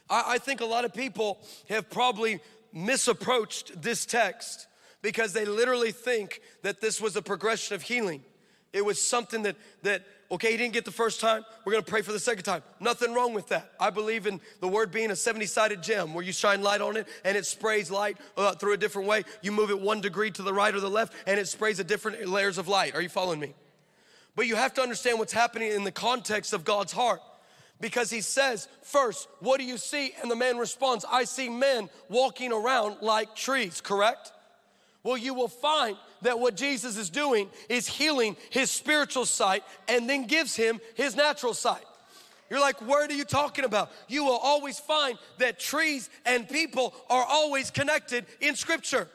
I, 0.10 0.24
I 0.28 0.38
think 0.38 0.62
a 0.62 0.66
lot 0.66 0.86
of 0.86 0.94
people 0.94 1.40
have 1.70 1.90
probably 1.90 2.40
misapproached 2.74 3.82
this 3.82 4.06
text 4.06 4.68
because 5.02 5.34
they 5.34 5.46
literally 5.46 5.92
think 5.92 6.42
that 6.64 6.82
this 6.82 7.00
was 7.00 7.16
a 7.16 7.22
progression 7.22 7.76
of 7.76 7.82
healing. 7.82 8.24
It 8.74 8.84
was 8.84 9.02
something 9.02 9.44
that, 9.44 9.56
that 9.84 10.06
okay, 10.32 10.52
he 10.52 10.58
didn't 10.58 10.74
get 10.74 10.86
the 10.86 10.92
first 10.92 11.20
time, 11.20 11.46
we're 11.64 11.74
gonna 11.74 11.84
pray 11.84 12.02
for 12.02 12.12
the 12.12 12.20
second 12.20 12.44
time. 12.44 12.62
Nothing 12.80 13.14
wrong 13.14 13.34
with 13.34 13.48
that. 13.50 13.72
I 13.80 13.90
believe 13.90 14.28
in 14.28 14.42
the 14.60 14.68
word 14.68 14.92
being 14.92 15.12
a 15.12 15.16
70 15.16 15.46
sided 15.46 15.82
gem 15.82 16.14
where 16.14 16.24
you 16.24 16.32
shine 16.32 16.62
light 16.62 16.82
on 16.82 16.98
it 16.98 17.08
and 17.24 17.38
it 17.38 17.46
sprays 17.46 17.90
light 17.90 18.18
uh, 18.36 18.54
through 18.54 18.74
a 18.74 18.78
different 18.78 19.08
way. 19.08 19.24
You 19.42 19.52
move 19.52 19.70
it 19.70 19.80
one 19.80 20.02
degree 20.02 20.32
to 20.32 20.42
the 20.42 20.54
right 20.54 20.74
or 20.74 20.80
the 20.80 20.90
left 20.90 21.14
and 21.26 21.40
it 21.40 21.48
sprays 21.48 21.80
a 21.80 21.84
different 21.84 22.28
layers 22.28 22.58
of 22.58 22.68
light. 22.68 22.96
Are 22.96 23.02
you 23.02 23.10
following 23.10 23.40
me? 23.40 23.54
But 24.36 24.48
you 24.48 24.56
have 24.56 24.74
to 24.76 24.82
understand 24.82 25.18
what's 25.18 25.34
happening 25.34 25.72
in 25.72 25.84
the 25.84 25.92
context 25.92 26.54
of 26.54 26.64
God's 26.64 26.92
heart. 26.92 27.22
Because 27.80 28.10
he 28.10 28.22
says, 28.22 28.68
first, 28.82 29.28
what 29.40 29.60
do 29.60 29.64
you 29.66 29.78
see? 29.78 30.12
And 30.22 30.32
the 30.32 30.36
man 30.36 30.58
responds, 30.58 31.06
I 31.10 31.26
see 31.26 31.48
men 31.48 31.90
walking 32.10 32.52
around 32.52 32.98
like 33.02 33.36
trees, 33.36 33.82
correct? 33.82 34.32
Well, 35.04 35.18
you 35.18 35.34
will 35.34 35.48
find 35.48 35.96
that 36.22 36.40
what 36.40 36.56
Jesus 36.56 36.98
is 36.98 37.10
doing 37.10 37.50
is 37.70 37.88
healing 37.88 38.36
his 38.50 38.72
spiritual 38.72 39.26
sight 39.26 39.64
and 39.88 40.10
then 40.10 40.26
gives 40.26 40.56
him 40.56 40.80
his 40.96 41.16
natural 41.16 41.54
sight. 41.54 41.86
You're 42.50 42.60
like, 42.60 42.82
what 42.82 43.10
are 43.10 43.14
you 43.14 43.26
talking 43.26 43.66
about? 43.66 43.92
You 44.08 44.24
will 44.24 44.38
always 44.38 44.80
find 44.80 45.18
that 45.38 45.60
trees 45.60 46.10
and 46.26 46.48
people 46.48 46.94
are 47.10 47.26
always 47.28 47.72
connected 47.72 48.26
in 48.40 48.56
Scripture. 48.56 49.08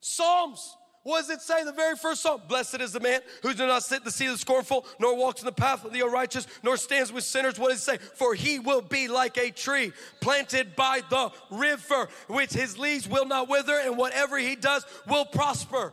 Psalms 0.00 0.76
what 1.02 1.20
does 1.20 1.30
it 1.30 1.40
say? 1.40 1.64
The 1.64 1.72
very 1.72 1.96
first 1.96 2.22
song. 2.22 2.42
Blessed 2.46 2.80
is 2.80 2.92
the 2.92 3.00
man 3.00 3.20
who 3.42 3.48
does 3.50 3.58
not 3.58 3.82
sit 3.82 3.98
in 3.98 4.04
the 4.04 4.10
seat 4.10 4.26
of 4.26 4.32
the 4.32 4.38
scornful, 4.38 4.86
nor 5.00 5.16
walks 5.16 5.40
in 5.40 5.46
the 5.46 5.52
path 5.52 5.84
of 5.84 5.92
the 5.92 6.00
unrighteous, 6.00 6.46
nor 6.62 6.76
stands 6.76 7.12
with 7.12 7.24
sinners. 7.24 7.58
What 7.58 7.70
does 7.70 7.78
it 7.78 7.82
say? 7.82 7.98
For 8.14 8.34
he 8.34 8.60
will 8.60 8.82
be 8.82 9.08
like 9.08 9.36
a 9.36 9.50
tree 9.50 9.92
planted 10.20 10.76
by 10.76 11.00
the 11.10 11.30
river, 11.50 12.08
which 12.28 12.52
his 12.52 12.78
leaves 12.78 13.08
will 13.08 13.26
not 13.26 13.48
wither, 13.48 13.78
and 13.82 13.96
whatever 13.96 14.38
he 14.38 14.54
does 14.54 14.86
will 15.08 15.24
prosper. 15.24 15.92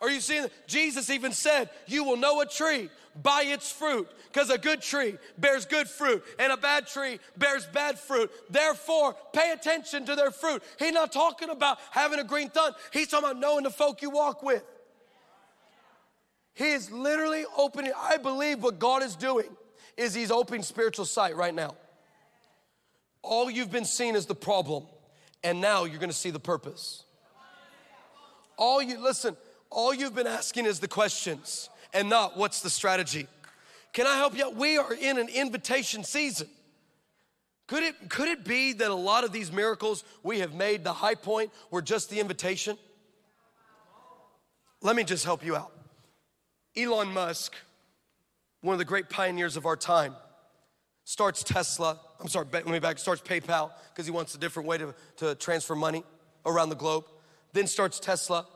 Are 0.00 0.10
you 0.10 0.20
seeing? 0.20 0.48
Jesus 0.66 1.08
even 1.08 1.32
said, 1.32 1.70
You 1.86 2.04
will 2.04 2.16
know 2.16 2.40
a 2.40 2.46
tree 2.46 2.90
by 3.22 3.42
its 3.42 3.70
fruit, 3.70 4.08
because 4.32 4.50
a 4.50 4.58
good 4.58 4.82
tree 4.82 5.16
bears 5.38 5.66
good 5.66 5.88
fruit 5.88 6.22
and 6.38 6.52
a 6.52 6.56
bad 6.56 6.86
tree 6.86 7.18
bears 7.36 7.66
bad 7.66 7.98
fruit. 7.98 8.30
Therefore, 8.50 9.16
pay 9.32 9.52
attention 9.52 10.06
to 10.06 10.16
their 10.16 10.30
fruit. 10.30 10.62
He's 10.78 10.92
not 10.92 11.12
talking 11.12 11.50
about 11.50 11.78
having 11.90 12.18
a 12.18 12.24
green 12.24 12.50
thumb, 12.50 12.72
he's 12.92 13.08
talking 13.08 13.30
about 13.30 13.40
knowing 13.40 13.64
the 13.64 13.70
folk 13.70 14.02
you 14.02 14.10
walk 14.10 14.42
with. 14.42 14.64
He 16.54 16.72
is 16.72 16.90
literally 16.90 17.44
opening, 17.56 17.92
I 17.94 18.16
believe 18.16 18.62
what 18.62 18.78
God 18.78 19.02
is 19.02 19.14
doing 19.14 19.48
is 19.96 20.14
He's 20.14 20.30
opening 20.30 20.62
spiritual 20.62 21.04
sight 21.04 21.36
right 21.36 21.54
now. 21.54 21.74
All 23.22 23.50
you've 23.50 23.70
been 23.70 23.84
seeing 23.84 24.14
is 24.14 24.26
the 24.26 24.34
problem, 24.34 24.84
and 25.42 25.60
now 25.60 25.84
you're 25.84 25.98
gonna 25.98 26.12
see 26.12 26.30
the 26.30 26.40
purpose. 26.40 27.04
All 28.56 28.80
you, 28.80 29.02
listen, 29.02 29.36
all 29.68 29.92
you've 29.92 30.14
been 30.14 30.26
asking 30.26 30.64
is 30.64 30.80
the 30.80 30.88
questions 30.88 31.68
and 31.96 32.08
not 32.08 32.36
what's 32.36 32.60
the 32.60 32.70
strategy. 32.70 33.26
Can 33.92 34.06
I 34.06 34.16
help 34.16 34.36
you? 34.36 34.44
Out? 34.44 34.54
We 34.54 34.76
are 34.76 34.92
in 34.92 35.18
an 35.18 35.28
invitation 35.28 36.04
season. 36.04 36.48
Could 37.66 37.82
it, 37.82 38.08
could 38.08 38.28
it 38.28 38.44
be 38.44 38.74
that 38.74 38.90
a 38.90 38.94
lot 38.94 39.24
of 39.24 39.32
these 39.32 39.50
miracles 39.50 40.04
we 40.22 40.38
have 40.40 40.54
made 40.54 40.84
the 40.84 40.92
high 40.92 41.16
point 41.16 41.50
were 41.70 41.82
just 41.82 42.10
the 42.10 42.20
invitation? 42.20 42.78
Let 44.82 44.94
me 44.94 45.02
just 45.02 45.24
help 45.24 45.44
you 45.44 45.56
out. 45.56 45.72
Elon 46.76 47.12
Musk, 47.12 47.54
one 48.60 48.74
of 48.74 48.78
the 48.78 48.84
great 48.84 49.08
pioneers 49.08 49.56
of 49.56 49.64
our 49.66 49.76
time, 49.76 50.14
starts 51.04 51.42
Tesla. 51.42 51.98
I'm 52.20 52.28
sorry, 52.28 52.46
let 52.52 52.66
me 52.66 52.78
back, 52.78 52.98
starts 52.98 53.22
PayPal 53.22 53.70
because 53.92 54.04
he 54.04 54.12
wants 54.12 54.34
a 54.34 54.38
different 54.38 54.68
way 54.68 54.78
to, 54.78 54.94
to 55.16 55.34
transfer 55.36 55.74
money 55.74 56.04
around 56.44 56.68
the 56.68 56.76
globe. 56.76 57.06
Then 57.52 57.66
starts 57.66 57.98
Tesla 57.98 58.46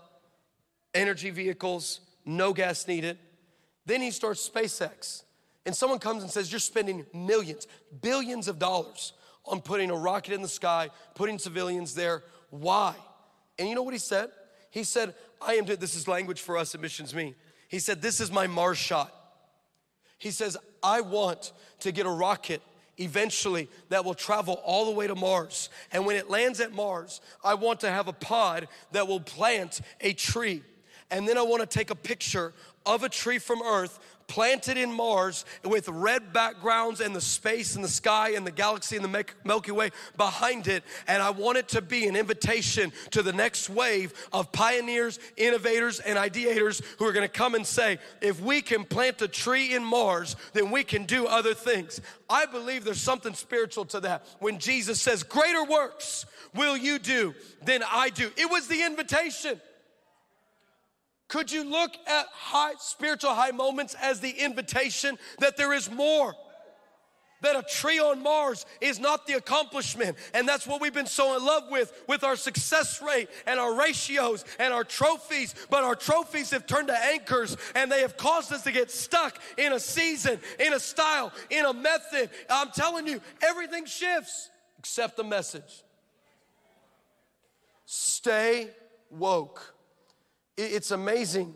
energy 0.92 1.30
vehicles, 1.30 2.00
no 2.26 2.52
gas 2.52 2.86
needed. 2.86 3.18
Then 3.90 4.02
he 4.02 4.12
starts 4.12 4.48
SpaceX. 4.48 5.24
And 5.66 5.74
someone 5.74 5.98
comes 5.98 6.22
and 6.22 6.30
says, 6.30 6.52
You're 6.52 6.60
spending 6.60 7.06
millions, 7.12 7.66
billions 8.00 8.46
of 8.46 8.60
dollars 8.60 9.14
on 9.44 9.60
putting 9.60 9.90
a 9.90 9.96
rocket 9.96 10.32
in 10.32 10.42
the 10.42 10.48
sky, 10.48 10.90
putting 11.16 11.40
civilians 11.40 11.96
there. 11.96 12.22
Why? 12.50 12.94
And 13.58 13.68
you 13.68 13.74
know 13.74 13.82
what 13.82 13.92
he 13.92 13.98
said? 13.98 14.30
He 14.70 14.84
said, 14.84 15.12
I 15.42 15.54
am, 15.54 15.64
this 15.64 15.96
is 15.96 16.06
language 16.06 16.40
for 16.40 16.56
us 16.56 16.72
at 16.72 16.80
Missions 16.80 17.12
Me. 17.12 17.34
He 17.66 17.80
said, 17.80 18.00
This 18.00 18.20
is 18.20 18.30
my 18.30 18.46
Mars 18.46 18.78
shot. 18.78 19.12
He 20.18 20.30
says, 20.30 20.56
I 20.84 21.00
want 21.00 21.52
to 21.80 21.90
get 21.90 22.06
a 22.06 22.10
rocket 22.10 22.62
eventually 22.96 23.68
that 23.88 24.04
will 24.04 24.14
travel 24.14 24.60
all 24.64 24.84
the 24.84 24.92
way 24.92 25.08
to 25.08 25.16
Mars. 25.16 25.68
And 25.90 26.06
when 26.06 26.14
it 26.14 26.30
lands 26.30 26.60
at 26.60 26.72
Mars, 26.72 27.20
I 27.42 27.54
want 27.54 27.80
to 27.80 27.90
have 27.90 28.06
a 28.06 28.12
pod 28.12 28.68
that 28.92 29.08
will 29.08 29.18
plant 29.18 29.80
a 30.00 30.12
tree 30.12 30.62
and 31.10 31.26
then 31.26 31.36
I 31.36 31.42
want 31.42 31.60
to 31.60 31.66
take 31.66 31.90
a 31.90 31.94
picture 31.94 32.52
of 32.86 33.02
a 33.02 33.08
tree 33.08 33.38
from 33.38 33.62
Earth 33.62 33.98
planted 34.30 34.76
in 34.76 34.92
Mars 34.92 35.44
with 35.64 35.88
red 35.88 36.32
backgrounds 36.32 37.00
and 37.00 37.14
the 37.14 37.20
space 37.20 37.74
and 37.74 37.84
the 37.84 37.88
sky 37.88 38.34
and 38.36 38.46
the 38.46 38.52
galaxy 38.52 38.94
and 38.94 39.04
the 39.04 39.26
Milky 39.44 39.72
Way 39.72 39.90
behind 40.16 40.68
it. 40.68 40.84
And 41.08 41.20
I 41.20 41.30
want 41.30 41.58
it 41.58 41.66
to 41.70 41.82
be 41.82 42.06
an 42.06 42.14
invitation 42.14 42.92
to 43.10 43.24
the 43.24 43.32
next 43.32 43.68
wave 43.68 44.14
of 44.32 44.52
pioneers, 44.52 45.18
innovators, 45.36 45.98
and 45.98 46.16
ideators 46.16 46.80
who 46.98 47.06
are 47.06 47.12
gonna 47.12 47.26
come 47.26 47.56
and 47.56 47.66
say, 47.66 47.98
if 48.20 48.40
we 48.40 48.62
can 48.62 48.84
plant 48.84 49.20
a 49.20 49.26
tree 49.26 49.74
in 49.74 49.84
Mars, 49.84 50.36
then 50.52 50.70
we 50.70 50.84
can 50.84 51.06
do 51.06 51.26
other 51.26 51.52
things. 51.52 52.00
I 52.28 52.46
believe 52.46 52.84
there's 52.84 53.00
something 53.00 53.34
spiritual 53.34 53.84
to 53.86 54.00
that. 54.00 54.24
When 54.38 54.60
Jesus 54.60 55.00
says, 55.00 55.24
Greater 55.24 55.64
works 55.64 56.24
will 56.54 56.76
you 56.76 57.00
do 57.00 57.34
than 57.64 57.82
I 57.90 58.10
do. 58.10 58.30
It 58.36 58.48
was 58.48 58.68
the 58.68 58.84
invitation. 58.84 59.60
Could 61.30 61.52
you 61.52 61.62
look 61.62 61.92
at 62.08 62.26
high 62.32 62.72
spiritual 62.78 63.34
high 63.34 63.52
moments 63.52 63.94
as 64.02 64.18
the 64.20 64.30
invitation 64.30 65.16
that 65.38 65.56
there 65.56 65.72
is 65.72 65.90
more? 65.90 66.34
that 67.42 67.56
a 67.56 67.62
tree 67.62 67.98
on 67.98 68.22
Mars 68.22 68.66
is 68.82 68.98
not 68.98 69.26
the 69.26 69.32
accomplishment. 69.32 70.14
And 70.34 70.46
that's 70.46 70.66
what 70.66 70.82
we've 70.82 70.92
been 70.92 71.06
so 71.06 71.34
in 71.38 71.42
love 71.42 71.70
with, 71.70 71.90
with 72.06 72.22
our 72.22 72.36
success 72.36 73.00
rate 73.00 73.30
and 73.46 73.58
our 73.58 73.74
ratios 73.74 74.44
and 74.58 74.74
our 74.74 74.84
trophies. 74.84 75.54
But 75.70 75.82
our 75.82 75.94
trophies 75.94 76.50
have 76.50 76.66
turned 76.66 76.88
to 76.88 77.04
anchors 77.06 77.56
and 77.74 77.90
they 77.90 78.02
have 78.02 78.18
caused 78.18 78.52
us 78.52 78.62
to 78.64 78.72
get 78.72 78.90
stuck 78.90 79.38
in 79.56 79.72
a 79.72 79.80
season, 79.80 80.38
in 80.58 80.74
a 80.74 80.78
style, 80.78 81.32
in 81.48 81.64
a 81.64 81.72
method. 81.72 82.28
I'm 82.50 82.72
telling 82.72 83.06
you, 83.06 83.22
everything 83.40 83.86
shifts 83.86 84.50
except 84.78 85.16
the 85.16 85.24
message. 85.24 85.82
Stay 87.86 88.68
woke. 89.10 89.74
It's 90.60 90.90
amazing 90.90 91.54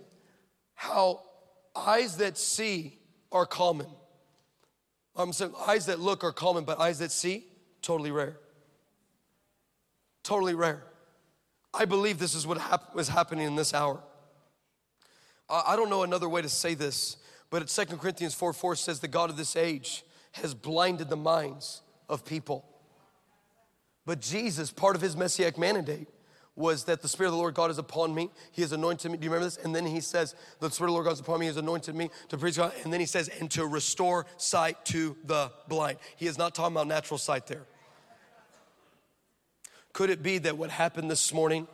how 0.74 1.22
eyes 1.74 2.16
that 2.18 2.38
see 2.38 2.98
are 3.32 3.46
common. 3.46 3.86
Eyes 5.16 5.86
that 5.86 6.00
look 6.00 6.24
are 6.24 6.32
common, 6.32 6.64
but 6.64 6.80
eyes 6.80 6.98
that 6.98 7.12
see, 7.12 7.44
totally 7.82 8.10
rare. 8.10 8.38
Totally 10.22 10.54
rare. 10.54 10.84
I 11.72 11.84
believe 11.84 12.18
this 12.18 12.34
is 12.34 12.46
what 12.46 12.58
hap- 12.58 12.94
was 12.94 13.08
happening 13.08 13.46
in 13.46 13.56
this 13.56 13.74
hour. 13.74 14.02
I 15.48 15.76
don't 15.76 15.90
know 15.90 16.02
another 16.02 16.28
way 16.28 16.40
to 16.42 16.48
say 16.48 16.74
this, 16.74 17.16
but 17.50 17.62
at 17.62 17.68
2 17.68 17.96
Corinthians 17.96 18.34
4 18.34 18.52
4 18.52 18.76
says, 18.76 19.00
The 19.00 19.08
God 19.08 19.30
of 19.30 19.36
this 19.36 19.56
age 19.56 20.04
has 20.32 20.54
blinded 20.54 21.08
the 21.08 21.16
minds 21.16 21.82
of 22.08 22.24
people. 22.24 22.64
But 24.06 24.20
Jesus, 24.20 24.70
part 24.70 24.96
of 24.96 25.02
his 25.02 25.16
messianic 25.16 25.58
mandate, 25.58 26.08
was 26.56 26.84
that 26.84 27.02
the 27.02 27.08
Spirit 27.08 27.28
of 27.28 27.32
the 27.32 27.38
Lord 27.38 27.54
God 27.54 27.70
is 27.70 27.78
upon 27.78 28.14
me. 28.14 28.30
He 28.52 28.62
has 28.62 28.72
anointed 28.72 29.10
me. 29.10 29.18
Do 29.18 29.24
you 29.24 29.30
remember 29.30 29.46
this? 29.46 29.56
And 29.56 29.74
then 29.74 29.86
he 29.86 30.00
says, 30.00 30.34
The 30.60 30.70
Spirit 30.70 30.88
of 30.88 30.90
the 30.90 30.94
Lord 30.94 31.06
God 31.06 31.12
is 31.14 31.20
upon 31.20 31.40
me. 31.40 31.46
He 31.46 31.48
has 31.48 31.56
anointed 31.56 31.94
me 31.94 32.10
to 32.28 32.38
preach 32.38 32.56
God. 32.56 32.72
And 32.84 32.92
then 32.92 33.00
he 33.00 33.06
says, 33.06 33.28
and 33.40 33.50
to 33.52 33.66
restore 33.66 34.26
sight 34.36 34.84
to 34.86 35.16
the 35.24 35.50
blind. 35.68 35.98
He 36.16 36.26
is 36.26 36.38
not 36.38 36.54
talking 36.54 36.74
about 36.74 36.86
natural 36.86 37.18
sight 37.18 37.46
there. 37.46 37.64
Could 39.92 40.10
it 40.10 40.22
be 40.22 40.38
that 40.38 40.56
what 40.56 40.70
happened 40.70 41.10
this 41.10 41.32
morning, 41.32 41.66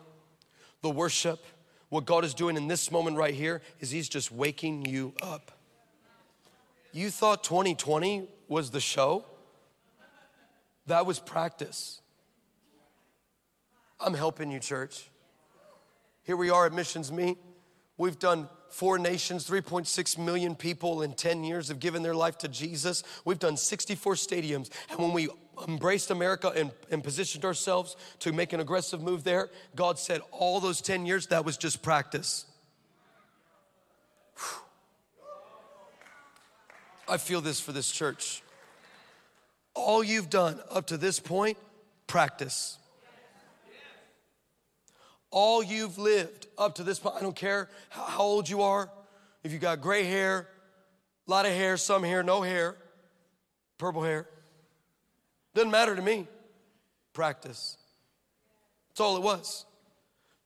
the 0.83 0.91
worship, 0.91 1.45
what 1.89 2.05
God 2.05 2.25
is 2.25 2.35
doing 2.35 2.57
in 2.57 2.69
this 2.69 2.91
moment 2.91 3.17
right 3.17 3.35
here, 3.35 3.63
is 3.81 3.91
He's 3.91 4.09
just 4.09 4.33
waking 4.33 4.87
you 4.87 5.15
up? 5.23 5.53
You 6.93 7.11
thought 7.11 7.45
2020 7.45 8.29
was 8.49 8.71
the 8.71 8.81
show? 8.81 9.25
That 10.87 11.07
was 11.07 11.19
practice. 11.19 12.01
I'm 14.01 14.15
helping 14.15 14.51
you, 14.51 14.59
church. 14.59 15.11
Here 16.23 16.37
we 16.37 16.51
are 16.51 16.67
at 16.67 16.73
Missions 16.73 17.13
Me. 17.13 17.37
We've 17.99 18.19
done 18.19 18.49
four 18.71 18.99
nations, 18.99 19.47
3.6 19.49 20.17
million 20.17 20.55
people 20.55 21.03
in 21.03 21.13
10 21.13 21.45
years 21.45 21.69
have 21.69 21.81
given 21.81 22.03
their 22.03 22.15
life 22.15 22.39
to 22.39 22.49
Jesus. 22.49 23.03
We've 23.25 23.39
done 23.39 23.57
64 23.59 24.15
stadiums. 24.15 24.71
And 24.91 24.99
when 25.01 25.13
we 25.13 25.29
embraced 25.69 26.11
America 26.11 26.51
and, 26.57 26.71
and 26.91 27.05
positioned 27.05 27.45
ourselves 27.45 27.97
to 28.21 28.33
make 28.33 28.55
an 28.55 28.61
aggressive 28.61 29.03
move 29.03 29.23
there, 29.23 29.51
God 29.77 29.99
said 29.99 30.23
all 30.31 30.61
those 30.61 30.81
10 30.81 31.05
years, 31.05 31.27
that 31.27 31.45
was 31.45 31.59
just 31.59 31.83
practice. 31.83 32.47
Whew. 34.37 34.63
I 37.07 37.17
feel 37.19 37.43
this 37.43 37.61
for 37.61 37.73
this 37.73 37.91
church. 37.91 38.43
All 39.75 40.03
you've 40.03 40.31
done 40.31 40.59
up 40.71 40.87
to 40.87 40.97
this 40.97 41.21
point, 41.21 41.59
practice. 42.07 42.79
All 45.31 45.63
you've 45.63 45.99
lived 45.99 46.47
up 46.59 46.75
to 46.77 46.83
this 46.83 46.99
point, 46.99 47.17
I 47.17 47.21
don't 47.21 47.37
care 47.37 47.69
how 47.89 48.23
old 48.23 48.49
you 48.49 48.63
are, 48.63 48.91
if 49.45 49.53
you 49.53 49.59
got 49.59 49.81
gray 49.81 50.05
hair, 50.05 50.49
a 51.27 51.31
lot 51.31 51.47
of 51.47 51.53
hair, 51.53 51.77
some 51.77 52.03
hair, 52.03 52.23
no 52.23 52.43
hair, 52.43 52.77
purple 53.79 54.03
hair, 54.03 54.27
doesn't 55.55 55.71
matter 55.71 55.95
to 55.97 56.03
me. 56.03 56.27
Practice. 57.13 57.77
That's 58.89 59.01
all 59.01 59.17
it 59.17 59.23
was. 59.23 59.67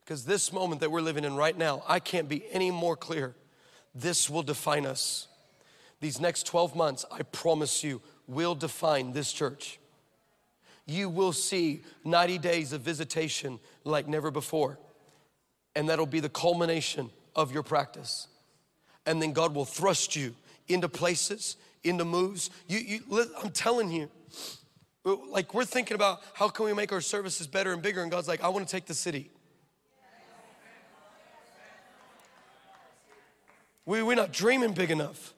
Because 0.04 0.24
this 0.24 0.52
moment 0.52 0.80
that 0.80 0.90
we're 0.90 1.00
living 1.00 1.24
in 1.24 1.34
right 1.34 1.56
now, 1.56 1.82
I 1.86 1.98
can't 1.98 2.28
be 2.28 2.44
any 2.50 2.70
more 2.70 2.96
clear. 2.96 3.34
This 3.94 4.28
will 4.28 4.42
define 4.42 4.86
us. 4.86 5.28
These 6.00 6.20
next 6.20 6.46
12 6.46 6.76
months, 6.76 7.04
I 7.10 7.22
promise 7.22 7.82
you, 7.82 8.02
will 8.26 8.54
define 8.54 9.12
this 9.12 9.32
church. 9.32 9.78
You 10.86 11.08
will 11.08 11.32
see 11.32 11.82
90 12.04 12.38
days 12.38 12.72
of 12.72 12.82
visitation 12.82 13.58
like 13.84 14.06
never 14.06 14.30
before. 14.30 14.78
And 15.74 15.88
that'll 15.88 16.06
be 16.06 16.20
the 16.20 16.28
culmination 16.28 17.10
of 17.34 17.52
your 17.52 17.62
practice. 17.62 18.28
And 19.06 19.20
then 19.20 19.32
God 19.32 19.54
will 19.54 19.64
thrust 19.64 20.14
you 20.14 20.34
into 20.68 20.88
places, 20.88 21.56
into 21.82 22.04
moves. 22.04 22.50
You, 22.68 22.78
you, 22.78 23.26
I'm 23.42 23.50
telling 23.50 23.90
you, 23.90 24.10
like 25.04 25.52
we're 25.52 25.64
thinking 25.64 25.94
about 25.94 26.20
how 26.34 26.48
can 26.48 26.64
we 26.64 26.72
make 26.72 26.92
our 26.92 27.00
services 27.00 27.46
better 27.46 27.72
and 27.72 27.82
bigger, 27.82 28.02
and 28.02 28.10
God's 28.10 28.28
like, 28.28 28.42
I 28.42 28.48
want 28.48 28.66
to 28.66 28.72
take 28.72 28.86
the 28.86 28.94
city. 28.94 29.30
We, 33.86 34.02
we're 34.02 34.16
not 34.16 34.32
dreaming 34.32 34.72
big 34.72 34.90
enough. 34.90 35.34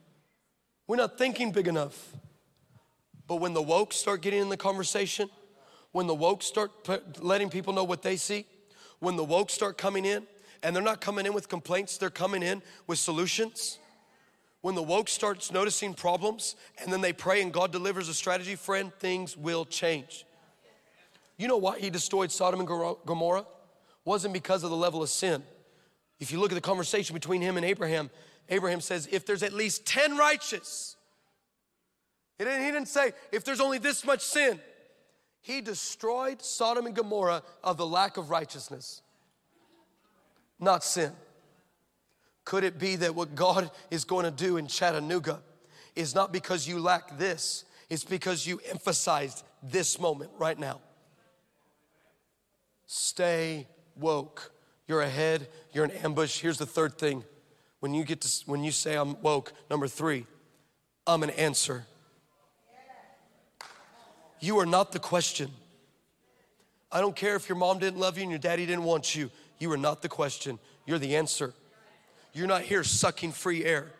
We're 0.86 0.96
not 0.96 1.18
thinking 1.18 1.50
big 1.50 1.66
enough. 1.66 2.12
But 3.28 3.36
when 3.36 3.54
the 3.54 3.62
woke 3.62 3.92
start 3.92 4.20
getting 4.22 4.40
in 4.40 4.48
the 4.48 4.56
conversation, 4.56 5.28
when 5.92 6.06
the 6.06 6.14
woke 6.14 6.42
start 6.42 6.70
letting 7.20 7.50
people 7.50 7.72
know 7.72 7.84
what 7.84 8.02
they 8.02 8.16
see, 8.16 8.46
when 9.00 9.16
the 9.16 9.24
woke 9.24 9.50
start 9.50 9.76
coming 9.78 10.04
in, 10.04 10.26
and 10.62 10.74
they're 10.74 10.82
not 10.82 11.00
coming 11.00 11.26
in 11.26 11.34
with 11.34 11.48
complaints, 11.48 11.98
they're 11.98 12.10
coming 12.10 12.42
in 12.42 12.62
with 12.86 12.98
solutions. 12.98 13.78
When 14.62 14.74
the 14.74 14.82
woke 14.82 15.08
starts 15.08 15.52
noticing 15.52 15.94
problems 15.94 16.56
and 16.82 16.92
then 16.92 17.00
they 17.00 17.12
pray 17.12 17.42
and 17.42 17.52
God 17.52 17.70
delivers 17.70 18.08
a 18.08 18.14
strategy, 18.14 18.56
friend, 18.56 18.92
things 18.98 19.36
will 19.36 19.64
change. 19.64 20.24
You 21.36 21.46
know 21.46 21.58
why 21.58 21.78
he 21.78 21.90
destroyed 21.90 22.32
Sodom 22.32 22.60
and 22.60 22.68
Gomorrah? 22.68 23.46
Wasn't 24.04 24.32
because 24.32 24.64
of 24.64 24.70
the 24.70 24.76
level 24.76 25.02
of 25.02 25.08
sin. 25.08 25.42
If 26.18 26.32
you 26.32 26.40
look 26.40 26.50
at 26.50 26.54
the 26.54 26.60
conversation 26.60 27.14
between 27.14 27.42
him 27.42 27.56
and 27.56 27.66
Abraham, 27.66 28.10
Abraham 28.48 28.80
says, 28.80 29.08
if 29.12 29.26
there's 29.26 29.42
at 29.42 29.52
least 29.52 29.84
10 29.86 30.16
righteous, 30.16 30.95
he 32.38 32.44
didn't, 32.44 32.64
he 32.64 32.70
didn't 32.70 32.88
say, 32.88 33.12
if 33.32 33.44
there's 33.44 33.60
only 33.60 33.78
this 33.78 34.04
much 34.04 34.20
sin. 34.20 34.60
He 35.40 35.60
destroyed 35.60 36.42
Sodom 36.42 36.86
and 36.86 36.94
Gomorrah 36.94 37.42
of 37.62 37.76
the 37.76 37.86
lack 37.86 38.16
of 38.16 38.30
righteousness, 38.30 39.00
not 40.58 40.82
sin. 40.82 41.12
Could 42.44 42.64
it 42.64 42.78
be 42.78 42.96
that 42.96 43.14
what 43.14 43.34
God 43.34 43.70
is 43.90 44.04
going 44.04 44.24
to 44.24 44.30
do 44.30 44.56
in 44.56 44.66
Chattanooga 44.66 45.40
is 45.94 46.14
not 46.14 46.32
because 46.32 46.66
you 46.66 46.80
lack 46.80 47.16
this, 47.16 47.64
it's 47.88 48.04
because 48.04 48.46
you 48.46 48.60
emphasized 48.68 49.44
this 49.62 50.00
moment 50.00 50.30
right 50.36 50.58
now? 50.58 50.80
Stay 52.86 53.66
woke. 53.96 54.52
You're 54.88 55.02
ahead, 55.02 55.48
you're 55.72 55.84
in 55.84 55.90
ambush. 55.90 56.40
Here's 56.40 56.58
the 56.58 56.66
third 56.66 56.98
thing 56.98 57.24
when 57.80 57.94
you 57.94 58.04
get 58.04 58.20
to 58.22 58.42
when 58.46 58.64
you 58.64 58.70
say 58.70 58.96
I'm 58.96 59.20
woke, 59.20 59.52
number 59.70 59.88
3, 59.88 60.26
I'm 61.06 61.22
an 61.22 61.30
answer. 61.30 61.86
You 64.46 64.60
are 64.60 64.66
not 64.66 64.92
the 64.92 65.00
question. 65.00 65.50
I 66.92 67.00
don't 67.00 67.16
care 67.16 67.34
if 67.34 67.48
your 67.48 67.58
mom 67.58 67.80
didn't 67.80 67.98
love 67.98 68.16
you 68.16 68.22
and 68.22 68.30
your 68.30 68.38
daddy 68.38 68.64
didn't 68.64 68.84
want 68.84 69.16
you. 69.16 69.28
You 69.58 69.72
are 69.72 69.76
not 69.76 70.02
the 70.02 70.08
question. 70.08 70.60
You're 70.86 71.00
the 71.00 71.16
answer. 71.16 71.52
You're 72.32 72.46
not 72.46 72.62
here 72.62 72.84
sucking 72.84 73.32
free 73.32 73.64
air. 73.64 73.90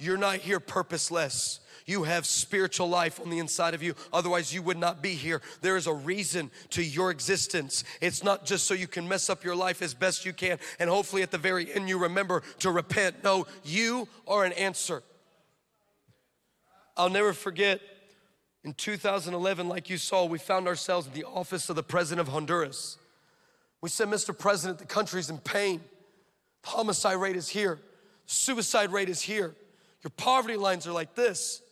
You're 0.00 0.16
not 0.16 0.38
here 0.38 0.58
purposeless. 0.58 1.60
You 1.86 2.02
have 2.02 2.26
spiritual 2.26 2.88
life 2.88 3.20
on 3.20 3.30
the 3.30 3.38
inside 3.38 3.74
of 3.74 3.82
you. 3.84 3.94
Otherwise, 4.12 4.52
you 4.52 4.60
would 4.60 4.76
not 4.76 5.02
be 5.02 5.14
here. 5.14 5.40
There 5.60 5.76
is 5.76 5.86
a 5.86 5.94
reason 5.94 6.50
to 6.70 6.82
your 6.82 7.12
existence. 7.12 7.84
It's 8.00 8.24
not 8.24 8.44
just 8.44 8.66
so 8.66 8.74
you 8.74 8.88
can 8.88 9.06
mess 9.06 9.30
up 9.30 9.44
your 9.44 9.54
life 9.54 9.82
as 9.82 9.94
best 9.94 10.24
you 10.24 10.32
can 10.32 10.58
and 10.80 10.90
hopefully 10.90 11.22
at 11.22 11.30
the 11.30 11.38
very 11.38 11.72
end 11.72 11.88
you 11.88 11.98
remember 11.98 12.42
to 12.58 12.72
repent. 12.72 13.22
No, 13.22 13.46
you 13.62 14.08
are 14.26 14.44
an 14.44 14.52
answer. 14.54 15.04
I'll 16.96 17.08
never 17.08 17.32
forget 17.32 17.80
in 18.66 18.74
2011, 18.74 19.68
like 19.68 19.88
you 19.88 19.96
saw, 19.96 20.24
we 20.24 20.40
found 20.40 20.66
ourselves 20.66 21.06
in 21.06 21.12
the 21.12 21.22
office 21.22 21.70
of 21.70 21.76
the 21.76 21.84
president 21.84 22.26
of 22.26 22.34
Honduras. 22.34 22.98
We 23.80 23.88
said, 23.88 24.08
Mr. 24.08 24.36
President, 24.36 24.80
the 24.80 24.86
country's 24.86 25.30
in 25.30 25.38
pain. 25.38 25.80
The 26.64 26.70
homicide 26.70 27.18
rate 27.18 27.36
is 27.36 27.48
here, 27.48 27.76
the 28.26 28.34
suicide 28.34 28.92
rate 28.92 29.08
is 29.08 29.22
here. 29.22 29.54
Your 30.02 30.10
poverty 30.16 30.56
lines 30.56 30.84
are 30.88 30.92
like 30.92 31.14
this. 31.14 31.62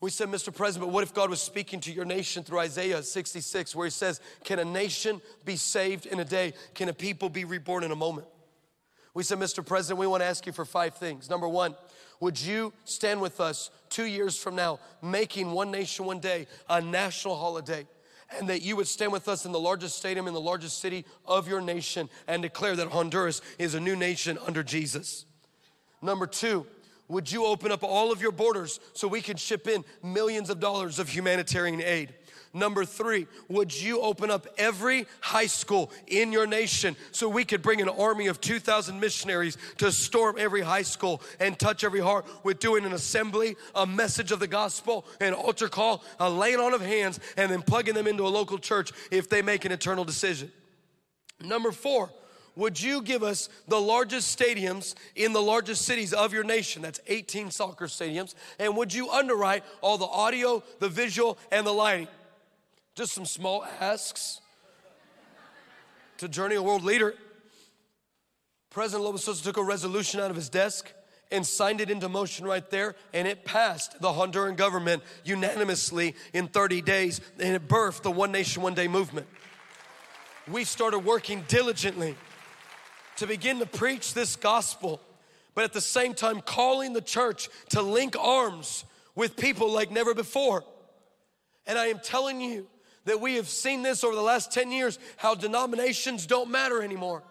We 0.00 0.08
said, 0.08 0.28
Mr. 0.28 0.54
President, 0.54 0.88
but 0.88 0.94
what 0.94 1.02
if 1.02 1.12
God 1.12 1.28
was 1.28 1.42
speaking 1.42 1.80
to 1.80 1.92
your 1.92 2.06
nation 2.06 2.44
through 2.44 2.60
Isaiah 2.60 3.02
66, 3.02 3.76
where 3.76 3.86
he 3.86 3.90
says, 3.90 4.22
Can 4.42 4.58
a 4.58 4.64
nation 4.64 5.20
be 5.44 5.56
saved 5.56 6.06
in 6.06 6.18
a 6.18 6.24
day? 6.24 6.54
Can 6.74 6.88
a 6.88 6.94
people 6.94 7.28
be 7.28 7.44
reborn 7.44 7.84
in 7.84 7.90
a 7.90 7.96
moment? 7.96 8.26
We 9.12 9.22
said, 9.22 9.38
Mr. 9.38 9.64
President, 9.64 9.98
we 9.98 10.06
want 10.06 10.22
to 10.22 10.26
ask 10.26 10.46
you 10.46 10.52
for 10.52 10.64
five 10.64 10.94
things. 10.94 11.28
Number 11.28 11.46
one, 11.48 11.74
would 12.20 12.40
you 12.40 12.72
stand 12.84 13.20
with 13.20 13.40
us 13.40 13.70
two 13.88 14.04
years 14.04 14.36
from 14.36 14.54
now, 14.54 14.78
making 15.02 15.50
One 15.50 15.70
Nation, 15.70 16.04
One 16.04 16.20
Day 16.20 16.46
a 16.68 16.80
national 16.80 17.36
holiday? 17.36 17.86
And 18.38 18.48
that 18.48 18.62
you 18.62 18.76
would 18.76 18.86
stand 18.86 19.10
with 19.10 19.26
us 19.26 19.44
in 19.44 19.50
the 19.50 19.58
largest 19.58 19.98
stadium 19.98 20.28
in 20.28 20.34
the 20.34 20.40
largest 20.40 20.78
city 20.78 21.04
of 21.26 21.48
your 21.48 21.60
nation 21.60 22.08
and 22.28 22.42
declare 22.42 22.76
that 22.76 22.88
Honduras 22.88 23.42
is 23.58 23.74
a 23.74 23.80
new 23.80 23.96
nation 23.96 24.38
under 24.46 24.62
Jesus. 24.62 25.24
Number 26.00 26.28
two, 26.28 26.64
would 27.08 27.30
you 27.30 27.44
open 27.44 27.72
up 27.72 27.82
all 27.82 28.12
of 28.12 28.22
your 28.22 28.30
borders 28.30 28.78
so 28.92 29.08
we 29.08 29.20
can 29.20 29.36
ship 29.36 29.66
in 29.66 29.84
millions 30.00 30.48
of 30.48 30.60
dollars 30.60 31.00
of 31.00 31.08
humanitarian 31.08 31.82
aid? 31.82 32.14
Number 32.52 32.84
three, 32.84 33.28
would 33.48 33.80
you 33.80 34.00
open 34.00 34.28
up 34.28 34.46
every 34.58 35.06
high 35.20 35.46
school 35.46 35.92
in 36.08 36.32
your 36.32 36.48
nation 36.48 36.96
so 37.12 37.28
we 37.28 37.44
could 37.44 37.62
bring 37.62 37.80
an 37.80 37.88
army 37.88 38.26
of 38.26 38.40
2,000 38.40 38.98
missionaries 38.98 39.56
to 39.78 39.92
storm 39.92 40.34
every 40.36 40.60
high 40.60 40.82
school 40.82 41.22
and 41.38 41.56
touch 41.56 41.84
every 41.84 42.00
heart 42.00 42.26
with 42.42 42.58
doing 42.58 42.84
an 42.84 42.92
assembly, 42.92 43.54
a 43.76 43.86
message 43.86 44.32
of 44.32 44.40
the 44.40 44.48
gospel, 44.48 45.04
an 45.20 45.32
altar 45.32 45.68
call, 45.68 46.02
a 46.18 46.28
laying 46.28 46.58
on 46.58 46.74
of 46.74 46.80
hands, 46.80 47.20
and 47.36 47.52
then 47.52 47.62
plugging 47.62 47.94
them 47.94 48.08
into 48.08 48.26
a 48.26 48.28
local 48.28 48.58
church 48.58 48.90
if 49.12 49.28
they 49.28 49.42
make 49.42 49.64
an 49.64 49.70
eternal 49.70 50.04
decision? 50.04 50.50
Number 51.40 51.70
four, 51.70 52.10
would 52.56 52.82
you 52.82 53.00
give 53.00 53.22
us 53.22 53.48
the 53.68 53.80
largest 53.80 54.36
stadiums 54.36 54.96
in 55.14 55.32
the 55.32 55.40
largest 55.40 55.82
cities 55.82 56.12
of 56.12 56.32
your 56.32 56.42
nation? 56.42 56.82
That's 56.82 57.00
18 57.06 57.52
soccer 57.52 57.86
stadiums. 57.86 58.34
And 58.58 58.76
would 58.76 58.92
you 58.92 59.08
underwrite 59.08 59.62
all 59.80 59.98
the 59.98 60.06
audio, 60.06 60.64
the 60.80 60.88
visual, 60.88 61.38
and 61.52 61.64
the 61.64 61.72
lighting? 61.72 62.08
Just 62.96 63.12
some 63.12 63.24
small 63.24 63.64
asks 63.80 64.40
to 66.18 66.28
Journey 66.28 66.56
a 66.56 66.62
World 66.62 66.82
Leader. 66.82 67.14
President 68.68 69.04
Lobo 69.04 69.16
Sosa 69.16 69.42
took 69.42 69.56
a 69.56 69.62
resolution 69.62 70.20
out 70.20 70.30
of 70.30 70.36
his 70.36 70.48
desk 70.48 70.92
and 71.30 71.46
signed 71.46 71.80
it 71.80 71.90
into 71.90 72.08
motion 72.08 72.44
right 72.44 72.68
there, 72.70 72.96
and 73.14 73.28
it 73.28 73.44
passed 73.44 74.00
the 74.00 74.08
Honduran 74.08 74.56
government 74.56 75.02
unanimously 75.24 76.16
in 76.32 76.48
30 76.48 76.82
days, 76.82 77.20
and 77.38 77.54
it 77.54 77.68
birthed 77.68 78.02
the 78.02 78.10
One 78.10 78.32
Nation, 78.32 78.62
One 78.62 78.74
Day 78.74 78.88
movement. 78.88 79.28
We 80.48 80.64
started 80.64 81.00
working 81.00 81.44
diligently 81.46 82.16
to 83.16 83.26
begin 83.26 83.60
to 83.60 83.66
preach 83.66 84.14
this 84.14 84.34
gospel, 84.34 85.00
but 85.54 85.62
at 85.62 85.72
the 85.72 85.80
same 85.80 86.14
time, 86.14 86.40
calling 86.40 86.92
the 86.92 87.00
church 87.00 87.48
to 87.68 87.82
link 87.82 88.16
arms 88.18 88.84
with 89.14 89.36
people 89.36 89.70
like 89.70 89.92
never 89.92 90.14
before. 90.14 90.64
And 91.66 91.78
I 91.78 91.86
am 91.86 92.00
telling 92.00 92.40
you 92.40 92.66
that 93.10 93.20
we 93.20 93.34
have 93.34 93.48
seen 93.48 93.82
this 93.82 94.04
over 94.04 94.14
the 94.14 94.22
last 94.22 94.52
10 94.52 94.70
years 94.70 94.96
how 95.16 95.34
denominations 95.34 96.26
don't 96.26 96.48
matter 96.48 96.80
anymore, 96.80 97.24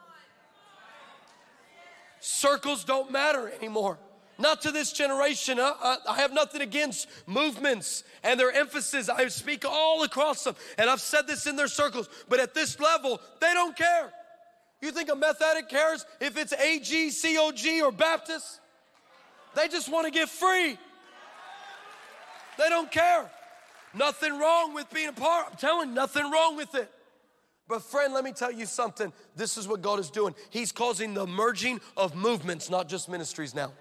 circles 2.20 2.84
don't 2.84 3.12
matter 3.12 3.50
anymore. 3.50 3.98
not 4.38 4.62
to 4.62 4.72
this 4.72 4.92
generation. 4.92 5.58
I, 5.60 5.74
I, 5.82 5.98
I, 6.12 6.16
have 6.18 6.34
nothing 6.34 6.62
against 6.62 7.08
movements 7.28 8.04
and 8.24 8.40
their 8.40 8.52
emphasis. 8.52 9.10
I 9.10 9.28
speak 9.28 9.66
all 9.66 10.04
across 10.04 10.44
them, 10.44 10.56
and 10.78 10.90
I've 10.90 11.02
said 11.02 11.28
this 11.28 11.46
in 11.46 11.56
their 11.56 11.68
circles, 11.68 12.10
but 12.28 12.40
at 12.40 12.54
this 12.54 12.80
level, 12.80 13.22
they 13.40 13.54
don't 13.54 13.76
care. 13.76 14.12
You 14.82 14.92
think 14.92 15.10
a 15.10 15.16
meth 15.16 15.42
addict 15.42 15.70
cares 15.70 16.06
if 16.20 16.38
it's 16.38 16.54
AG, 16.54 17.12
COG, 17.22 17.82
or 17.84 17.92
Baptist? 17.92 18.60
They 19.56 19.68
just 19.70 19.90
want 19.90 20.06
to 20.06 20.12
get 20.12 20.30
free. 20.30 20.78
They 22.58 22.70
don't 22.70 22.92
care. 22.92 23.30
Nothing 23.94 24.38
wrong 24.38 24.74
with 24.74 24.90
being 24.92 25.10
a 25.10 25.14
part. 25.14 25.48
I'm 25.52 25.58
telling 25.58 25.90
you, 25.90 25.96
nothing 25.96 26.30
wrong 26.30 26.56
with 26.56 26.76
it. 26.76 26.92
But, 27.68 27.84
friend, 27.84 28.14
let 28.14 28.24
me 28.24 28.32
tell 28.32 28.52
you 28.52 28.66
something. 28.66 29.14
This 29.36 29.58
is 29.58 29.68
what 29.68 29.82
God 29.82 30.00
is 30.00 30.10
doing. 30.10 30.34
He's 30.50 30.72
causing 30.72 31.14
the 31.14 31.28
merging 31.28 31.80
of 31.96 32.16
movements, 32.16 32.70
not 32.70 32.90
just 32.90 33.10
ministries 33.10 33.54
now. 33.54 33.72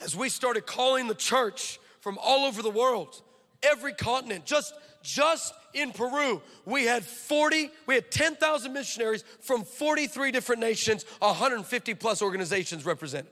As 0.00 0.16
we 0.16 0.28
started 0.28 0.66
calling 0.66 1.08
the 1.08 1.14
church 1.14 1.78
from 2.00 2.16
all 2.22 2.46
over 2.46 2.62
the 2.62 2.70
world, 2.70 3.20
every 3.62 3.92
continent, 3.92 4.46
just 4.46 4.72
just 5.02 5.54
in 5.72 5.92
Peru, 5.92 6.42
we 6.64 6.84
had 6.84 7.04
40, 7.04 7.70
we 7.86 7.94
had 7.94 8.10
10,000 8.10 8.72
missionaries 8.72 9.24
from 9.40 9.64
43 9.64 10.30
different 10.30 10.60
nations, 10.60 11.04
150 11.20 11.94
plus 11.94 12.22
organizations 12.22 12.84
represented. 12.84 13.30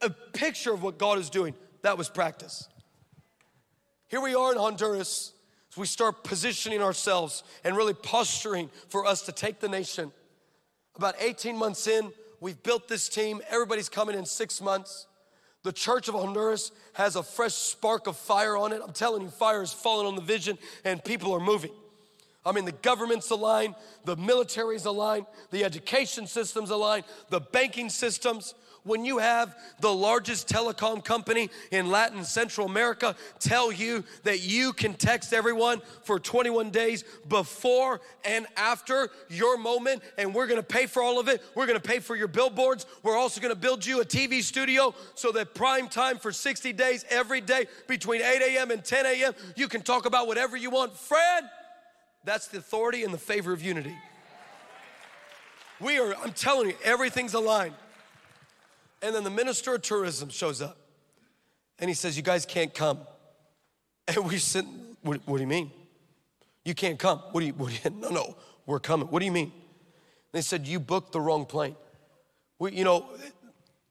A 0.00 0.10
picture 0.10 0.72
of 0.72 0.82
what 0.82 0.98
God 0.98 1.18
is 1.18 1.28
doing. 1.28 1.54
That 1.82 1.98
was 1.98 2.08
practice. 2.08 2.68
Here 4.10 4.20
we 4.20 4.34
are 4.34 4.50
in 4.50 4.58
Honduras. 4.58 5.32
as 5.70 5.76
we 5.76 5.86
start 5.86 6.24
positioning 6.24 6.82
ourselves 6.82 7.44
and 7.62 7.76
really 7.76 7.94
posturing 7.94 8.68
for 8.88 9.06
us 9.06 9.22
to 9.22 9.32
take 9.32 9.60
the 9.60 9.68
nation. 9.68 10.10
About 10.96 11.14
18 11.20 11.56
months 11.56 11.86
in, 11.86 12.10
we've 12.40 12.60
built 12.64 12.88
this 12.88 13.08
team. 13.08 13.40
Everybody's 13.48 13.88
coming 13.88 14.18
in 14.18 14.26
six 14.26 14.60
months. 14.60 15.06
The 15.62 15.72
Church 15.72 16.08
of 16.08 16.16
Honduras 16.16 16.72
has 16.94 17.14
a 17.14 17.22
fresh 17.22 17.54
spark 17.54 18.08
of 18.08 18.16
fire 18.16 18.56
on 18.56 18.72
it. 18.72 18.82
I'm 18.84 18.92
telling 18.92 19.22
you, 19.22 19.28
fire 19.28 19.62
is 19.62 19.72
falling 19.72 20.08
on 20.08 20.16
the 20.16 20.22
vision 20.22 20.58
and 20.84 21.04
people 21.04 21.32
are 21.32 21.38
moving. 21.38 21.70
I 22.44 22.50
mean, 22.50 22.64
the 22.64 22.72
government's 22.72 23.30
aligned, 23.30 23.76
the 24.06 24.16
military's 24.16 24.86
aligned, 24.86 25.26
the 25.52 25.62
education 25.62 26.26
system's 26.26 26.70
aligned, 26.70 27.04
the 27.28 27.40
banking 27.40 27.88
systems 27.88 28.54
when 28.84 29.04
you 29.04 29.18
have 29.18 29.56
the 29.80 29.92
largest 29.92 30.48
telecom 30.48 31.04
company 31.04 31.50
in 31.70 31.90
Latin 31.90 32.24
Central 32.24 32.66
America 32.66 33.14
tell 33.38 33.70
you 33.70 34.04
that 34.24 34.40
you 34.40 34.72
can 34.72 34.94
text 34.94 35.32
everyone 35.32 35.80
for 36.02 36.18
21 36.18 36.70
days 36.70 37.04
before 37.28 38.00
and 38.24 38.46
after 38.56 39.10
your 39.28 39.56
moment, 39.56 40.02
and 40.18 40.34
we're 40.34 40.46
gonna 40.46 40.62
pay 40.62 40.86
for 40.86 41.02
all 41.02 41.18
of 41.18 41.28
it. 41.28 41.42
We're 41.54 41.66
gonna 41.66 41.80
pay 41.80 41.98
for 41.98 42.16
your 42.16 42.28
billboards. 42.28 42.86
We're 43.02 43.16
also 43.16 43.40
gonna 43.40 43.54
build 43.54 43.84
you 43.84 44.00
a 44.00 44.04
TV 44.04 44.42
studio 44.42 44.94
so 45.14 45.32
that 45.32 45.54
prime 45.54 45.88
time 45.88 46.18
for 46.18 46.32
60 46.32 46.72
days 46.72 47.04
every 47.10 47.40
day 47.40 47.66
between 47.86 48.22
8 48.22 48.42
a.m. 48.42 48.70
and 48.70 48.84
10 48.84 49.06
a.m., 49.06 49.34
you 49.56 49.68
can 49.68 49.82
talk 49.82 50.06
about 50.06 50.26
whatever 50.26 50.56
you 50.56 50.70
want. 50.70 50.96
Fred, 50.96 51.44
that's 52.24 52.48
the 52.48 52.58
authority 52.58 53.04
and 53.04 53.12
the 53.12 53.18
favor 53.18 53.52
of 53.52 53.62
unity. 53.62 53.96
We 55.80 55.98
are, 55.98 56.14
I'm 56.14 56.32
telling 56.32 56.68
you, 56.68 56.76
everything's 56.84 57.34
aligned. 57.34 57.74
And 59.02 59.14
then 59.14 59.24
the 59.24 59.30
minister 59.30 59.74
of 59.74 59.82
tourism 59.82 60.28
shows 60.28 60.60
up 60.60 60.76
and 61.78 61.88
he 61.88 61.94
says, 61.94 62.16
You 62.16 62.22
guys 62.22 62.44
can't 62.44 62.72
come. 62.72 63.00
And 64.06 64.26
we 64.26 64.38
said, 64.38 64.66
What, 65.02 65.20
what 65.26 65.38
do 65.38 65.42
you 65.42 65.48
mean? 65.48 65.70
You 66.64 66.74
can't 66.74 66.98
come. 66.98 67.18
What 67.32 67.40
do 67.40 67.46
you, 67.46 67.54
what 67.54 67.70
do 67.70 67.74
you, 67.82 67.96
no, 68.00 68.10
no, 68.10 68.36
we're 68.66 68.80
coming. 68.80 69.08
What 69.08 69.20
do 69.20 69.24
you 69.24 69.32
mean? 69.32 69.52
They 70.32 70.42
said, 70.42 70.66
You 70.66 70.78
booked 70.78 71.12
the 71.12 71.20
wrong 71.20 71.46
plane. 71.46 71.76
We, 72.58 72.72
you 72.72 72.84
know, 72.84 73.06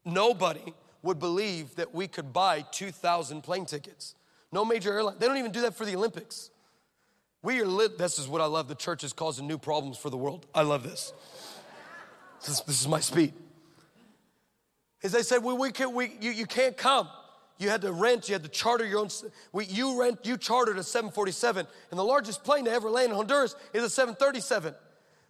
nobody 0.06 0.74
would 1.02 1.18
believe 1.18 1.76
that 1.76 1.94
we 1.94 2.08
could 2.08 2.32
buy 2.32 2.62
2,000 2.72 3.42
plane 3.42 3.66
tickets. 3.66 4.16
No 4.52 4.64
major 4.64 4.94
airline. 4.94 5.16
They 5.18 5.28
don't 5.28 5.38
even 5.38 5.52
do 5.52 5.62
that 5.62 5.76
for 5.76 5.86
the 5.86 5.96
Olympics. 5.96 6.52
We 7.42 7.62
are 7.62 7.66
lit. 7.66 7.98
This 7.98 8.20
is 8.20 8.28
what 8.28 8.42
I 8.42 8.46
love. 8.46 8.68
The 8.68 8.76
church 8.76 9.04
is 9.04 9.14
causing 9.14 9.48
new 9.48 9.58
problems 9.58 9.98
for 9.98 10.10
the 10.10 10.18
world. 10.18 10.46
I 10.54 10.64
love 10.64 10.84
this. 10.84 11.14
This, 12.46 12.60
this 12.62 12.82
is 12.82 12.88
my 12.88 13.00
speed 13.00 13.34
is 15.02 15.12
they 15.12 15.24
said, 15.24 15.44
well, 15.44 15.58
we 15.58 15.72
can't, 15.72 15.94
we, 15.94 16.12
you, 16.20 16.32
you 16.32 16.46
can't 16.46 16.76
come. 16.76 17.08
You 17.58 17.70
had 17.70 17.82
to 17.82 17.92
rent, 17.92 18.30
you 18.30 18.34
had 18.34 18.44
to 18.44 18.50
charter 18.50 18.86
your 18.86 19.00
own. 19.00 19.10
We, 19.52 19.66
you 19.66 20.00
rent, 20.00 20.20
you 20.24 20.38
chartered 20.38 20.78
a 20.78 20.84
747, 20.84 21.68
and 21.92 22.00
the 22.00 22.04
largest 22.04 22.44
plane 22.44 22.66
to 22.66 22.72
ever 22.72 22.90
land 22.90 23.10
in 23.10 23.16
Honduras 23.16 23.56
is 23.74 23.84
a 23.84 23.90
737. 23.90 24.74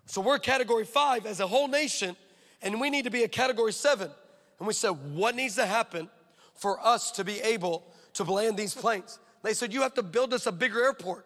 So 0.06 0.22
we're 0.22 0.38
category 0.38 0.86
five 0.86 1.26
as 1.26 1.40
a 1.40 1.48
whole 1.48 1.68
nation, 1.68 2.16
and 2.62 2.80
we 2.80 2.90
need 2.90 3.06
to 3.06 3.10
be 3.10 3.24
a 3.24 3.28
category 3.28 3.74
seven. 3.74 4.12
And 4.60 4.68
we 4.68 4.74
said, 4.74 4.90
what 4.90 5.36
needs 5.36 5.56
to 5.56 5.66
happen 5.66 6.10
for 6.54 6.86
us 6.86 7.12
to 7.12 7.24
be 7.24 7.40
able 7.42 7.84
to 8.14 8.24
land 8.24 8.58
these 8.58 8.76
planes? 8.76 9.20
They 9.42 9.54
said, 9.54 9.74
you 9.74 9.82
have 9.82 9.94
to 9.96 10.04
build 10.04 10.34
us 10.34 10.46
a 10.46 10.52
bigger 10.52 10.84
airport. 10.84 11.26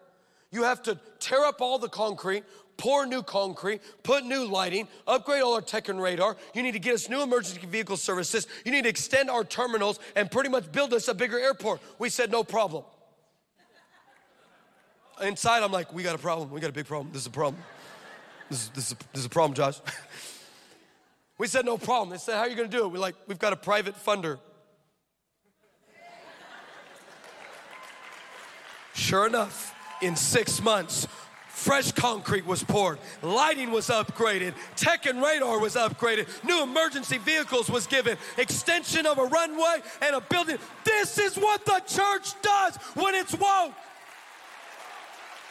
You 0.50 0.62
have 0.62 0.82
to 0.84 0.98
tear 1.18 1.44
up 1.44 1.60
all 1.60 1.78
the 1.78 1.88
concrete, 1.88 2.44
pour 2.76 3.06
new 3.06 3.22
concrete, 3.22 3.80
put 4.02 4.24
new 4.24 4.46
lighting, 4.46 4.88
upgrade 5.06 5.42
all 5.42 5.54
our 5.54 5.60
tech 5.60 5.88
and 5.88 6.00
radar. 6.00 6.36
You 6.54 6.62
need 6.62 6.72
to 6.72 6.78
get 6.78 6.94
us 6.94 7.08
new 7.08 7.22
emergency 7.22 7.66
vehicle 7.66 7.96
services. 7.96 8.46
You 8.64 8.72
need 8.72 8.82
to 8.82 8.88
extend 8.88 9.30
our 9.30 9.44
terminals 9.44 9.98
and 10.16 10.30
pretty 10.30 10.48
much 10.48 10.70
build 10.72 10.92
us 10.92 11.08
a 11.08 11.14
bigger 11.14 11.38
airport. 11.38 11.80
We 11.98 12.08
said, 12.08 12.30
no 12.30 12.44
problem. 12.44 12.84
Inside, 15.22 15.62
I'm 15.62 15.72
like, 15.72 15.92
we 15.92 16.02
got 16.02 16.14
a 16.14 16.18
problem. 16.18 16.50
We 16.50 16.60
got 16.60 16.70
a 16.70 16.74
big 16.74 16.86
problem. 16.86 17.12
This 17.12 17.22
is 17.22 17.26
a 17.28 17.30
problem. 17.30 17.62
This 18.50 18.62
is, 18.62 18.68
this 18.70 18.86
is, 18.86 18.92
a, 18.92 18.96
this 19.12 19.20
is 19.20 19.26
a 19.26 19.30
problem, 19.30 19.54
Josh. 19.54 19.80
we 21.38 21.46
said, 21.46 21.64
no 21.64 21.78
problem. 21.78 22.10
They 22.10 22.18
said, 22.18 22.34
how 22.34 22.40
are 22.40 22.48
you 22.48 22.56
going 22.56 22.68
to 22.68 22.76
do 22.76 22.84
it? 22.84 22.88
We're 22.88 22.98
like, 22.98 23.14
we've 23.26 23.38
got 23.38 23.52
a 23.52 23.56
private 23.56 23.94
funder. 23.96 24.38
Sure 28.94 29.26
enough, 29.26 29.74
in 30.02 30.14
six 30.14 30.62
months, 30.62 31.08
Fresh 31.64 31.92
concrete 31.92 32.44
was 32.44 32.62
poured, 32.62 32.98
lighting 33.22 33.70
was 33.70 33.88
upgraded, 33.88 34.52
tech 34.76 35.06
and 35.06 35.22
radar 35.22 35.58
was 35.58 35.76
upgraded, 35.76 36.28
new 36.44 36.62
emergency 36.62 37.16
vehicles 37.16 37.70
was 37.70 37.86
given, 37.86 38.18
extension 38.36 39.06
of 39.06 39.16
a 39.16 39.24
runway 39.24 39.76
and 40.02 40.14
a 40.14 40.20
building. 40.20 40.58
This 40.84 41.16
is 41.16 41.36
what 41.36 41.64
the 41.64 41.80
church 41.86 42.38
does 42.42 42.76
when 42.92 43.14
it's 43.14 43.32
woke. 43.32 43.72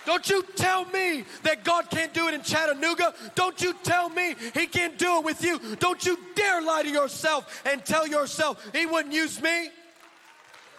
Don't 0.06 0.30
you 0.30 0.44
tell 0.56 0.86
me 0.86 1.26
that 1.42 1.64
God 1.64 1.90
can't 1.90 2.14
do 2.14 2.28
it 2.28 2.36
in 2.36 2.44
Chattanooga. 2.44 3.16
Don't 3.34 3.60
you 3.60 3.74
tell 3.82 4.08
me 4.10 4.36
He 4.54 4.68
can't 4.68 5.00
do 5.00 5.18
it 5.18 5.26
with 5.26 5.44
you. 5.44 5.60
Don't 5.78 6.06
you 6.06 6.20
dare 6.36 6.62
lie 6.62 6.84
to 6.84 6.92
yourself 6.92 7.64
and 7.66 7.84
tell 7.84 8.06
yourself 8.06 8.64
He 8.72 8.86
wouldn't 8.86 9.16
use 9.16 9.42
me. 9.42 9.70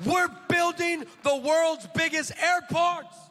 We're 0.07 0.31
building 0.49 1.07
the 1.25 1.37
world's 1.37 1.89
biggest 1.93 2.31
airports 2.41 3.24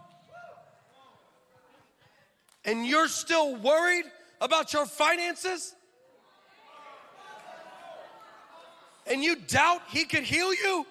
and 2.66 2.86
you're 2.86 3.08
still 3.08 3.56
worried 3.56 4.06
about 4.42 4.74
your 4.74 4.86
finances? 4.86 5.76
And 9.06 9.24
you 9.24 9.36
doubt 9.36 9.82
he 9.90 10.06
could 10.06 10.24
heal 10.24 10.54
you? 10.54 10.86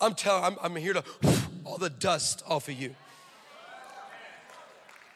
I'm 0.00 0.14
telling 0.14 0.44
I'm, 0.44 0.56
I'm 0.62 0.76
here 0.76 0.92
to 0.92 1.04
all 1.64 1.78
the 1.78 1.90
dust 1.90 2.42
off 2.46 2.68
of 2.68 2.74
you. 2.74 2.94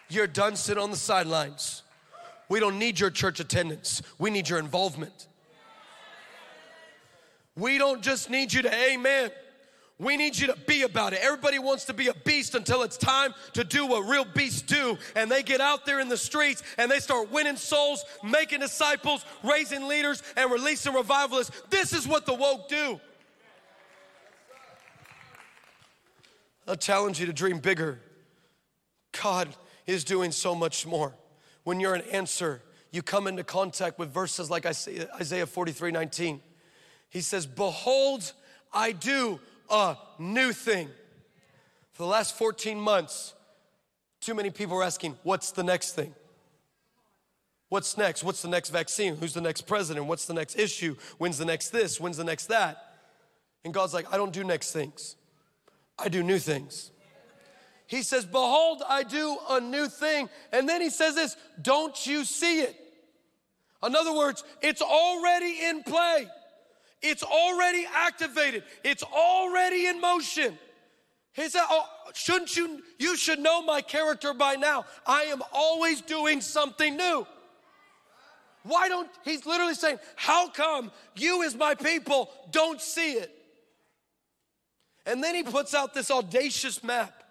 You're 0.09 0.27
done 0.27 0.57
sitting 0.57 0.83
on 0.83 0.91
the 0.91 0.97
sidelines. 0.97 1.83
We 2.49 2.61
don't 2.61 2.79
need 2.79 2.99
your 2.99 3.11
church 3.11 3.41
attendance. 3.41 4.01
We 4.19 4.31
need 4.31 4.49
your 4.49 4.59
involvement. 4.59 5.27
We 7.57 7.77
don't 7.77 8.03
just 8.03 8.31
need 8.31 8.53
you 8.53 8.62
to 8.62 8.73
amen. 8.73 9.31
We 10.01 10.16
need 10.16 10.38
you 10.38 10.46
to 10.46 10.57
be 10.66 10.82
about 10.82 11.12
it. 11.12 11.18
Everybody 11.22 11.59
wants 11.59 11.86
to 11.86 11.92
be 11.92 12.07
a 12.07 12.14
beast 12.14 12.55
until 12.55 12.82
it's 12.84 12.96
time 12.96 13.34
to 13.55 13.64
do 13.64 13.84
what 13.84 14.09
real 14.09 14.24
beasts 14.24 14.62
do. 14.62 14.96
And 15.16 15.28
they 15.28 15.42
get 15.42 15.61
out 15.61 15.86
there 15.86 15.99
in 15.99 16.09
the 16.09 16.16
streets 16.16 16.62
and 16.76 16.88
they 16.88 17.01
start 17.01 17.32
winning 17.32 17.57
souls, 17.57 18.05
making 18.22 18.61
disciples, 18.61 19.24
raising 19.42 19.88
leaders, 19.88 20.22
and 20.36 20.53
releasing 20.53 20.94
revivalists. 20.94 21.62
This 21.68 21.92
is 21.92 22.07
what 22.07 22.26
the 22.26 22.34
woke 22.34 22.68
do. 22.68 23.01
I 26.68 26.76
challenge 26.76 27.18
you 27.18 27.26
to 27.26 27.32
dream 27.32 27.59
bigger. 27.59 27.99
God 29.20 29.49
is 29.86 30.05
doing 30.05 30.30
so 30.30 30.55
much 30.55 30.86
more. 30.86 31.14
When 31.64 31.80
you're 31.80 31.94
an 31.94 32.03
answer, 32.12 32.62
you 32.92 33.03
come 33.03 33.26
into 33.26 33.42
contact 33.42 33.99
with 33.99 34.12
verses 34.12 34.49
like 34.49 34.64
Isaiah 34.64 35.46
43 35.46 35.90
19. 35.90 36.40
He 37.11 37.20
says, 37.20 37.46
Behold, 37.46 38.32
I 38.72 38.92
do 38.92 39.40
a 39.71 39.97
new 40.19 40.53
thing. 40.53 40.89
For 41.93 42.03
the 42.05 42.09
last 42.09 42.37
14 42.37 42.79
months, 42.79 43.35
too 44.21 44.35
many 44.35 44.51
people 44.51 44.77
are 44.79 44.83
asking, 44.83 45.16
What's 45.23 45.53
the 45.53 45.64
next 45.64 45.93
thing? 45.93 46.14
What's 47.69 47.99
next? 47.99 48.25
What's 48.25 48.41
the 48.41 48.49
next 48.49 48.71
vaccine? 48.71 49.16
Who's 49.16 49.35
the 49.35 49.41
next 49.41 49.62
president? 49.62 50.07
What's 50.07 50.25
the 50.25 50.35
next 50.35 50.59
issue? 50.59 50.97
When's 51.19 51.39
the 51.39 51.45
next 51.45 51.71
this? 51.71 52.01
When's 52.01 52.16
the 52.16 52.25
next 52.25 52.47
that? 52.47 52.95
And 53.64 53.75
God's 53.75 53.93
like, 53.93 54.12
I 54.12 54.16
don't 54.16 54.33
do 54.33 54.45
next 54.45 54.73
things, 54.73 55.16
I 55.99 56.09
do 56.09 56.23
new 56.23 56.39
things. 56.39 56.91
He 57.87 58.03
says, 58.03 58.27
Behold, 58.27 58.83
I 58.87 59.03
do 59.03 59.39
a 59.49 59.61
new 59.61 59.89
thing. 59.89 60.29
And 60.53 60.69
then 60.69 60.83
he 60.83 60.91
says 60.91 61.14
this, 61.14 61.37
Don't 61.61 62.07
you 62.07 62.25
see 62.25 62.61
it? 62.61 62.77
In 63.85 63.95
other 63.95 64.12
words, 64.12 64.45
it's 64.61 64.83
already 64.83 65.64
in 65.64 65.83
play. 65.83 66.29
It's 67.03 67.22
already 67.22 67.86
activated. 67.94 68.64
It's 68.84 69.03
already 69.03 69.86
in 69.86 70.01
motion. 70.01 70.59
He 71.32 71.49
said, 71.49 71.62
oh, 71.70 71.86
shouldn't 72.14 72.57
you, 72.57 72.82
you 72.99 73.16
should 73.16 73.38
know 73.38 73.62
my 73.62 73.80
character 73.80 74.34
by 74.34 74.57
now. 74.57 74.84
I 75.07 75.22
am 75.24 75.42
always 75.53 76.01
doing 76.01 76.40
something 76.40 76.96
new. 76.96 77.26
Why 78.64 78.88
don't, 78.88 79.09
he's 79.24 79.46
literally 79.46 79.74
saying, 79.74 79.99
how 80.16 80.49
come 80.49 80.90
you 81.14 81.44
as 81.44 81.55
my 81.55 81.74
people 81.74 82.30
don't 82.51 82.80
see 82.80 83.12
it? 83.12 83.30
And 85.07 85.22
then 85.22 85.34
he 85.34 85.42
puts 85.42 85.74
out 85.74 85.94
this 85.94 86.11
audacious 86.11 86.82
map. 86.82 87.22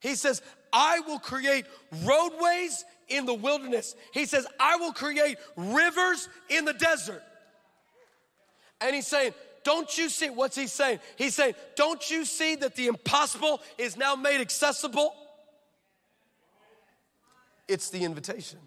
He 0.00 0.14
says, 0.14 0.42
I 0.72 1.00
will 1.00 1.18
create 1.18 1.66
roadways 2.04 2.84
in 3.08 3.26
the 3.26 3.34
wilderness. 3.34 3.94
He 4.12 4.24
says, 4.24 4.46
I 4.58 4.76
will 4.76 4.92
create 4.92 5.36
rivers 5.56 6.28
in 6.48 6.64
the 6.64 6.72
desert. 6.72 7.22
And 8.80 8.94
he's 8.94 9.06
saying, 9.06 9.34
don't 9.62 9.96
you 9.98 10.08
see, 10.08 10.30
what's 10.30 10.56
he 10.56 10.66
saying? 10.66 11.00
He's 11.16 11.34
saying, 11.34 11.54
don't 11.76 12.10
you 12.10 12.24
see 12.24 12.56
that 12.56 12.76
the 12.76 12.86
impossible 12.86 13.60
is 13.76 13.96
now 13.96 14.14
made 14.14 14.40
accessible? 14.40 15.14
It's 17.68 17.90
the 17.90 18.02
invitation. 18.04 18.58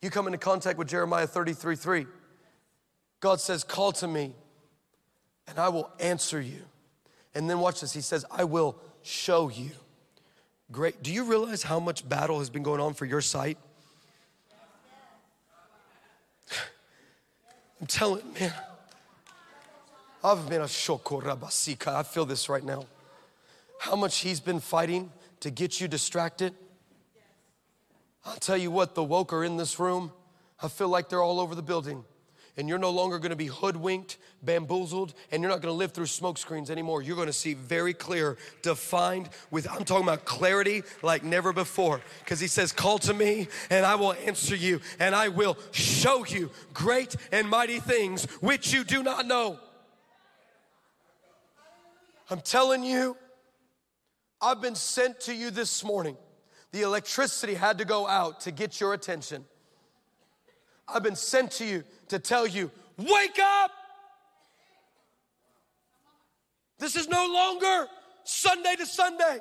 You 0.00 0.10
come 0.10 0.26
into 0.26 0.38
contact 0.38 0.78
with 0.78 0.88
Jeremiah 0.88 1.26
33 1.26 1.76
3. 1.76 2.06
God 3.20 3.40
says, 3.40 3.64
Call 3.64 3.92
to 3.92 4.06
me, 4.06 4.32
and 5.46 5.58
I 5.58 5.68
will 5.68 5.90
answer 5.98 6.40
you. 6.40 6.62
And 7.34 7.50
then 7.50 7.58
watch 7.58 7.80
this. 7.80 7.92
He 7.92 8.00
says, 8.00 8.24
I 8.30 8.44
will 8.44 8.78
show 9.02 9.48
you. 9.48 9.70
Great. 10.70 11.02
Do 11.02 11.12
you 11.12 11.24
realize 11.24 11.62
how 11.62 11.80
much 11.80 12.08
battle 12.08 12.38
has 12.38 12.50
been 12.50 12.62
going 12.62 12.80
on 12.80 12.94
for 12.94 13.04
your 13.04 13.20
sight? 13.20 13.58
I'm 17.80 17.86
telling, 17.86 18.24
man. 18.38 18.52
I've 20.22 20.48
been 20.48 20.62
a 20.62 20.64
shokorabasika. 20.64 21.88
I 21.88 22.02
feel 22.02 22.24
this 22.24 22.48
right 22.48 22.64
now. 22.64 22.86
How 23.78 23.94
much 23.94 24.18
he's 24.18 24.40
been 24.40 24.58
fighting 24.58 25.12
to 25.40 25.50
get 25.50 25.80
you 25.80 25.88
distracted. 25.88 26.54
I'll 28.24 28.36
tell 28.36 28.56
you 28.56 28.70
what, 28.70 28.94
the 28.94 29.04
woke 29.04 29.32
are 29.32 29.44
in 29.44 29.56
this 29.56 29.78
room. 29.78 30.12
I 30.60 30.68
feel 30.68 30.88
like 30.88 31.08
they're 31.08 31.22
all 31.22 31.40
over 31.40 31.54
the 31.54 31.62
building. 31.62 32.04
And 32.58 32.68
you're 32.68 32.76
no 32.76 32.90
longer 32.90 33.20
gonna 33.20 33.36
be 33.36 33.46
hoodwinked, 33.46 34.18
bamboozled, 34.42 35.14
and 35.30 35.40
you're 35.40 35.50
not 35.50 35.62
gonna 35.62 35.74
live 35.74 35.92
through 35.92 36.06
smoke 36.06 36.36
screens 36.36 36.70
anymore. 36.70 37.00
You're 37.02 37.16
gonna 37.16 37.32
see 37.32 37.54
very 37.54 37.94
clear, 37.94 38.36
defined 38.62 39.30
with, 39.52 39.70
I'm 39.70 39.84
talking 39.84 40.02
about 40.02 40.24
clarity 40.24 40.82
like 41.00 41.22
never 41.22 41.52
before. 41.52 42.00
Because 42.18 42.40
he 42.40 42.48
says, 42.48 42.72
Call 42.72 42.98
to 42.98 43.14
me, 43.14 43.46
and 43.70 43.86
I 43.86 43.94
will 43.94 44.12
answer 44.12 44.56
you, 44.56 44.80
and 44.98 45.14
I 45.14 45.28
will 45.28 45.56
show 45.70 46.26
you 46.26 46.50
great 46.74 47.14
and 47.30 47.48
mighty 47.48 47.78
things 47.78 48.24
which 48.40 48.72
you 48.72 48.82
do 48.82 49.04
not 49.04 49.24
know. 49.24 49.60
I'm 52.30 52.40
telling 52.40 52.82
you, 52.82 53.16
I've 54.40 54.60
been 54.60 54.74
sent 54.74 55.20
to 55.22 55.34
you 55.34 55.50
this 55.50 55.84
morning. 55.84 56.16
The 56.72 56.82
electricity 56.82 57.54
had 57.54 57.78
to 57.78 57.84
go 57.84 58.08
out 58.08 58.40
to 58.40 58.50
get 58.50 58.80
your 58.80 58.94
attention. 58.94 59.44
I've 60.86 61.02
been 61.02 61.16
sent 61.16 61.52
to 61.52 61.64
you 61.64 61.84
to 62.10 62.18
tell 62.18 62.46
you, 62.46 62.70
wake 62.96 63.38
up! 63.38 63.70
This 66.78 66.96
is 66.96 67.08
no 67.08 67.26
longer 67.26 67.88
Sunday 68.24 68.76
to 68.76 68.86
Sunday. 68.86 69.38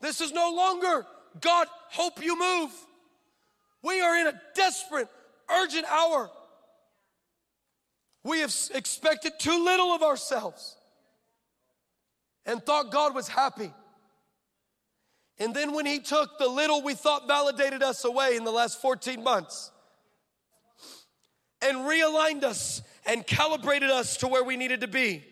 This 0.00 0.20
is 0.20 0.32
no 0.32 0.52
longer 0.54 1.06
God, 1.40 1.68
hope 1.90 2.22
you 2.22 2.38
move. 2.38 2.70
We 3.82 4.00
are 4.00 4.16
in 4.16 4.26
a 4.28 4.40
desperate, 4.54 5.08
urgent 5.50 5.86
hour. 5.90 6.30
We 8.24 8.40
have 8.40 8.54
expected 8.74 9.32
too 9.38 9.64
little 9.64 9.92
of 9.92 10.02
ourselves 10.02 10.76
and 12.44 12.64
thought 12.64 12.92
God 12.92 13.14
was 13.14 13.28
happy. 13.28 13.72
And 15.38 15.54
then 15.54 15.72
when 15.72 15.86
He 15.86 16.00
took 16.00 16.38
the 16.38 16.48
little 16.48 16.82
we 16.82 16.94
thought 16.94 17.26
validated 17.26 17.82
us 17.82 18.04
away 18.04 18.36
in 18.36 18.44
the 18.44 18.50
last 18.50 18.80
14 18.80 19.22
months 19.22 19.70
and 21.62 21.78
realigned 21.78 22.44
us 22.44 22.82
and 23.06 23.26
calibrated 23.26 23.90
us 23.90 24.16
to 24.18 24.28
where 24.28 24.44
we 24.44 24.56
needed 24.56 24.80
to 24.82 24.88
be, 24.88 25.24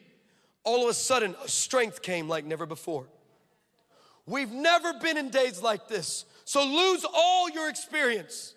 all 0.64 0.84
of 0.84 0.90
a 0.90 0.94
sudden 0.94 1.34
a 1.44 1.48
strength 1.48 2.02
came 2.02 2.28
like 2.28 2.44
never 2.44 2.66
before. 2.66 3.06
We've 4.26 4.52
never 4.52 4.92
been 4.94 5.16
in 5.16 5.30
days 5.30 5.62
like 5.62 5.88
this. 5.88 6.24
So 6.44 6.64
lose 6.64 7.04
all 7.14 7.48
your 7.50 7.68
experience. 7.68 8.54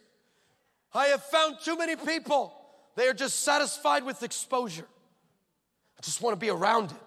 I 0.93 1.07
have 1.07 1.23
found 1.23 1.57
too 1.63 1.77
many 1.77 1.95
people 1.95 2.53
they 2.95 3.07
are 3.07 3.13
just 3.13 3.41
satisfied 3.41 4.03
with 4.03 4.21
exposure. 4.23 4.87
I 5.97 6.01
just 6.01 6.21
want 6.21 6.33
to 6.33 6.39
be 6.39 6.49
around 6.49 6.91
it. 6.91 6.97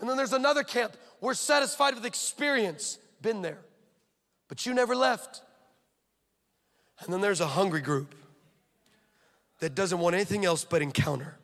And 0.00 0.08
then 0.08 0.16
there's 0.16 0.32
another 0.32 0.62
camp. 0.62 0.96
We're 1.20 1.34
satisfied 1.34 1.94
with 1.94 2.04
experience. 2.04 2.98
Been 3.20 3.42
there. 3.42 3.58
But 4.48 4.66
you 4.66 4.74
never 4.74 4.96
left. 4.96 5.42
And 7.00 7.12
then 7.12 7.20
there's 7.20 7.40
a 7.40 7.46
hungry 7.46 7.80
group 7.80 8.14
that 9.64 9.74
doesn't 9.74 9.98
want 9.98 10.14
anything 10.14 10.44
else 10.44 10.62
but 10.62 10.82
encounter. 10.82 11.38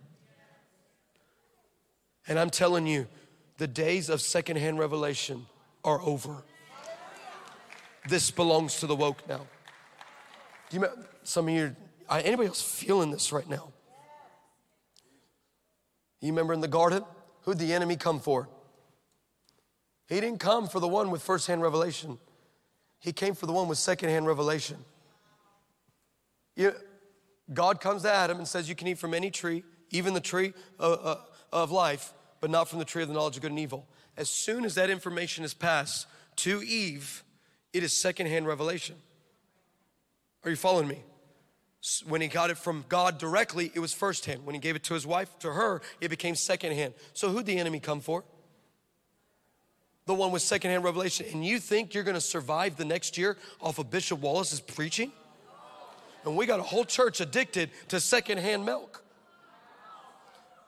And 2.29 2.39
I'm 2.39 2.51
telling 2.51 2.87
you, 2.87 3.09
the 3.57 3.67
days 3.67 4.11
of 4.11 4.21
secondhand 4.21 4.79
revelation 4.79 5.47
are 5.85 6.03
over. 6.03 6.43
This 8.11 8.31
belongs 8.31 8.81
to 8.81 8.87
the 8.87 8.95
woke 8.95 9.27
now. 9.27 9.47
Do 10.69 10.81
you 10.81 10.89
some 11.23 11.49
of 11.49 11.55
you 11.55 11.75
anybody 12.11 12.49
else 12.49 12.61
feeling 12.61 13.11
this 13.11 13.33
right 13.33 13.49
now? 13.49 13.73
You 16.21 16.29
remember 16.29 16.53
in 16.53 16.61
the 16.61 16.69
garden? 16.69 17.03
Who'd 17.45 17.59
the 17.59 17.73
enemy 17.73 17.97
come 17.97 18.21
for? 18.21 18.51
He 20.11 20.21
didn't 20.21 20.41
come 20.41 20.69
for 20.69 20.79
the 20.79 20.89
one 20.89 21.11
with 21.11 21.23
firsthand 21.23 21.63
revelation. 21.63 22.19
He 22.99 23.15
came 23.15 23.35
for 23.35 23.47
the 23.47 23.53
one 23.55 23.67
with 23.67 23.79
secondhand 23.79 24.27
revelation. 24.27 24.77
You, 26.55 26.75
God 27.53 27.81
comes 27.81 28.03
to 28.03 28.13
Adam 28.13 28.39
and 28.39 28.47
says, 28.47 28.69
You 28.69 28.75
can 28.75 28.87
eat 28.89 28.99
from 28.99 29.15
any 29.15 29.31
tree, 29.31 29.65
even 29.91 30.15
the 30.15 30.21
tree 30.21 30.53
of, 30.79 31.19
of 31.53 31.71
life, 31.71 32.13
but 32.41 32.51
not 32.51 32.69
from 32.69 32.79
the 32.79 32.85
tree 32.85 33.03
of 33.03 33.09
the 33.09 33.15
knowledge 33.15 33.37
of 33.37 33.43
good 33.43 33.51
and 33.51 33.61
evil. 33.61 33.87
As 34.17 34.31
soon 34.31 34.65
as 34.65 34.75
that 34.75 34.91
information 34.91 35.45
is 35.45 35.55
passed 35.55 36.07
to 36.37 36.63
Eve, 36.63 37.25
it 37.73 37.83
is 37.83 37.93
secondhand 37.93 38.47
revelation. 38.47 38.97
Are 40.45 40.51
you 40.51 40.57
following 40.57 40.89
me? 40.89 41.03
When 42.07 42.21
he 42.21 42.29
got 42.29 42.51
it 42.51 42.59
from 42.59 42.85
God 42.89 43.19
directly, 43.19 43.73
it 43.75 43.81
was 43.81 43.93
firsthand. 43.93 44.45
When 44.45 44.55
he 44.55 44.61
gave 44.61 44.77
it 44.77 44.83
to 44.85 44.95
his 44.95 45.07
wife, 45.07 45.39
to 45.41 45.53
her, 45.53 45.81
it 46.01 46.09
became 46.09 46.35
secondhand. 46.35 46.95
So 47.15 47.31
who'd 47.31 47.47
the 47.47 47.59
enemy 47.59 47.81
come 47.81 48.01
for? 48.01 48.25
The 50.07 50.15
one 50.15 50.31
with 50.31 50.43
secondhand 50.43 50.85
revelation. 50.85 51.27
And 51.33 51.45
you 51.45 51.59
think 51.59 51.95
you're 51.95 52.05
gonna 52.05 52.21
survive 52.21 52.77
the 52.77 52.85
next 52.85 53.17
year 53.17 53.39
off 53.61 53.79
of 53.79 53.91
Bishop 53.91 54.21
Wallace's 54.21 54.61
preaching? 54.61 55.13
And 56.25 56.37
we 56.37 56.47
got 56.47 56.61
a 56.61 56.65
whole 56.65 56.85
church 56.85 57.21
addicted 57.21 57.71
to 57.89 58.01
secondhand 58.01 58.65
milk. 58.65 59.03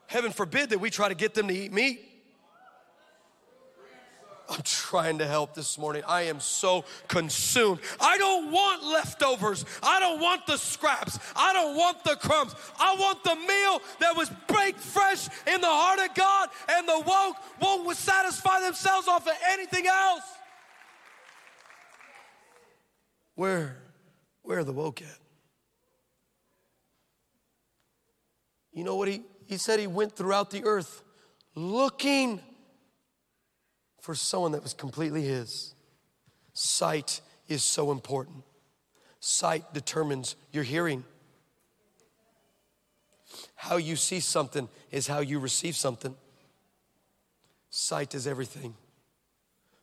Heaven 0.07 0.31
forbid 0.31 0.71
that 0.71 0.79
we 0.79 0.89
try 0.89 1.09
to 1.09 1.15
get 1.15 1.33
them 1.33 1.47
to 1.47 1.53
eat 1.53 1.71
meat. 1.71 2.09
I'm 4.49 4.61
trying 4.63 5.19
to 5.19 5.25
help 5.25 5.53
this 5.55 5.77
morning. 5.77 6.03
I 6.07 6.23
am 6.23 6.39
so 6.39 6.83
consumed. 7.07 7.79
I 7.99 8.17
don't 8.17 8.51
want 8.51 8.83
leftovers. 8.83 9.65
I 9.81 9.99
don't 9.99 10.19
want 10.19 10.45
the 10.45 10.57
scraps. 10.57 11.17
I 11.35 11.53
don't 11.53 11.75
want 11.75 12.03
the 12.03 12.15
crumbs. 12.17 12.53
I 12.77 12.95
want 12.95 13.23
the 13.23 13.35
meal 13.35 13.81
that 13.99 14.15
was 14.15 14.29
baked 14.47 14.79
fresh 14.79 15.27
in 15.47 15.61
the 15.61 15.67
heart 15.67 15.99
of 15.99 16.13
God, 16.15 16.49
and 16.69 16.87
the 16.87 17.01
woke 17.05 17.37
won't 17.61 17.97
satisfy 17.97 18.59
themselves 18.61 19.07
off 19.07 19.25
of 19.25 19.33
anything 19.49 19.87
else. 19.87 20.23
Where, 23.35 23.81
where 24.43 24.59
are 24.59 24.63
the 24.63 24.73
woke 24.73 25.01
at? 25.01 25.22
You 28.73 28.83
know 28.83 28.95
what 28.95 29.07
he, 29.07 29.21
he 29.45 29.57
said? 29.57 29.79
He 29.79 29.87
went 29.87 30.15
throughout 30.15 30.49
the 30.49 30.63
earth 30.65 31.03
looking 31.55 32.41
for 34.01 34.15
someone 34.15 34.51
that 34.51 34.63
was 34.63 34.73
completely 34.73 35.21
His. 35.21 35.73
Sight 36.53 37.21
is 37.47 37.63
so 37.63 37.91
important. 37.91 38.43
Sight 39.19 39.73
determines 39.73 40.35
your 40.51 40.63
hearing. 40.63 41.03
How 43.55 43.77
you 43.77 43.95
see 43.95 44.19
something 44.19 44.67
is 44.91 45.07
how 45.07 45.19
you 45.19 45.39
receive 45.39 45.75
something. 45.75 46.15
Sight 47.69 48.13
is 48.13 48.27
everything. 48.27 48.75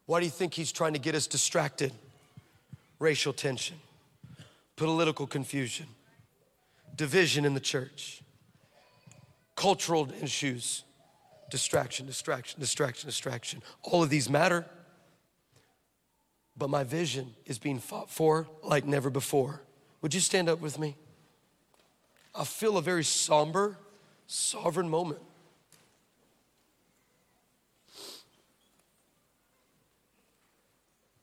Why 0.07 0.21
do 0.21 0.27
you 0.27 0.31
think 0.31 0.55
he's 0.55 0.71
trying 0.71 0.93
to 0.93 0.99
get 0.99 1.15
us 1.15 1.27
distracted? 1.27 1.93
Racial 2.99 3.33
tension, 3.33 3.77
political 4.77 5.27
confusion, 5.27 5.87
division 6.95 7.45
in 7.45 7.55
the 7.55 7.61
church, 7.61 8.21
cultural 9.61 10.09
issues, 10.23 10.85
Distraction, 11.51 12.07
distraction, 12.07 12.61
distraction, 12.61 13.09
distraction. 13.09 13.63
All 13.83 14.05
of 14.05 14.09
these 14.09 14.31
matter. 14.31 14.65
but 16.57 16.71
my 16.71 16.85
vision 16.85 17.35
is 17.45 17.59
being 17.59 17.81
fought 17.81 18.09
for 18.09 18.47
like 18.63 18.87
never 18.87 19.11
before. 19.11 19.63
Would 20.01 20.15
you 20.15 20.21
stand 20.21 20.49
up 20.49 20.61
with 20.61 20.79
me? 20.79 20.97
I 22.35 22.45
feel 22.45 22.79
a 22.79 22.83
very 22.83 23.03
somber, 23.03 23.77
sovereign 24.29 24.89
moment. 24.89 25.21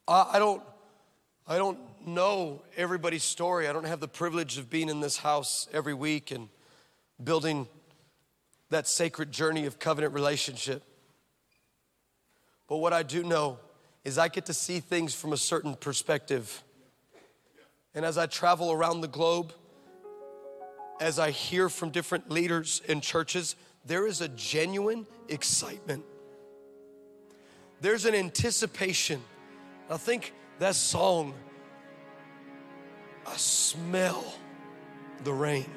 I, 0.08 0.32
I 0.34 0.40
don't, 0.40 0.62
I 1.48 1.58
don't 1.58 1.80
know 2.06 2.62
everybody's 2.76 3.24
story. 3.24 3.68
I 3.70 3.74
don't 3.74 3.86
have 3.86 4.02
the 4.02 4.08
privilege 4.10 4.58
of 4.58 4.70
being 4.70 4.90
in 4.90 5.00
this 5.00 5.18
house 5.18 5.70
every 5.72 5.94
week 5.94 6.32
and 6.32 6.50
building 7.24 7.68
that 8.70 8.88
sacred 8.88 9.32
journey 9.32 9.66
of 9.66 9.80
covenant 9.80 10.14
relationship. 10.14 10.84
But 12.68 12.78
what 12.78 12.94
I 12.94 13.04
do 13.04 13.24
know 13.24 13.60
is 14.04 14.18
I 14.18 14.28
get 14.28 14.46
to 14.48 14.54
see 14.54 14.80
things 14.80 15.14
from 15.14 15.34
a 15.34 15.38
certain 15.38 15.76
perspective. 15.76 16.64
And 17.94 18.06
as 18.06 18.18
I 18.18 18.26
travel 18.26 18.72
around 18.72 19.02
the 19.02 19.08
globe, 19.08 19.54
as 21.00 21.20
I 21.20 21.32
hear 21.32 21.70
from 21.70 21.90
different 21.90 22.30
leaders 22.30 22.82
in 22.88 23.02
churches, 23.02 23.56
there 23.86 24.06
is 24.06 24.22
a 24.22 24.28
genuine 24.30 25.08
excitement. 25.30 26.04
There's 27.80 28.06
an 28.06 28.16
anticipation. 28.16 29.22
I 29.90 29.98
think 29.98 30.34
that 30.60 30.76
song, 30.76 31.34
I 33.26 33.36
smell 33.38 34.26
the 35.24 35.32
rain. 35.32 35.70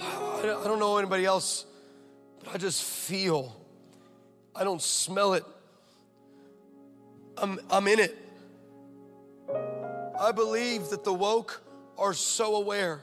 I 0.00 0.60
don't 0.64 0.78
know 0.78 0.98
anybody 0.98 1.24
else, 1.24 1.66
but 2.42 2.54
I 2.54 2.58
just 2.58 2.82
feel, 2.82 3.56
I 4.54 4.64
don't 4.64 4.82
smell 4.82 5.34
it. 5.34 5.44
I'm, 7.36 7.58
I'm 7.70 7.86
in 7.88 7.98
it. 7.98 8.16
I 10.18 10.32
believe 10.32 10.90
that 10.90 11.04
the 11.04 11.12
woke 11.12 11.62
are 11.98 12.14
so 12.14 12.56
aware 12.56 13.02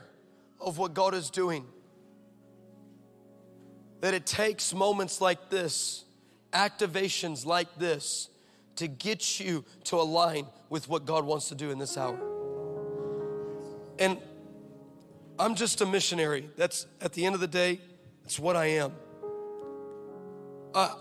of 0.59 0.77
what 0.77 0.93
God 0.93 1.13
is 1.13 1.29
doing 1.29 1.65
that 4.01 4.13
it 4.13 4.25
takes 4.25 4.73
moments 4.73 5.21
like 5.21 5.49
this, 5.49 6.05
activations 6.53 7.45
like 7.45 7.67
this, 7.77 8.29
to 8.75 8.87
get 8.87 9.39
you 9.39 9.63
to 9.85 9.95
align 9.95 10.47
with 10.69 10.89
what 10.89 11.05
God 11.05 11.23
wants 11.25 11.49
to 11.49 11.55
do 11.55 11.69
in 11.69 11.77
this 11.77 11.97
hour. 11.97 12.19
And 13.99 14.17
I'm 15.41 15.55
just 15.55 15.81
a 15.81 15.87
missionary. 15.87 16.47
That's 16.55 16.85
at 17.01 17.13
the 17.13 17.25
end 17.25 17.33
of 17.33 17.41
the 17.41 17.47
day, 17.47 17.81
it's 18.23 18.37
what 18.37 18.55
I 18.55 18.65
am. 18.67 18.93
Uh, 20.71 20.93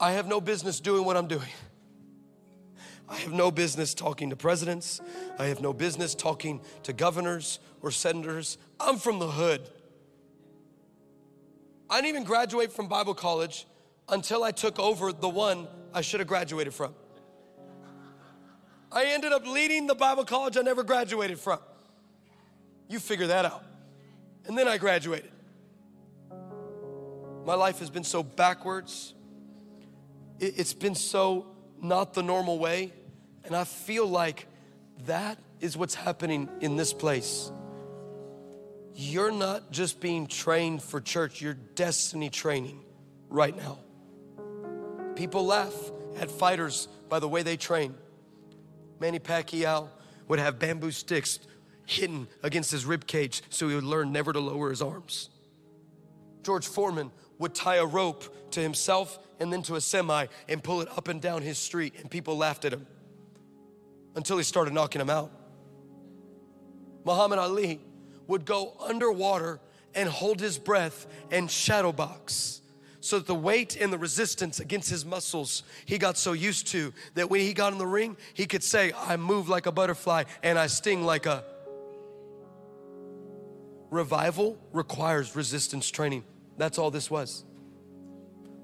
I 0.00 0.12
have 0.12 0.26
no 0.26 0.40
business 0.40 0.80
doing 0.80 1.04
what 1.04 1.16
I'm 1.16 1.28
doing. 1.28 1.48
I 3.08 3.14
have 3.18 3.32
no 3.32 3.52
business 3.52 3.94
talking 3.94 4.30
to 4.30 4.36
presidents. 4.36 5.00
I 5.38 5.44
have 5.44 5.60
no 5.60 5.72
business 5.72 6.16
talking 6.16 6.60
to 6.82 6.92
governors 6.92 7.60
or 7.82 7.92
senators. 7.92 8.58
I'm 8.80 8.96
from 8.96 9.20
the 9.20 9.28
hood. 9.28 9.62
I 11.88 11.98
didn't 11.98 12.08
even 12.08 12.24
graduate 12.24 12.72
from 12.72 12.88
Bible 12.88 13.14
college 13.14 13.68
until 14.08 14.42
I 14.42 14.50
took 14.50 14.80
over 14.80 15.12
the 15.12 15.28
one 15.28 15.68
I 15.92 16.00
should 16.00 16.18
have 16.18 16.28
graduated 16.28 16.74
from. 16.74 16.92
I 18.90 19.04
ended 19.04 19.30
up 19.32 19.46
leading 19.46 19.86
the 19.86 19.94
Bible 19.94 20.24
college 20.24 20.56
I 20.56 20.62
never 20.62 20.82
graduated 20.82 21.38
from. 21.38 21.60
You 22.88 22.98
figure 22.98 23.28
that 23.28 23.44
out. 23.44 23.64
And 24.46 24.56
then 24.58 24.68
I 24.68 24.78
graduated. 24.78 25.30
My 27.44 27.54
life 27.54 27.78
has 27.80 27.90
been 27.90 28.04
so 28.04 28.22
backwards. 28.22 29.14
It's 30.38 30.74
been 30.74 30.94
so 30.94 31.46
not 31.80 32.14
the 32.14 32.22
normal 32.22 32.58
way. 32.58 32.92
And 33.44 33.54
I 33.54 33.64
feel 33.64 34.06
like 34.06 34.46
that 35.06 35.38
is 35.60 35.76
what's 35.76 35.94
happening 35.94 36.48
in 36.60 36.76
this 36.76 36.92
place. 36.92 37.50
You're 38.94 39.32
not 39.32 39.70
just 39.70 40.00
being 40.00 40.26
trained 40.26 40.82
for 40.82 41.00
church, 41.00 41.42
you're 41.42 41.54
destiny 41.54 42.30
training 42.30 42.80
right 43.28 43.56
now. 43.56 43.78
People 45.16 45.46
laugh 45.46 45.74
at 46.18 46.30
fighters 46.30 46.88
by 47.08 47.18
the 47.18 47.28
way 47.28 47.42
they 47.42 47.56
train. 47.56 47.94
Manny 49.00 49.18
Pacquiao 49.18 49.88
would 50.28 50.38
have 50.38 50.58
bamboo 50.58 50.90
sticks 50.90 51.38
hidden 51.86 52.28
against 52.42 52.70
his 52.70 52.84
rib 52.84 53.06
cage 53.06 53.42
so 53.50 53.68
he 53.68 53.74
would 53.74 53.84
learn 53.84 54.12
never 54.12 54.32
to 54.32 54.40
lower 54.40 54.70
his 54.70 54.82
arms. 54.82 55.30
George 56.42 56.66
Foreman 56.66 57.10
would 57.38 57.54
tie 57.54 57.76
a 57.76 57.86
rope 57.86 58.52
to 58.52 58.60
himself 58.60 59.18
and 59.40 59.52
then 59.52 59.62
to 59.62 59.74
a 59.74 59.80
semi 59.80 60.26
and 60.48 60.62
pull 60.62 60.80
it 60.80 60.88
up 60.96 61.08
and 61.08 61.20
down 61.20 61.42
his 61.42 61.58
street, 61.58 61.94
and 62.00 62.10
people 62.10 62.36
laughed 62.36 62.64
at 62.64 62.72
him 62.72 62.86
until 64.14 64.36
he 64.36 64.44
started 64.44 64.72
knocking 64.72 65.00
them 65.00 65.10
out. 65.10 65.30
Muhammad 67.04 67.38
Ali 67.38 67.80
would 68.26 68.44
go 68.44 68.74
underwater 68.80 69.60
and 69.94 70.08
hold 70.08 70.40
his 70.40 70.58
breath 70.58 71.06
and 71.30 71.50
shadow 71.50 71.92
box 71.92 72.62
so 73.00 73.18
that 73.18 73.26
the 73.26 73.34
weight 73.34 73.76
and 73.76 73.92
the 73.92 73.98
resistance 73.98 74.60
against 74.60 74.88
his 74.88 75.04
muscles 75.04 75.62
he 75.84 75.98
got 75.98 76.16
so 76.16 76.32
used 76.32 76.68
to 76.68 76.92
that 77.14 77.28
when 77.28 77.40
he 77.40 77.52
got 77.52 77.72
in 77.72 77.78
the 77.78 77.86
ring, 77.86 78.16
he 78.32 78.46
could 78.46 78.62
say, 78.62 78.92
I 78.96 79.16
move 79.16 79.48
like 79.48 79.66
a 79.66 79.72
butterfly 79.72 80.24
and 80.42 80.58
I 80.58 80.68
sting 80.68 81.04
like 81.04 81.26
a. 81.26 81.44
Revival 83.94 84.58
requires 84.72 85.36
resistance 85.36 85.88
training. 85.88 86.24
That's 86.58 86.78
all 86.78 86.90
this 86.90 87.08
was 87.08 87.44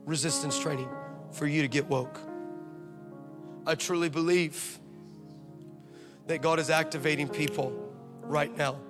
resistance 0.05 0.59
training 0.59 0.89
for 1.31 1.47
you 1.47 1.63
to 1.63 1.69
get 1.69 1.87
woke. 1.87 2.19
I 3.65 3.77
truly 3.77 4.09
believe 4.09 4.81
that 6.27 6.43
God 6.43 6.59
is 6.59 6.69
activating 6.69 7.29
people 7.29 7.95
right 8.23 8.55
now. 8.57 8.81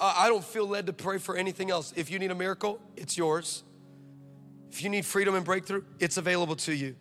I 0.00 0.30
don't 0.30 0.42
feel 0.42 0.66
led 0.66 0.86
to 0.86 0.94
pray 0.94 1.18
for 1.18 1.36
anything 1.36 1.70
else. 1.70 1.92
If 1.94 2.10
you 2.10 2.18
need 2.18 2.30
a 2.30 2.34
miracle, 2.34 2.80
it's 2.96 3.18
yours. 3.18 3.62
If 4.72 4.82
you 4.82 4.88
need 4.88 5.04
freedom 5.04 5.34
and 5.34 5.44
breakthrough, 5.44 5.84
it's 5.98 6.16
available 6.16 6.56
to 6.56 6.74
you. 6.74 6.96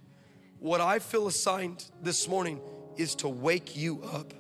What 0.59 0.81
I 0.81 0.99
feel 0.99 1.27
assigned 1.27 1.85
this 2.01 2.27
morning 2.27 2.59
is 2.97 3.15
to 3.15 3.29
wake 3.29 3.77
you 3.77 4.03
up. 4.03 4.33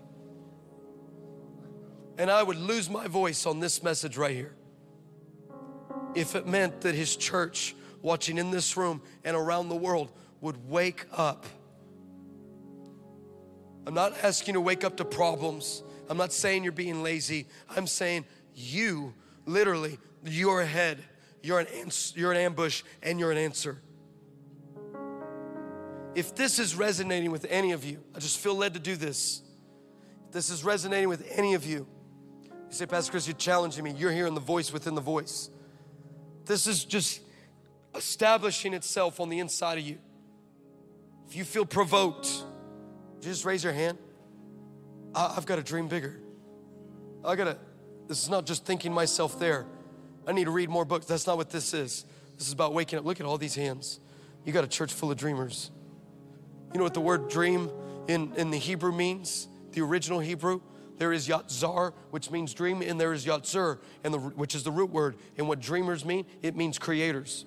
And 2.17 2.29
I 2.29 2.43
would 2.43 2.57
lose 2.57 2.89
my 2.89 3.07
voice 3.07 3.45
on 3.45 3.59
this 3.59 3.81
message 3.81 4.17
right 4.17 4.35
here 4.35 4.53
if 6.15 6.35
it 6.35 6.45
meant 6.45 6.81
that 6.81 6.93
his 6.95 7.15
church 7.15 7.75
watching 8.01 8.37
in 8.37 8.51
this 8.51 8.77
room 8.77 9.01
and 9.23 9.35
around 9.35 9.69
the 9.69 9.75
world 9.75 10.11
would 10.41 10.69
wake 10.69 11.05
up. 11.11 11.45
I'm 13.85 13.93
not 13.93 14.13
asking 14.23 14.53
you 14.53 14.59
to 14.59 14.61
wake 14.61 14.83
up 14.83 14.97
to 14.97 15.05
problems. 15.05 15.83
I'm 16.09 16.17
not 16.17 16.31
saying 16.31 16.63
you're 16.63 16.71
being 16.71 17.01
lazy. 17.01 17.47
I'm 17.75 17.87
saying 17.87 18.25
you, 18.53 19.13
literally, 19.45 19.97
you're 20.23 20.61
ahead. 20.61 20.99
You're 21.41 21.59
an, 21.59 21.67
you're 22.15 22.31
an 22.31 22.37
ambush 22.37 22.83
and 23.01 23.19
you're 23.19 23.31
an 23.31 23.37
answer. 23.37 23.81
If 26.15 26.35
this 26.35 26.59
is 26.59 26.75
resonating 26.75 27.31
with 27.31 27.45
any 27.49 27.71
of 27.71 27.83
you, 27.83 28.03
I 28.15 28.19
just 28.19 28.37
feel 28.37 28.55
led 28.55 28.75
to 28.75 28.79
do 28.79 28.95
this. 28.95 29.41
If 30.27 30.33
this 30.33 30.49
is 30.49 30.63
resonating 30.63 31.09
with 31.09 31.27
any 31.31 31.55
of 31.55 31.65
you, 31.65 31.87
you 32.73 32.77
say, 32.77 32.85
Pastor 32.87 33.11
Chris, 33.11 33.27
you're 33.27 33.35
challenging 33.35 33.83
me. 33.83 33.93
You're 33.95 34.11
hearing 34.11 34.33
the 34.33 34.41
voice 34.41 34.73
within 34.73 34.95
the 34.95 35.01
voice. 35.01 35.49
This 36.45 36.65
is 36.65 36.83
just 36.83 37.21
establishing 37.95 38.73
itself 38.73 39.19
on 39.19 39.29
the 39.29 39.37
inside 39.37 39.77
of 39.77 39.83
you. 39.83 39.99
If 41.27 41.35
you 41.35 41.43
feel 41.43 41.65
provoked, 41.65 42.27
just 43.21 43.45
raise 43.45 43.63
your 43.63 43.73
hand. 43.73 43.99
I, 45.13 45.33
have 45.35 45.45
got 45.45 45.57
to 45.57 45.63
dream 45.63 45.87
bigger. 45.87 46.19
I 47.23 47.35
got 47.35 47.43
to, 47.43 47.57
this 48.07 48.23
is 48.23 48.29
not 48.29 48.47
just 48.47 48.65
thinking 48.65 48.91
myself 48.91 49.39
there. 49.39 49.67
I 50.25 50.31
need 50.31 50.45
to 50.45 50.51
read 50.51 50.69
more 50.69 50.83
books. 50.83 51.05
That's 51.05 51.27
not 51.27 51.37
what 51.37 51.51
this 51.51 51.75
is. 51.75 52.05
This 52.37 52.47
is 52.47 52.53
about 52.53 52.73
waking 52.73 52.97
up. 52.97 53.05
Look 53.05 53.19
at 53.19 53.27
all 53.27 53.37
these 53.37 53.55
hands. 53.55 53.99
You 54.45 54.51
got 54.51 54.63
a 54.63 54.67
church 54.67 54.91
full 54.91 55.11
of 55.11 55.17
dreamers. 55.17 55.69
You 56.73 56.79
know 56.79 56.83
what 56.83 56.95
the 56.95 57.01
word 57.01 57.29
dream 57.29 57.69
in, 58.07 58.33
in 58.35 58.49
the 58.49 58.57
Hebrew 58.57 58.91
means? 58.91 59.47
The 59.73 59.81
original 59.81 60.19
Hebrew? 60.19 60.61
There 60.97 61.11
is 61.11 61.27
yatzar, 61.27 61.93
which 62.11 62.29
means 62.29 62.53
dream, 62.53 62.81
and 62.81 62.99
there 62.99 63.13
is 63.13 63.25
yatzur, 63.25 63.79
and 64.03 64.13
the, 64.13 64.19
which 64.19 64.55
is 64.55 64.63
the 64.63 64.71
root 64.71 64.91
word. 64.91 65.15
And 65.37 65.47
what 65.47 65.59
dreamers 65.59 66.05
mean? 66.05 66.25
It 66.41 66.55
means 66.55 66.77
creators. 66.77 67.45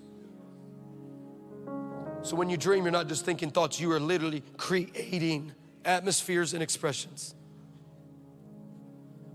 So 2.22 2.34
when 2.34 2.50
you 2.50 2.56
dream, 2.56 2.82
you're 2.84 2.92
not 2.92 3.08
just 3.08 3.24
thinking 3.24 3.50
thoughts, 3.50 3.78
you 3.78 3.92
are 3.92 4.00
literally 4.00 4.42
creating 4.56 5.52
atmospheres 5.84 6.54
and 6.54 6.62
expressions. 6.62 7.34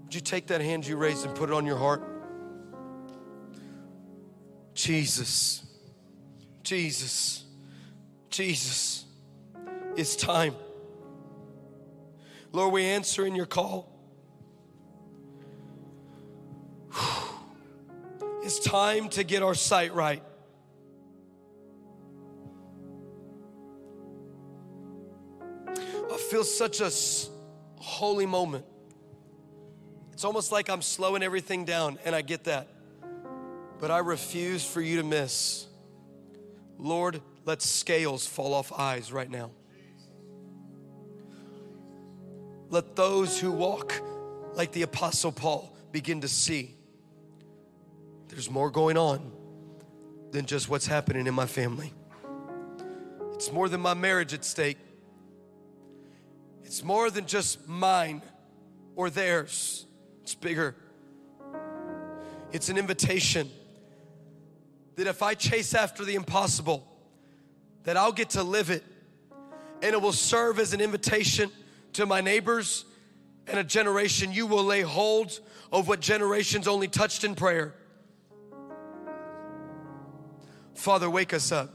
Would 0.03 0.15
you 0.15 0.21
take 0.21 0.47
that 0.47 0.59
hand 0.59 0.85
you 0.85 0.97
raised 0.97 1.25
and 1.25 1.33
put 1.33 1.49
it 1.49 1.53
on 1.53 1.65
your 1.65 1.77
heart? 1.77 2.03
Jesus, 4.73 5.63
Jesus, 6.63 7.45
Jesus, 8.29 9.05
it's 9.95 10.17
time. 10.17 10.55
Lord, 12.51 12.73
we 12.73 12.83
answer 12.83 13.25
in 13.25 13.35
your 13.35 13.45
call. 13.45 14.00
It's 18.53 18.59
time 18.59 19.07
to 19.11 19.23
get 19.23 19.43
our 19.43 19.55
sight 19.55 19.93
right. 19.93 20.21
I 25.69 26.17
feel 26.29 26.43
such 26.43 26.81
a 26.81 26.91
holy 27.81 28.25
moment. 28.25 28.65
It's 30.11 30.25
almost 30.25 30.51
like 30.51 30.69
I'm 30.69 30.81
slowing 30.81 31.23
everything 31.23 31.63
down, 31.63 31.97
and 32.03 32.13
I 32.13 32.23
get 32.23 32.43
that. 32.43 32.67
But 33.79 33.89
I 33.89 33.99
refuse 33.99 34.65
for 34.65 34.81
you 34.81 34.97
to 34.97 35.03
miss. 35.03 35.65
Lord, 36.77 37.21
let 37.45 37.61
scales 37.61 38.27
fall 38.27 38.53
off 38.53 38.73
eyes 38.73 39.13
right 39.13 39.31
now. 39.31 39.51
Let 42.69 42.97
those 42.97 43.39
who 43.39 43.53
walk 43.53 43.93
like 44.55 44.73
the 44.73 44.81
Apostle 44.81 45.31
Paul 45.31 45.73
begin 45.93 46.19
to 46.19 46.27
see 46.27 46.75
there's 48.31 48.49
more 48.49 48.71
going 48.71 48.97
on 48.97 49.31
than 50.31 50.45
just 50.45 50.69
what's 50.69 50.87
happening 50.87 51.27
in 51.27 51.33
my 51.33 51.45
family. 51.45 51.93
It's 53.33 53.51
more 53.51 53.67
than 53.67 53.81
my 53.81 53.93
marriage 53.93 54.33
at 54.33 54.45
stake. 54.45 54.77
It's 56.63 56.81
more 56.81 57.11
than 57.11 57.25
just 57.25 57.67
mine 57.67 58.21
or 58.95 59.09
theirs. 59.09 59.85
It's 60.23 60.33
bigger. 60.33 60.75
It's 62.53 62.69
an 62.69 62.77
invitation 62.77 63.49
that 64.95 65.07
if 65.07 65.21
I 65.21 65.33
chase 65.33 65.73
after 65.73 66.05
the 66.05 66.15
impossible, 66.15 66.87
that 67.83 67.97
I'll 67.97 68.13
get 68.13 68.31
to 68.31 68.43
live 68.43 68.69
it 68.69 68.83
and 69.81 69.93
it 69.93 70.01
will 70.01 70.13
serve 70.13 70.57
as 70.57 70.73
an 70.73 70.79
invitation 70.79 71.51
to 71.93 72.05
my 72.05 72.21
neighbors 72.21 72.85
and 73.47 73.59
a 73.59 73.63
generation 73.63 74.31
you 74.31 74.47
will 74.47 74.63
lay 74.63 74.81
hold 74.81 75.37
of 75.71 75.89
what 75.89 75.99
generations 75.99 76.67
only 76.67 76.87
touched 76.87 77.25
in 77.25 77.35
prayer. 77.35 77.73
Father, 80.73 81.09
wake 81.09 81.33
us 81.33 81.51
up. 81.51 81.69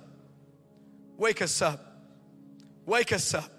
Wake 1.16 1.42
us 1.42 1.62
up. 1.62 1.80
Wake 2.84 3.12
us 3.12 3.34
up. 3.34 3.50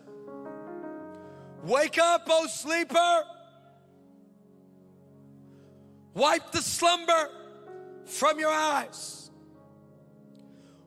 Wake 1.64 1.98
up, 1.98 2.28
oh 2.30 2.48
sleeper. 2.48 3.24
Wipe 6.14 6.52
the 6.52 6.62
slumber 6.62 7.30
from 8.06 8.40
your 8.40 8.52
eyes. 8.52 9.30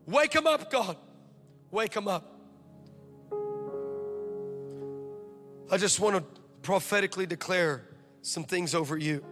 Wake 0.07 0.33
them 0.33 0.47
up, 0.47 0.71
God. 0.71 0.97
Wake 1.71 1.93
them 1.93 2.09
up. 2.09 2.27
I 5.71 5.77
just 5.77 6.01
want 6.01 6.17
to 6.17 6.41
prophetically 6.63 7.27
declare 7.27 7.87
some 8.23 8.43
things 8.43 8.75
over 8.75 8.97
you. 8.97 9.25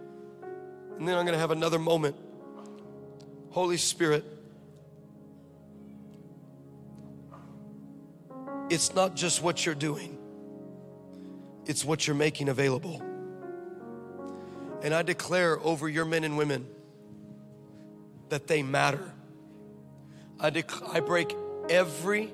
And 0.97 1.07
then 1.07 1.17
I'm 1.17 1.25
going 1.25 1.33
to 1.33 1.39
have 1.39 1.51
another 1.51 1.79
moment. 1.79 2.15
Holy 3.49 3.77
Spirit, 3.77 4.23
it's 8.69 8.93
not 8.93 9.15
just 9.15 9.41
what 9.41 9.65
you're 9.65 9.75
doing, 9.75 10.17
it's 11.65 11.83
what 11.83 12.05
you're 12.07 12.15
making 12.15 12.49
available. 12.49 13.01
And 14.81 14.93
I 14.93 15.01
declare 15.01 15.59
over 15.59 15.89
your 15.89 16.05
men 16.05 16.23
and 16.23 16.37
women 16.37 16.65
that 18.29 18.47
they 18.47 18.63
matter. 18.63 19.11
I, 20.39 20.51
dec- 20.51 20.95
I 20.95 21.01
break 21.01 21.35
every 21.69 22.33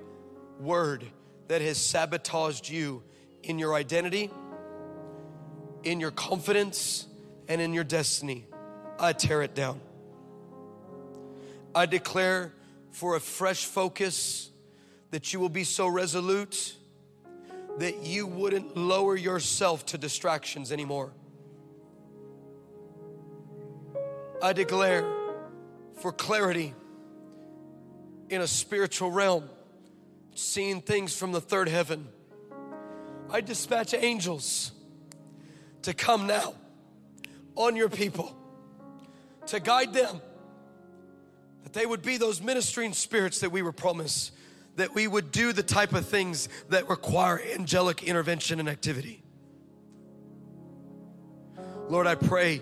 word 0.60 1.06
that 1.48 1.62
has 1.62 1.78
sabotaged 1.78 2.70
you 2.70 3.04
in 3.42 3.58
your 3.58 3.74
identity, 3.74 4.30
in 5.84 6.00
your 6.00 6.12
confidence, 6.12 7.08
and 7.48 7.62
in 7.62 7.74
your 7.74 7.84
destiny. 7.84 8.46
I 9.00 9.14
tear 9.14 9.42
it 9.42 9.56
down. 9.56 9.82
I 11.74 11.86
declare 11.86 12.54
for 12.92 13.16
a 13.16 13.20
fresh 13.20 13.66
focus 13.66 14.50
that 15.12 15.34
you 15.34 15.40
will 15.40 15.50
be 15.50 15.64
so 15.64 15.88
resolute 15.88 16.76
that 17.78 18.06
you 18.06 18.26
wouldn't 18.26 18.78
lower 18.78 19.16
yourself 19.16 19.86
to 19.88 19.98
distractions 19.98 20.72
anymore. 20.72 21.12
I 24.42 24.54
declare 24.54 25.06
for 25.96 26.12
clarity 26.12 26.74
in 28.30 28.42
a 28.42 28.48
spiritual 28.48 29.12
realm, 29.12 29.50
seeing 30.34 30.82
things 30.82 31.16
from 31.16 31.32
the 31.32 31.42
third 31.42 31.70
heaven. 31.70 32.08
I 33.30 33.42
dispatch 33.42 33.94
angels 33.94 34.72
to 35.84 35.94
come 35.94 36.28
now 36.28 36.54
on 37.56 37.76
your 37.76 37.90
people 37.90 38.36
to 39.48 39.60
guide 39.60 39.94
them, 39.94 40.22
that 41.64 41.74
they 41.74 41.86
would 41.86 42.02
be 42.02 42.18
those 42.18 42.42
ministering 42.42 42.94
spirits 42.94 43.40
that 43.42 43.52
we 43.52 43.62
were 43.62 43.72
promised, 43.72 44.32
that 44.76 44.94
we 44.94 45.08
would 45.08 45.32
do 45.32 45.54
the 45.54 45.64
type 45.64 45.94
of 45.94 46.06
things 46.06 46.50
that 46.70 46.90
require 46.90 47.42
angelic 47.54 48.04
intervention 48.04 48.60
and 48.60 48.68
activity. 48.68 49.24
Lord, 51.88 52.08
I 52.08 52.16
pray 52.16 52.62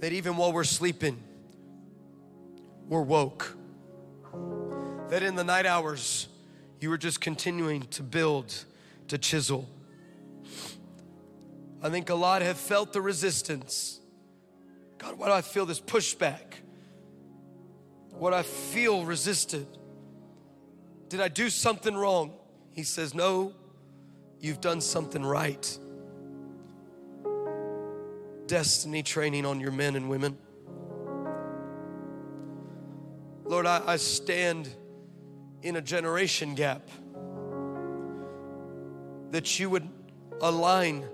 that 0.00 0.12
even 0.12 0.36
while 0.36 0.52
we're 0.52 0.64
sleeping, 0.64 1.22
we're 2.88 3.02
woke. 3.02 3.56
That 5.08 5.22
in 5.22 5.34
the 5.34 5.44
night 5.44 5.66
hours, 5.66 6.28
you 6.80 6.92
are 6.92 6.98
just 6.98 7.20
continuing 7.20 7.82
to 7.82 8.02
build, 8.02 8.52
to 9.08 9.18
chisel. 9.18 9.68
I 11.80 11.88
think 11.88 12.10
a 12.10 12.14
lot 12.14 12.42
have 12.42 12.58
felt 12.58 12.92
the 12.92 13.00
resistance. 13.00 14.00
God, 14.98 15.18
why 15.18 15.28
do 15.28 15.32
I 15.32 15.42
feel 15.42 15.64
this 15.64 15.80
pushback? 15.80 16.40
What 18.10 18.34
I 18.34 18.42
feel 18.42 19.04
resisted? 19.04 19.66
Did 21.08 21.20
I 21.20 21.28
do 21.28 21.50
something 21.50 21.96
wrong? 21.96 22.32
He 22.72 22.82
says, 22.82 23.14
No, 23.14 23.52
you've 24.40 24.60
done 24.60 24.80
something 24.80 25.24
right. 25.24 25.78
Destiny 28.46 29.02
training 29.02 29.46
on 29.46 29.60
your 29.60 29.72
men 29.72 29.96
and 29.96 30.08
women. 30.08 30.36
Lord, 33.44 33.66
I, 33.66 33.82
I 33.86 33.96
stand 33.96 34.68
in 35.62 35.76
a 35.76 35.80
generation 35.80 36.54
gap 36.54 36.88
that 39.30 39.58
you 39.58 39.70
would 39.70 39.88
align 40.40 41.04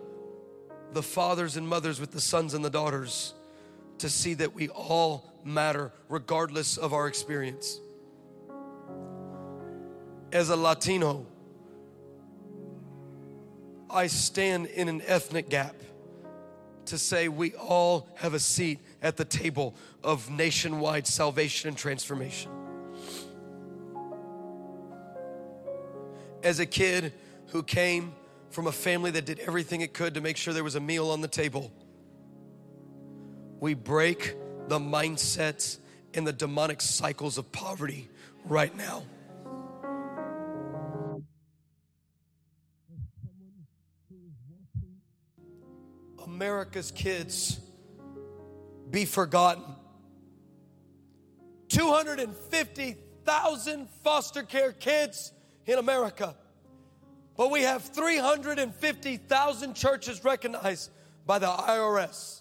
the 0.93 1.03
fathers 1.03 1.57
and 1.57 1.67
mothers 1.67 2.01
with 2.01 2.11
the 2.11 2.21
sons 2.21 2.55
and 2.55 2.65
the 2.65 2.71
daughters 2.71 3.35
to 3.99 4.09
see 4.09 4.35
that 4.35 4.55
we 4.55 4.69
all 4.69 5.33
matter 5.45 5.93
regardless 6.09 6.77
of 6.77 6.93
our 6.93 7.07
experience. 7.07 7.79
As 10.33 10.49
a 10.49 10.57
Latino, 10.57 11.27
I 13.91 14.07
stand 14.07 14.67
in 14.67 14.89
an 14.89 15.03
ethnic 15.07 15.51
gap 15.51 15.77
to 16.87 16.97
say 16.97 17.29
we 17.29 17.55
all 17.55 18.09
have 18.15 18.33
a 18.33 18.41
seat 18.41 18.81
at 19.03 19.19
the 19.19 19.27
table 19.27 19.75
of 20.03 20.31
nationwide 20.31 21.07
salvation 21.07 21.69
and 21.69 21.77
transformation. 21.77 22.51
As 26.43 26.61
a 26.61 26.67
kid 26.67 27.13
who 27.49 27.63
came 27.63 28.15
from 28.49 28.67
a 28.67 28.73
family 28.73 29.11
that 29.11 29.27
did 29.27 29.39
everything 29.41 29.83
it 29.83 29.93
could 29.93 30.15
to 30.15 30.23
make 30.23 30.39
sure 30.39 30.55
there 30.55 30.65
was 30.65 30.77
a 30.77 30.81
meal 30.81 31.11
on 31.11 31.21
the 31.21 31.29
table, 31.29 31.71
we 33.61 33.75
break 33.75 34.35
the 34.69 34.79
mindsets 34.79 35.77
and 36.15 36.27
the 36.27 36.33
demonic 36.33 36.81
cycles 36.81 37.37
of 37.37 37.53
poverty 37.53 38.09
right 38.47 38.75
now. 38.75 39.03
America's 46.43 46.91
kids 46.91 47.61
be 48.91 49.05
forgotten. 49.05 49.63
250,000 51.69 53.89
foster 54.03 54.43
care 54.43 54.73
kids 54.73 55.33
in 55.67 55.79
America, 55.79 56.35
but 57.37 57.53
we 57.53 57.63
have 57.63 57.83
350,000 57.83 59.75
churches 59.75 60.25
recognized 60.25 60.91
by 61.25 61.39
the 61.39 61.47
IRS. 61.47 62.41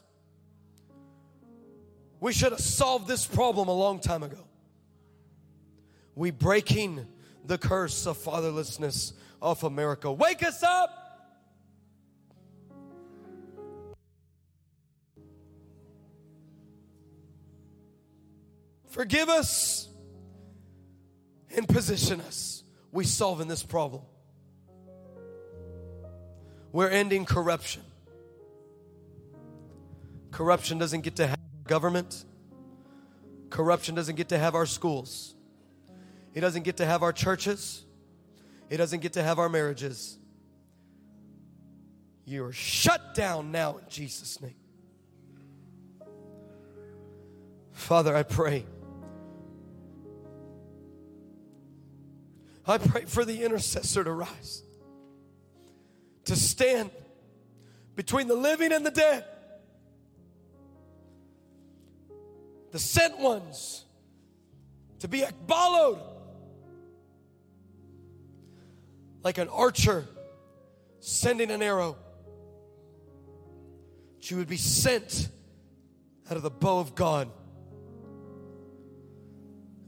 We 2.19 2.33
should 2.33 2.53
have 2.53 2.59
solved 2.59 3.07
this 3.07 3.27
problem 3.27 3.67
a 3.67 3.75
long 3.75 3.99
time 3.99 4.23
ago. 4.23 4.47
We 6.15 6.31
breaking 6.31 7.05
the 7.45 7.59
curse 7.59 8.07
of 8.07 8.17
fatherlessness 8.17 9.13
of 9.43 9.63
America. 9.63 10.11
Wake 10.11 10.43
us 10.43 10.63
up! 10.63 11.00
Forgive 18.91 19.29
us 19.29 19.87
and 21.55 21.67
position 21.67 22.19
us. 22.21 22.63
We 22.91 23.05
solving 23.05 23.47
this 23.47 23.63
problem. 23.63 24.03
We're 26.73 26.89
ending 26.89 27.25
corruption. 27.25 27.83
Corruption 30.31 30.77
doesn't 30.77 31.01
get 31.01 31.15
to 31.17 31.27
have 31.27 31.39
government. 31.65 32.25
Corruption 33.49 33.95
doesn't 33.95 34.15
get 34.15 34.29
to 34.29 34.37
have 34.37 34.55
our 34.55 34.65
schools. 34.65 35.35
It 36.33 36.41
doesn't 36.41 36.63
get 36.63 36.77
to 36.77 36.85
have 36.85 37.01
our 37.01 37.13
churches. 37.13 37.85
It 38.69 38.77
doesn't 38.77 39.01
get 39.01 39.13
to 39.13 39.23
have 39.23 39.39
our 39.39 39.49
marriages. 39.49 40.17
You're 42.25 42.53
shut 42.53 43.15
down 43.15 43.51
now 43.51 43.77
in 43.77 43.85
Jesus' 43.89 44.41
name. 44.41 44.55
Father, 47.71 48.15
I 48.15 48.23
pray. 48.23 48.65
I 52.67 52.77
pray 52.77 53.05
for 53.05 53.25
the 53.25 53.43
intercessor 53.43 54.03
to 54.03 54.11
rise, 54.11 54.63
to 56.25 56.35
stand 56.35 56.91
between 57.95 58.27
the 58.27 58.35
living 58.35 58.71
and 58.71 58.85
the 58.85 58.91
dead, 58.91 59.25
the 62.71 62.79
sent 62.79 63.19
ones, 63.19 63.85
to 64.99 65.07
be 65.07 65.23
followed 65.47 65.99
like 69.23 69.37
an 69.37 69.49
archer 69.49 70.05
sending 70.99 71.51
an 71.51 71.61
arrow. 71.61 71.97
That 74.17 74.31
you 74.31 74.37
would 74.37 74.47
be 74.47 74.57
sent 74.57 75.29
out 76.29 76.37
of 76.37 76.43
the 76.43 76.51
bow 76.51 76.79
of 76.79 76.95
God. 76.95 77.29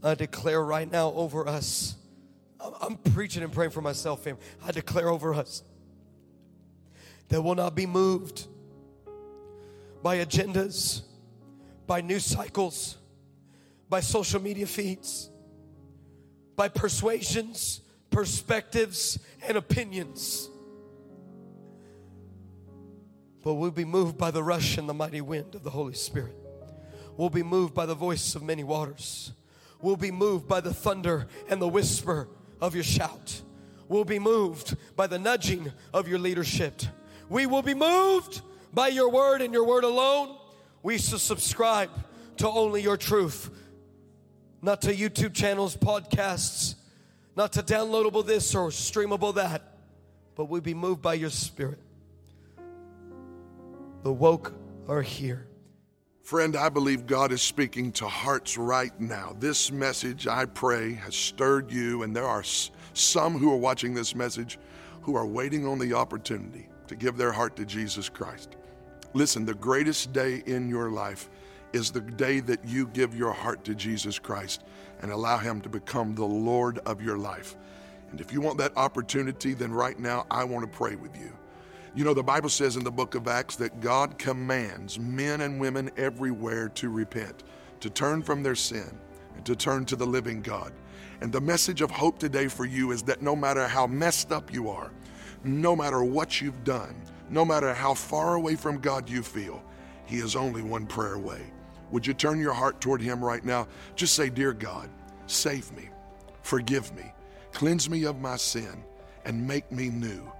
I 0.03 0.15
declare 0.15 0.61
right 0.61 0.91
now 0.91 1.13
over 1.13 1.47
us. 1.47 1.95
I'm 2.81 2.97
preaching 2.97 3.43
and 3.43 3.51
praying 3.51 3.71
for 3.71 3.81
myself, 3.81 4.23
fam. 4.23 4.37
I 4.65 4.71
declare 4.71 5.09
over 5.09 5.33
us 5.33 5.63
that 7.29 7.41
will 7.41 7.55
not 7.55 7.75
be 7.75 7.85
moved 7.85 8.47
by 10.01 10.17
agendas, 10.17 11.01
by 11.87 12.01
news 12.01 12.25
cycles, 12.25 12.97
by 13.89 13.99
social 13.99 14.41
media 14.41 14.65
feeds, 14.65 15.29
by 16.55 16.67
persuasions, 16.67 17.81
perspectives, 18.09 19.19
and 19.47 19.57
opinions. 19.57 20.49
But 23.43 23.55
we'll 23.55 23.71
be 23.71 23.85
moved 23.85 24.17
by 24.17 24.31
the 24.31 24.43
rush 24.43 24.77
and 24.77 24.87
the 24.87 24.93
mighty 24.93 25.21
wind 25.21 25.55
of 25.55 25.63
the 25.63 25.69
Holy 25.69 25.93
Spirit. 25.93 26.35
We'll 27.17 27.29
be 27.29 27.43
moved 27.43 27.73
by 27.73 27.85
the 27.85 27.95
voice 27.95 28.35
of 28.35 28.43
many 28.43 28.63
waters. 28.63 29.33
We'll 29.81 29.97
be 29.97 30.11
moved 30.11 30.47
by 30.47 30.61
the 30.61 30.73
thunder 30.73 31.27
and 31.49 31.61
the 31.61 31.67
whisper 31.67 32.29
of 32.63 32.73
your 32.73 32.83
shout. 32.83 33.41
We'll 33.89 34.05
be 34.05 34.19
moved 34.19 34.77
by 34.95 35.07
the 35.07 35.19
nudging 35.19 35.73
of 35.93 36.07
your 36.07 36.17
leadership. 36.17 36.81
We 37.27 37.45
will 37.45 37.61
be 37.61 37.73
moved 37.73 38.41
by 38.73 38.87
your 38.87 39.09
word 39.09 39.41
and 39.41 39.53
your 39.53 39.65
word 39.65 39.83
alone. 39.83 40.37
We 40.81 40.97
shall 40.97 41.19
subscribe 41.19 41.89
to 42.37 42.47
only 42.47 42.81
your 42.81 42.95
truth, 42.95 43.49
not 44.61 44.81
to 44.83 44.95
YouTube 44.95 45.33
channels, 45.33 45.75
podcasts, 45.75 46.75
not 47.35 47.51
to 47.53 47.63
downloadable 47.63 48.25
this 48.25 48.55
or 48.55 48.69
streamable 48.69 49.35
that, 49.35 49.61
but 50.35 50.45
we'll 50.45 50.61
be 50.61 50.73
moved 50.73 51.01
by 51.01 51.15
your 51.15 51.31
spirit. 51.31 51.79
The 54.03 54.13
woke 54.13 54.53
are 54.87 55.01
here. 55.01 55.47
Friend, 56.23 56.55
I 56.55 56.69
believe 56.69 57.05
God 57.05 57.33
is 57.33 57.41
speaking 57.41 57.91
to 57.93 58.07
hearts 58.07 58.57
right 58.57 58.97
now. 58.97 59.35
This 59.41 59.73
message, 59.73 60.25
I 60.25 60.45
pray, 60.45 60.93
has 60.93 61.15
stirred 61.15 61.69
you, 61.69 62.03
and 62.03 62.15
there 62.15 62.25
are 62.25 62.45
some 62.93 63.37
who 63.37 63.51
are 63.51 63.57
watching 63.57 63.93
this 63.93 64.15
message 64.15 64.57
who 65.01 65.17
are 65.17 65.25
waiting 65.25 65.67
on 65.67 65.79
the 65.79 65.93
opportunity 65.93 66.69
to 66.87 66.95
give 66.95 67.17
their 67.17 67.33
heart 67.33 67.57
to 67.57 67.65
Jesus 67.65 68.07
Christ. 68.07 68.55
Listen, 69.13 69.45
the 69.45 69.53
greatest 69.53 70.13
day 70.13 70.41
in 70.45 70.69
your 70.69 70.91
life 70.91 71.29
is 71.73 71.91
the 71.91 71.99
day 71.99 72.39
that 72.39 72.65
you 72.65 72.87
give 72.87 73.13
your 73.13 73.33
heart 73.33 73.65
to 73.65 73.75
Jesus 73.75 74.17
Christ 74.17 74.63
and 75.01 75.11
allow 75.11 75.37
Him 75.37 75.59
to 75.59 75.67
become 75.67 76.15
the 76.15 76.23
Lord 76.23 76.79
of 76.85 77.01
your 77.01 77.17
life. 77.17 77.57
And 78.11 78.21
if 78.21 78.31
you 78.31 78.39
want 78.39 78.57
that 78.59 78.77
opportunity, 78.77 79.53
then 79.53 79.73
right 79.73 79.99
now 79.99 80.25
I 80.31 80.45
want 80.45 80.63
to 80.63 80.77
pray 80.77 80.95
with 80.95 81.17
you. 81.17 81.33
You 81.95 82.03
know, 82.03 82.15
the 82.15 82.23
Bible 82.23 82.49
says 82.49 82.75
in 82.75 82.83
the 82.83 82.91
book 82.91 83.13
of 83.13 83.27
Acts 83.27 83.55
that 83.57 83.79
God 83.79 84.17
commands 84.17 84.97
men 84.97 85.41
and 85.41 85.59
women 85.59 85.91
everywhere 85.95 86.69
to 86.69 86.89
repent, 86.89 87.43
to 87.81 87.89
turn 87.91 88.23
from 88.23 88.41
their 88.41 88.55
sin, 88.55 88.97
and 89.35 89.45
to 89.45 89.55
turn 89.55 89.85
to 89.85 89.95
the 89.95 90.05
living 90.05 90.41
God. 90.41 90.73
And 91.21 91.31
the 91.31 91.39
message 91.39 91.81
of 91.81 91.91
hope 91.91 92.17
today 92.17 92.47
for 92.47 92.65
you 92.65 92.91
is 92.91 93.03
that 93.03 93.21
no 93.21 93.35
matter 93.35 93.67
how 93.67 93.85
messed 93.85 94.31
up 94.31 94.51
you 94.51 94.69
are, 94.69 94.91
no 95.43 95.75
matter 95.75 96.03
what 96.03 96.41
you've 96.41 96.63
done, 96.63 96.95
no 97.29 97.45
matter 97.45 97.75
how 97.75 97.93
far 97.93 98.35
away 98.35 98.55
from 98.55 98.79
God 98.79 99.07
you 99.07 99.21
feel, 99.21 99.63
He 100.07 100.17
is 100.17 100.35
only 100.35 100.63
one 100.63 100.87
prayer 100.87 101.13
away. 101.13 101.41
Would 101.91 102.07
you 102.07 102.15
turn 102.15 102.39
your 102.39 102.53
heart 102.53 102.81
toward 102.81 103.01
Him 103.01 103.23
right 103.23 103.45
now? 103.45 103.67
Just 103.95 104.15
say, 104.15 104.29
Dear 104.29 104.53
God, 104.53 104.89
save 105.27 105.71
me, 105.73 105.89
forgive 106.41 106.91
me, 106.95 107.13
cleanse 107.51 107.87
me 107.87 108.05
of 108.05 108.19
my 108.19 108.35
sin, 108.35 108.83
and 109.25 109.47
make 109.47 109.71
me 109.71 109.89
new. 109.89 110.31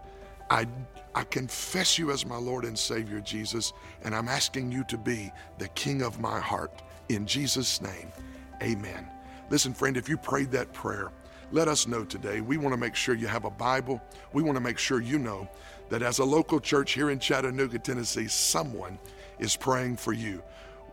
I, 0.49 0.67
I 1.15 1.23
confess 1.23 1.99
you 1.99 2.11
as 2.11 2.25
my 2.25 2.37
Lord 2.37 2.65
and 2.65 2.77
Savior, 2.77 3.19
Jesus, 3.19 3.73
and 4.03 4.15
I'm 4.15 4.27
asking 4.27 4.71
you 4.71 4.83
to 4.85 4.97
be 4.97 5.31
the 5.59 5.67
King 5.69 6.01
of 6.01 6.19
my 6.19 6.39
heart. 6.39 6.81
In 7.09 7.27
Jesus' 7.27 7.81
name, 7.81 8.11
amen. 8.61 9.07
Listen, 9.49 9.73
friend, 9.73 9.95
if 9.95 10.09
you 10.09 10.17
prayed 10.17 10.51
that 10.51 10.73
prayer, 10.73 11.11
let 11.51 11.67
us 11.67 11.85
know 11.85 12.03
today. 12.03 12.41
We 12.41 12.57
want 12.57 12.73
to 12.73 12.79
make 12.79 12.95
sure 12.95 13.13
you 13.13 13.27
have 13.27 13.45
a 13.45 13.51
Bible. 13.51 14.01
We 14.31 14.41
want 14.41 14.55
to 14.55 14.63
make 14.63 14.79
sure 14.79 15.01
you 15.01 15.19
know 15.19 15.47
that 15.89 16.01
as 16.01 16.17
a 16.17 16.25
local 16.25 16.59
church 16.59 16.93
here 16.93 17.11
in 17.11 17.19
Chattanooga, 17.19 17.77
Tennessee, 17.77 18.27
someone 18.27 18.97
is 19.37 19.55
praying 19.55 19.97
for 19.97 20.13
you. 20.13 20.41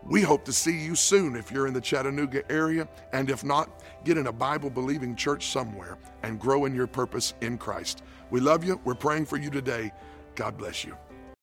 We 0.04 0.20
hope 0.20 0.44
to 0.46 0.52
see 0.52 0.78
you 0.78 0.94
soon 0.94 1.36
if 1.36 1.50
you're 1.50 1.66
in 1.66 1.74
the 1.74 1.80
Chattanooga 1.80 2.50
area, 2.50 2.88
and 3.12 3.30
if 3.30 3.44
not, 3.44 3.70
get 4.04 4.18
in 4.18 4.26
a 4.26 4.32
Bible 4.32 4.68
believing 4.68 5.16
church 5.16 5.46
somewhere 5.46 5.96
and 6.22 6.38
grow 6.38 6.66
in 6.66 6.74
your 6.74 6.86
purpose 6.86 7.34
in 7.40 7.56
Christ. 7.56 8.02
We 8.30 8.40
love 8.40 8.64
you. 8.64 8.80
We're 8.84 8.94
praying 8.94 9.26
for 9.26 9.36
you 9.38 9.50
today. 9.50 9.92
God 10.34 10.56
bless 10.56 10.84
you. 10.84 10.96